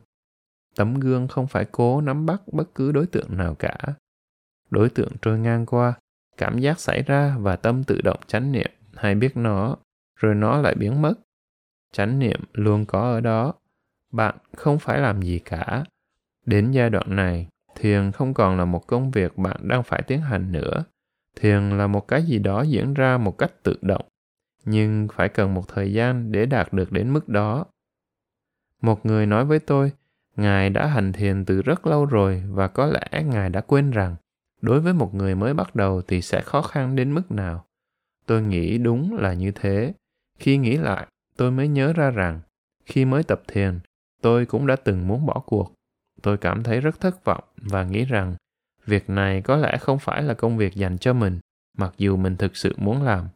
[0.76, 3.76] Tấm gương không phải cố nắm bắt bất cứ đối tượng nào cả.
[4.70, 5.94] Đối tượng trôi ngang qua,
[6.36, 9.76] cảm giác xảy ra và tâm tự động chánh niệm, hay biết nó,
[10.16, 11.14] rồi nó lại biến mất.
[11.92, 13.54] Chánh niệm luôn có ở đó.
[14.10, 15.84] Bạn không phải làm gì cả.
[16.46, 20.20] Đến giai đoạn này, thiền không còn là một công việc bạn đang phải tiến
[20.20, 20.84] hành nữa.
[21.36, 24.04] Thiền là một cái gì đó diễn ra một cách tự động
[24.64, 27.64] nhưng phải cần một thời gian để đạt được đến mức đó.
[28.80, 29.92] Một người nói với tôi,
[30.36, 34.16] ngài đã hành thiền từ rất lâu rồi và có lẽ ngài đã quên rằng,
[34.60, 37.64] đối với một người mới bắt đầu thì sẽ khó khăn đến mức nào.
[38.26, 39.94] Tôi nghĩ đúng là như thế.
[40.38, 41.06] Khi nghĩ lại,
[41.36, 42.40] tôi mới nhớ ra rằng,
[42.84, 43.80] khi mới tập thiền,
[44.22, 45.72] tôi cũng đã từng muốn bỏ cuộc.
[46.22, 48.34] Tôi cảm thấy rất thất vọng và nghĩ rằng,
[48.86, 51.40] việc này có lẽ không phải là công việc dành cho mình,
[51.78, 53.28] mặc dù mình thực sự muốn làm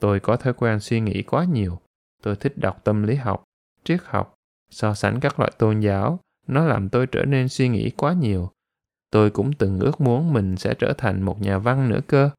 [0.00, 1.78] tôi có thói quen suy nghĩ quá nhiều.
[2.22, 3.44] Tôi thích đọc tâm lý học,
[3.84, 4.34] triết học,
[4.70, 6.20] so sánh các loại tôn giáo.
[6.46, 8.50] Nó làm tôi trở nên suy nghĩ quá nhiều.
[9.10, 12.30] Tôi cũng từng ước muốn mình sẽ trở thành một nhà văn nữa cơ.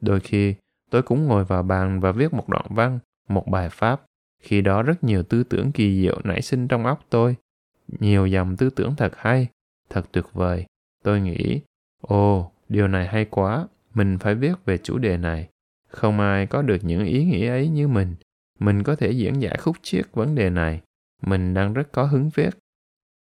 [0.00, 0.54] Đôi khi,
[0.90, 2.98] tôi cũng ngồi vào bàn và viết một đoạn văn,
[3.28, 4.02] một bài pháp.
[4.42, 7.36] Khi đó rất nhiều tư tưởng kỳ diệu nảy sinh trong óc tôi.
[7.88, 9.48] Nhiều dòng tư tưởng thật hay,
[9.90, 10.66] thật tuyệt vời.
[11.04, 11.60] Tôi nghĩ,
[12.02, 13.66] ồ, điều này hay quá.
[13.94, 15.48] Mình phải viết về chủ đề này
[15.88, 18.14] không ai có được những ý nghĩa ấy như mình.
[18.58, 20.80] Mình có thể diễn giải khúc chiết vấn đề này.
[21.22, 22.50] Mình đang rất có hứng viết.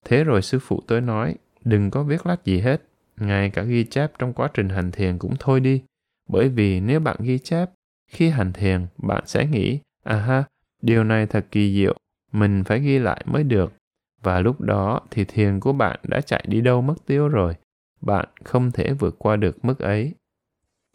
[0.04, 1.34] Thế rồi sư phụ tôi nói,
[1.64, 2.82] đừng có viết lách gì hết.
[3.16, 5.82] Ngay cả ghi chép trong quá trình hành thiền cũng thôi đi.
[6.28, 7.70] Bởi vì nếu bạn ghi chép,
[8.10, 10.44] khi hành thiền, bạn sẽ nghĩ à ha,
[10.82, 11.96] điều này thật kỳ diệu.
[12.32, 13.72] Mình phải ghi lại mới được
[14.22, 17.54] và lúc đó thì thiền của bạn đã chạy đi đâu mất tiêu rồi.
[18.00, 20.14] Bạn không thể vượt qua được mức ấy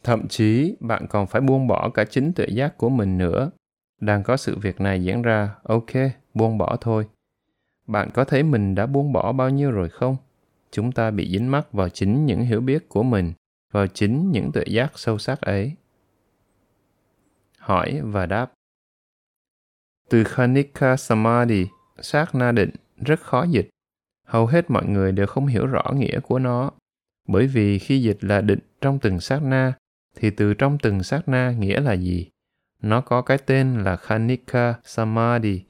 [0.04, 3.50] thậm chí, bạn còn phải buông bỏ cả chính tuệ giác của mình nữa.
[4.00, 5.90] Đang có sự việc này diễn ra, ok,
[6.34, 7.08] buông bỏ thôi.
[7.86, 10.16] Bạn có thấy mình đã buông bỏ bao nhiêu rồi không?
[10.70, 13.32] Chúng ta bị dính mắc vào chính những hiểu biết của mình,
[13.72, 15.72] vào chính những tuệ giác sâu sắc ấy.
[17.58, 18.52] Hỏi và đáp.
[20.10, 21.66] Từ khanika samadhi
[22.00, 23.68] sát na định, rất khó dịch.
[24.26, 26.70] Hầu hết mọi người đều không hiểu rõ nghĩa của nó.
[27.28, 29.72] Bởi vì khi dịch là định trong từng sát na
[30.16, 32.28] thì từ trong từng sát na nghĩa là gì?
[32.82, 35.62] Nó có cái tên là khanika samadhi.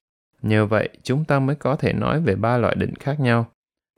[0.42, 3.52] Nhờ vậy, chúng ta mới có thể nói về ba loại định khác nhau.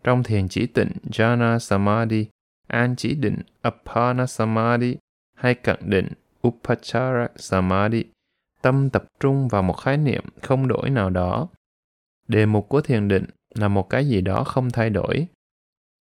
[0.04, 2.26] Trong thiền chỉ tịnh jhana samadhi,
[2.66, 4.96] an chỉ định apana samadhi,
[5.36, 6.08] hay cận định
[6.48, 8.04] upachara samadhi,
[8.62, 11.48] tâm tập trung vào một khái niệm không đổi nào đó.
[12.28, 15.26] Đề mục của thiền định là một cái gì đó không thay đổi.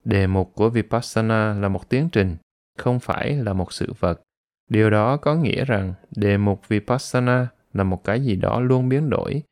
[0.06, 2.38] Đề mục của vipassana là một tiến trình,
[2.78, 4.22] không phải là một sự vật
[4.70, 9.10] điều đó có nghĩa rằng đề mục vipassana là một cái gì đó luôn biến
[9.10, 9.44] đổi.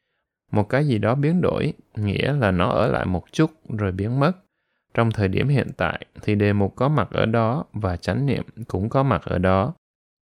[0.52, 4.19] Một cái gì đó biến đổi nghĩa là nó ở lại một chút rồi biến
[4.19, 4.31] mất.
[4.94, 8.44] Trong thời điểm hiện tại thì đề mục có mặt ở đó và chánh niệm
[8.68, 9.73] cũng có mặt ở đó.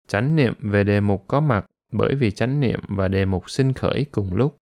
[0.09, 3.73] Chánh niệm về đề mục có mặt bởi vì chánh niệm và đề mục sinh
[3.73, 4.57] khởi cùng lúc.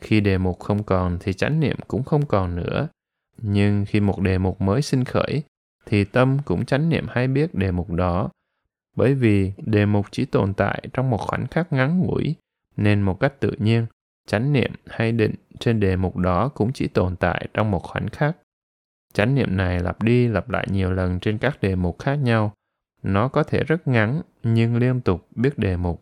[0.00, 2.88] Khi đề mục không còn thì chánh niệm cũng không còn nữa.
[3.42, 5.42] Nhưng khi một đề mục mới sinh khởi
[5.86, 8.30] thì tâm cũng chánh niệm hay biết đề mục đó
[8.96, 12.36] bởi vì đề mục chỉ tồn tại trong một khoảnh khắc ngắn ngủi,
[12.76, 13.86] nên một cách tự nhiên,
[14.26, 18.08] chánh niệm hay định trên đề mục đó cũng chỉ tồn tại trong một khoảnh
[18.08, 18.36] khắc.
[19.12, 22.52] Chánh niệm này lặp đi lặp lại nhiều lần trên các đề mục khác nhau.
[23.02, 26.00] Nó có thể rất ngắn, nhưng liên tục biết đề mục.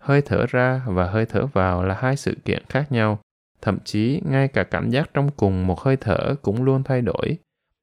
[0.00, 3.18] Hơi thở ra và hơi thở vào là hai sự kiện khác nhau.
[3.60, 7.38] Thậm chí, ngay cả cảm giác trong cùng một hơi thở cũng luôn thay đổi.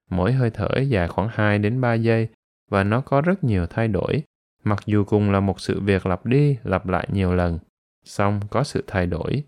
[0.10, 2.28] Mỗi hơi thở dài khoảng 2 đến 3 giây
[2.70, 4.24] và nó có rất nhiều thay đổi
[4.64, 7.60] mặc dù cùng là một sự việc lặp đi lặp lại nhiều lần,
[8.06, 9.44] song có sự thay đổi.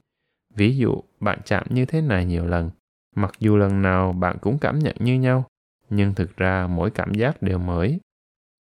[0.55, 2.69] Ví dụ, bạn chạm như thế này nhiều lần,
[3.15, 5.45] mặc dù lần nào bạn cũng cảm nhận như nhau,
[5.89, 7.99] nhưng thực ra mỗi cảm giác đều mới.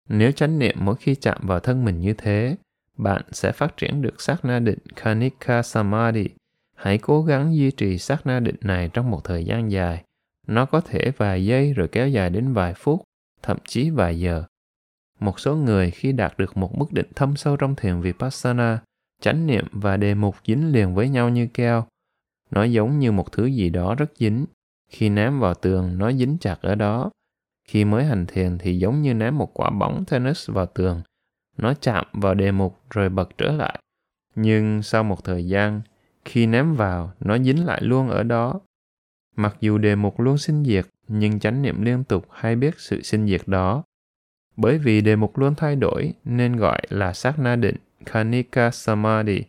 [0.08, 2.56] Nếu chánh niệm mỗi khi chạm vào thân mình như thế,
[2.96, 6.28] bạn sẽ phát triển được sát na định kanika samadhi.
[6.76, 10.04] Hãy cố gắng duy trì sát na định này trong một thời gian dài.
[10.46, 13.02] Nó có thể vài giây rồi kéo dài đến vài phút,
[13.42, 14.44] thậm chí vài giờ
[15.20, 18.78] một số người khi đạt được một mức định thâm sâu trong thiền vipassana
[19.20, 21.86] chánh niệm và đề mục dính liền với nhau như keo
[22.50, 24.46] nó giống như một thứ gì đó rất dính
[24.88, 27.10] khi ném vào tường nó dính chặt ở đó
[27.68, 31.02] Khi mới hành thiền thì giống như ném một quả bóng tennis vào tường.
[31.56, 33.78] Nó chạm vào đề mục rồi bật trở lại.
[34.34, 35.80] Nhưng sau một thời gian,
[36.24, 38.60] khi ném vào, nó dính lại luôn ở đó.
[39.36, 43.02] Mặc dù đề mục luôn sinh diệt, nhưng chánh niệm liên tục hay biết sự
[43.02, 43.82] sinh diệt đó.
[44.58, 47.76] Bởi vì đề mục luôn thay đổi nên gọi là sát na định,
[48.06, 49.42] Kanika Samadhi.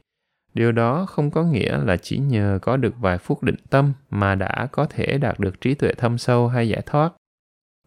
[0.54, 4.36] Điều đó không có nghĩa là chỉ nhờ có được vài phút định tâm mà
[4.36, 7.14] đã có thể đạt được trí tuệ thâm sâu hay giải thoát.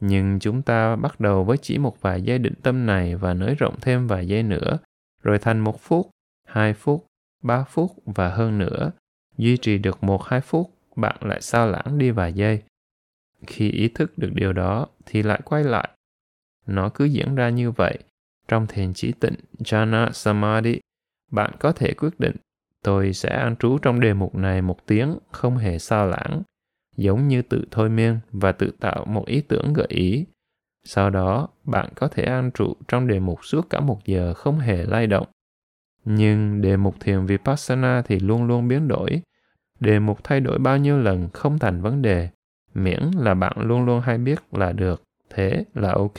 [0.01, 3.55] Nhưng chúng ta bắt đầu với chỉ một vài giây định tâm này và nới
[3.55, 4.79] rộng thêm vài giây nữa,
[5.23, 6.11] rồi thành một phút,
[6.49, 7.07] hai phút,
[7.43, 8.91] ba phút và hơn nữa.
[9.37, 12.63] Duy trì được một hai phút, bạn lại sao lãng đi vài giây.
[13.47, 15.89] Khi ý thức được điều đó thì lại quay lại.
[16.67, 17.99] Nó cứ diễn ra như vậy.
[18.49, 20.81] Trong thiền chỉ tịnh Jhana Samadhi,
[21.31, 22.37] bạn có thể quyết định
[22.83, 26.43] tôi sẽ an trú trong đề mục này một tiếng không hề sao lãng
[26.97, 30.25] giống như tự thôi miên và tự tạo một ý tưởng gợi ý.
[30.85, 34.59] Sau đó, bạn có thể an trụ trong đề mục suốt cả một giờ không
[34.59, 35.27] hề lay động.
[36.05, 39.23] Nhưng đề mục thiền Vipassana thì luôn luôn biến đổi.
[39.81, 42.29] Đề mục thay đổi bao nhiêu lần không thành vấn đề,
[42.75, 46.19] miễn là bạn luôn luôn hay biết là được, thế là ok.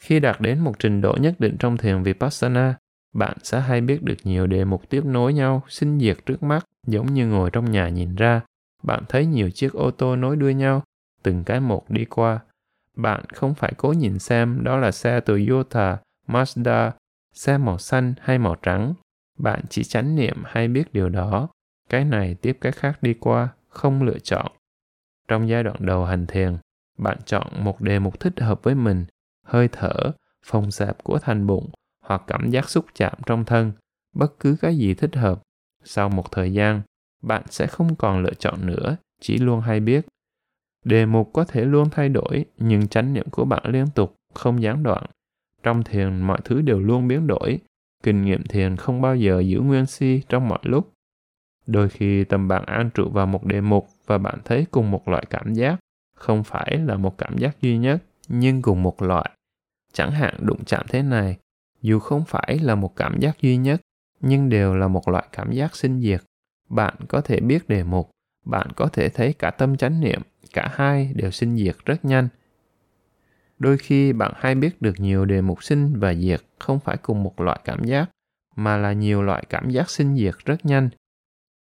[0.00, 2.74] Khi đạt đến một trình độ nhất định trong thiền Vipassana,
[3.12, 6.64] bạn sẽ hay biết được nhiều đề mục tiếp nối nhau, sinh diệt trước mắt,
[6.86, 8.40] giống như ngồi trong nhà nhìn ra
[8.82, 10.82] bạn thấy nhiều chiếc ô tô nối đuôi nhau,
[11.22, 12.40] từng cái một đi qua.
[12.96, 16.90] Bạn không phải cố nhìn xem đó là xe Toyota, Mazda,
[17.32, 18.94] xe màu xanh hay màu trắng.
[19.38, 21.48] Bạn chỉ chánh niệm hay biết điều đó.
[21.88, 24.52] Cái này tiếp cái khác đi qua, không lựa chọn.
[25.28, 26.56] Trong giai đoạn đầu hành thiền,
[26.98, 29.04] bạn chọn một đề mục thích hợp với mình,
[29.50, 30.12] hơi thở,
[30.46, 31.70] phòng sạp của thành bụng
[32.04, 33.72] hoặc cảm giác xúc chạm trong thân,
[34.14, 35.42] bất cứ cái gì thích hợp.
[35.84, 36.82] Sau một thời gian,
[37.22, 40.06] bạn sẽ không còn lựa chọn nữa, chỉ luôn hay biết.
[40.84, 44.62] Đề mục có thể luôn thay đổi, nhưng chánh niệm của bạn liên tục, không
[44.62, 45.04] gián đoạn.
[45.62, 47.58] Trong thiền mọi thứ đều luôn biến đổi,
[48.02, 50.92] kinh nghiệm thiền không bao giờ giữ nguyên si trong mọi lúc.
[51.66, 55.08] Đôi khi tâm bạn an trụ vào một đề mục và bạn thấy cùng một
[55.08, 55.78] loại cảm giác,
[56.16, 59.30] không phải là một cảm giác duy nhất, nhưng cùng một loại.
[59.92, 61.38] Chẳng hạn đụng chạm thế này,
[61.82, 63.80] dù không phải là một cảm giác duy nhất,
[64.20, 66.20] nhưng đều là một loại cảm giác sinh diệt
[66.70, 68.10] bạn có thể biết đề mục,
[68.44, 70.22] bạn có thể thấy cả tâm chánh niệm,
[70.52, 72.28] cả hai đều sinh diệt rất nhanh.
[73.58, 77.22] Đôi khi bạn hay biết được nhiều đề mục sinh và diệt không phải cùng
[77.22, 78.10] một loại cảm giác,
[78.56, 80.88] mà là nhiều loại cảm giác sinh diệt rất nhanh.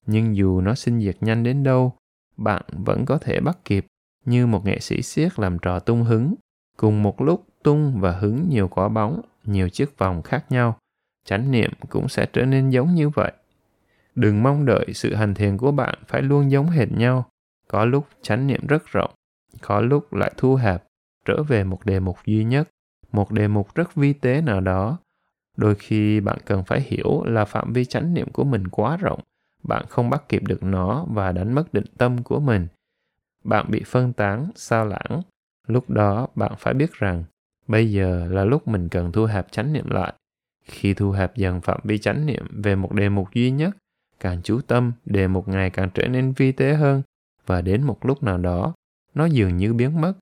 [0.07, 1.97] Nhưng dù nó sinh diệt nhanh đến đâu,
[2.37, 3.87] bạn vẫn có thể bắt kịp
[4.25, 6.35] như một nghệ sĩ siết làm trò tung hứng,
[6.77, 10.79] cùng một lúc tung và hứng nhiều quả bóng, nhiều chiếc vòng khác nhau.
[11.25, 13.33] Chánh niệm cũng sẽ trở nên giống như vậy.
[14.15, 17.25] Đừng mong đợi sự hành thiền của bạn phải luôn giống hệt nhau.
[17.69, 19.11] Có lúc chánh niệm rất rộng,
[19.61, 20.85] có lúc lại thu hẹp,
[21.25, 22.69] trở về một đề mục duy nhất,
[23.13, 24.99] một đề mục rất vi tế nào đó.
[25.57, 29.21] Đôi khi bạn cần phải hiểu là phạm vi chánh niệm của mình quá rộng,
[29.63, 32.67] bạn không bắt kịp được nó và đánh mất định tâm của mình.
[33.45, 35.23] Bạn bị phân tán, sao lãng.
[35.67, 37.25] Lúc đó bạn phải biết rằng
[37.69, 40.13] bây giờ là lúc mình cần thu hẹp chánh niệm lại.
[40.65, 43.77] Khi thu hẹp dần phạm vi chánh niệm về một đề mục duy nhất,
[44.21, 47.03] càng chú tâm đề mục ngày càng trở nên vi tế hơn.
[47.47, 48.75] Và đến một lúc nào đó
[49.15, 50.13] nó dường như biến mất.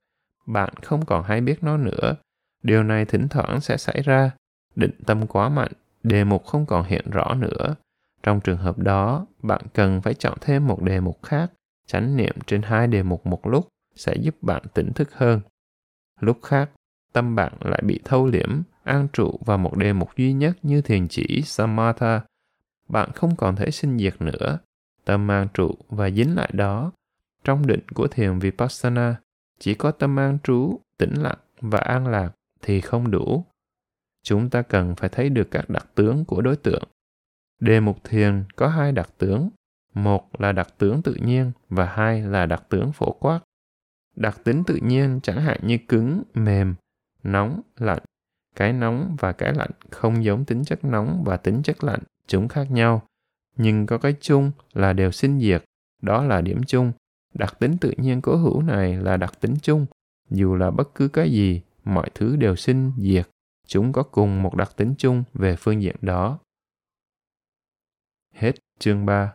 [0.47, 2.14] Bạn không còn hay biết nó nữa.
[2.62, 4.31] Điều này thỉnh thoảng sẽ xảy ra.
[4.74, 7.74] Định tâm quá mạnh đề mục không còn hiện rõ nữa.
[8.23, 11.52] Trong trường hợp đó bạn cần phải chọn thêm một đề mục khác.
[11.86, 15.40] Chánh niệm trên hai đề mục một lúc sẽ giúp bạn tỉnh thức hơn.
[16.20, 16.70] Lúc khác
[17.16, 20.82] tâm bạn lại bị thâu liễm an trụ vào một đề mục duy nhất như
[20.82, 22.20] thiền chỉ samatha
[22.88, 24.59] bạn không còn thể sinh diệt nữa.
[25.05, 26.93] Tâm an trụ và dính lại đó.
[27.44, 29.20] Trong định của thiền Vipassana,
[29.59, 32.30] chỉ có tâm an trú, tĩnh lặng và an lạc
[32.62, 33.44] thì không đủ.
[34.22, 36.84] Chúng ta cần phải thấy được các đặc tướng của đối tượng.
[37.60, 39.51] Đề mục thiền có hai đặc tướng.
[39.94, 43.40] Một là đặc tướng tự nhiên và hai là đặc tướng phổ quát.
[44.16, 46.74] Đặc tính tự nhiên chẳng hạn như cứng, mềm,
[47.27, 48.03] nóng, lạnh.
[48.57, 52.48] Cái nóng và cái lạnh không giống tính chất nóng và tính chất lạnh chúng
[52.48, 53.03] khác nhau.
[53.57, 55.65] Nhưng có cái chung là đều sinh diệt
[56.03, 56.93] đó là điểm chung.
[57.35, 59.86] Đặc tính tự nhiên cố hữu này là đặc tính chung.
[60.31, 63.28] Dù là bất cứ cái gì mọi thứ đều sinh diệt.
[63.66, 66.39] Chúng có cùng một đặc tính chung về phương diện đó.
[68.35, 69.32] Hết chương 3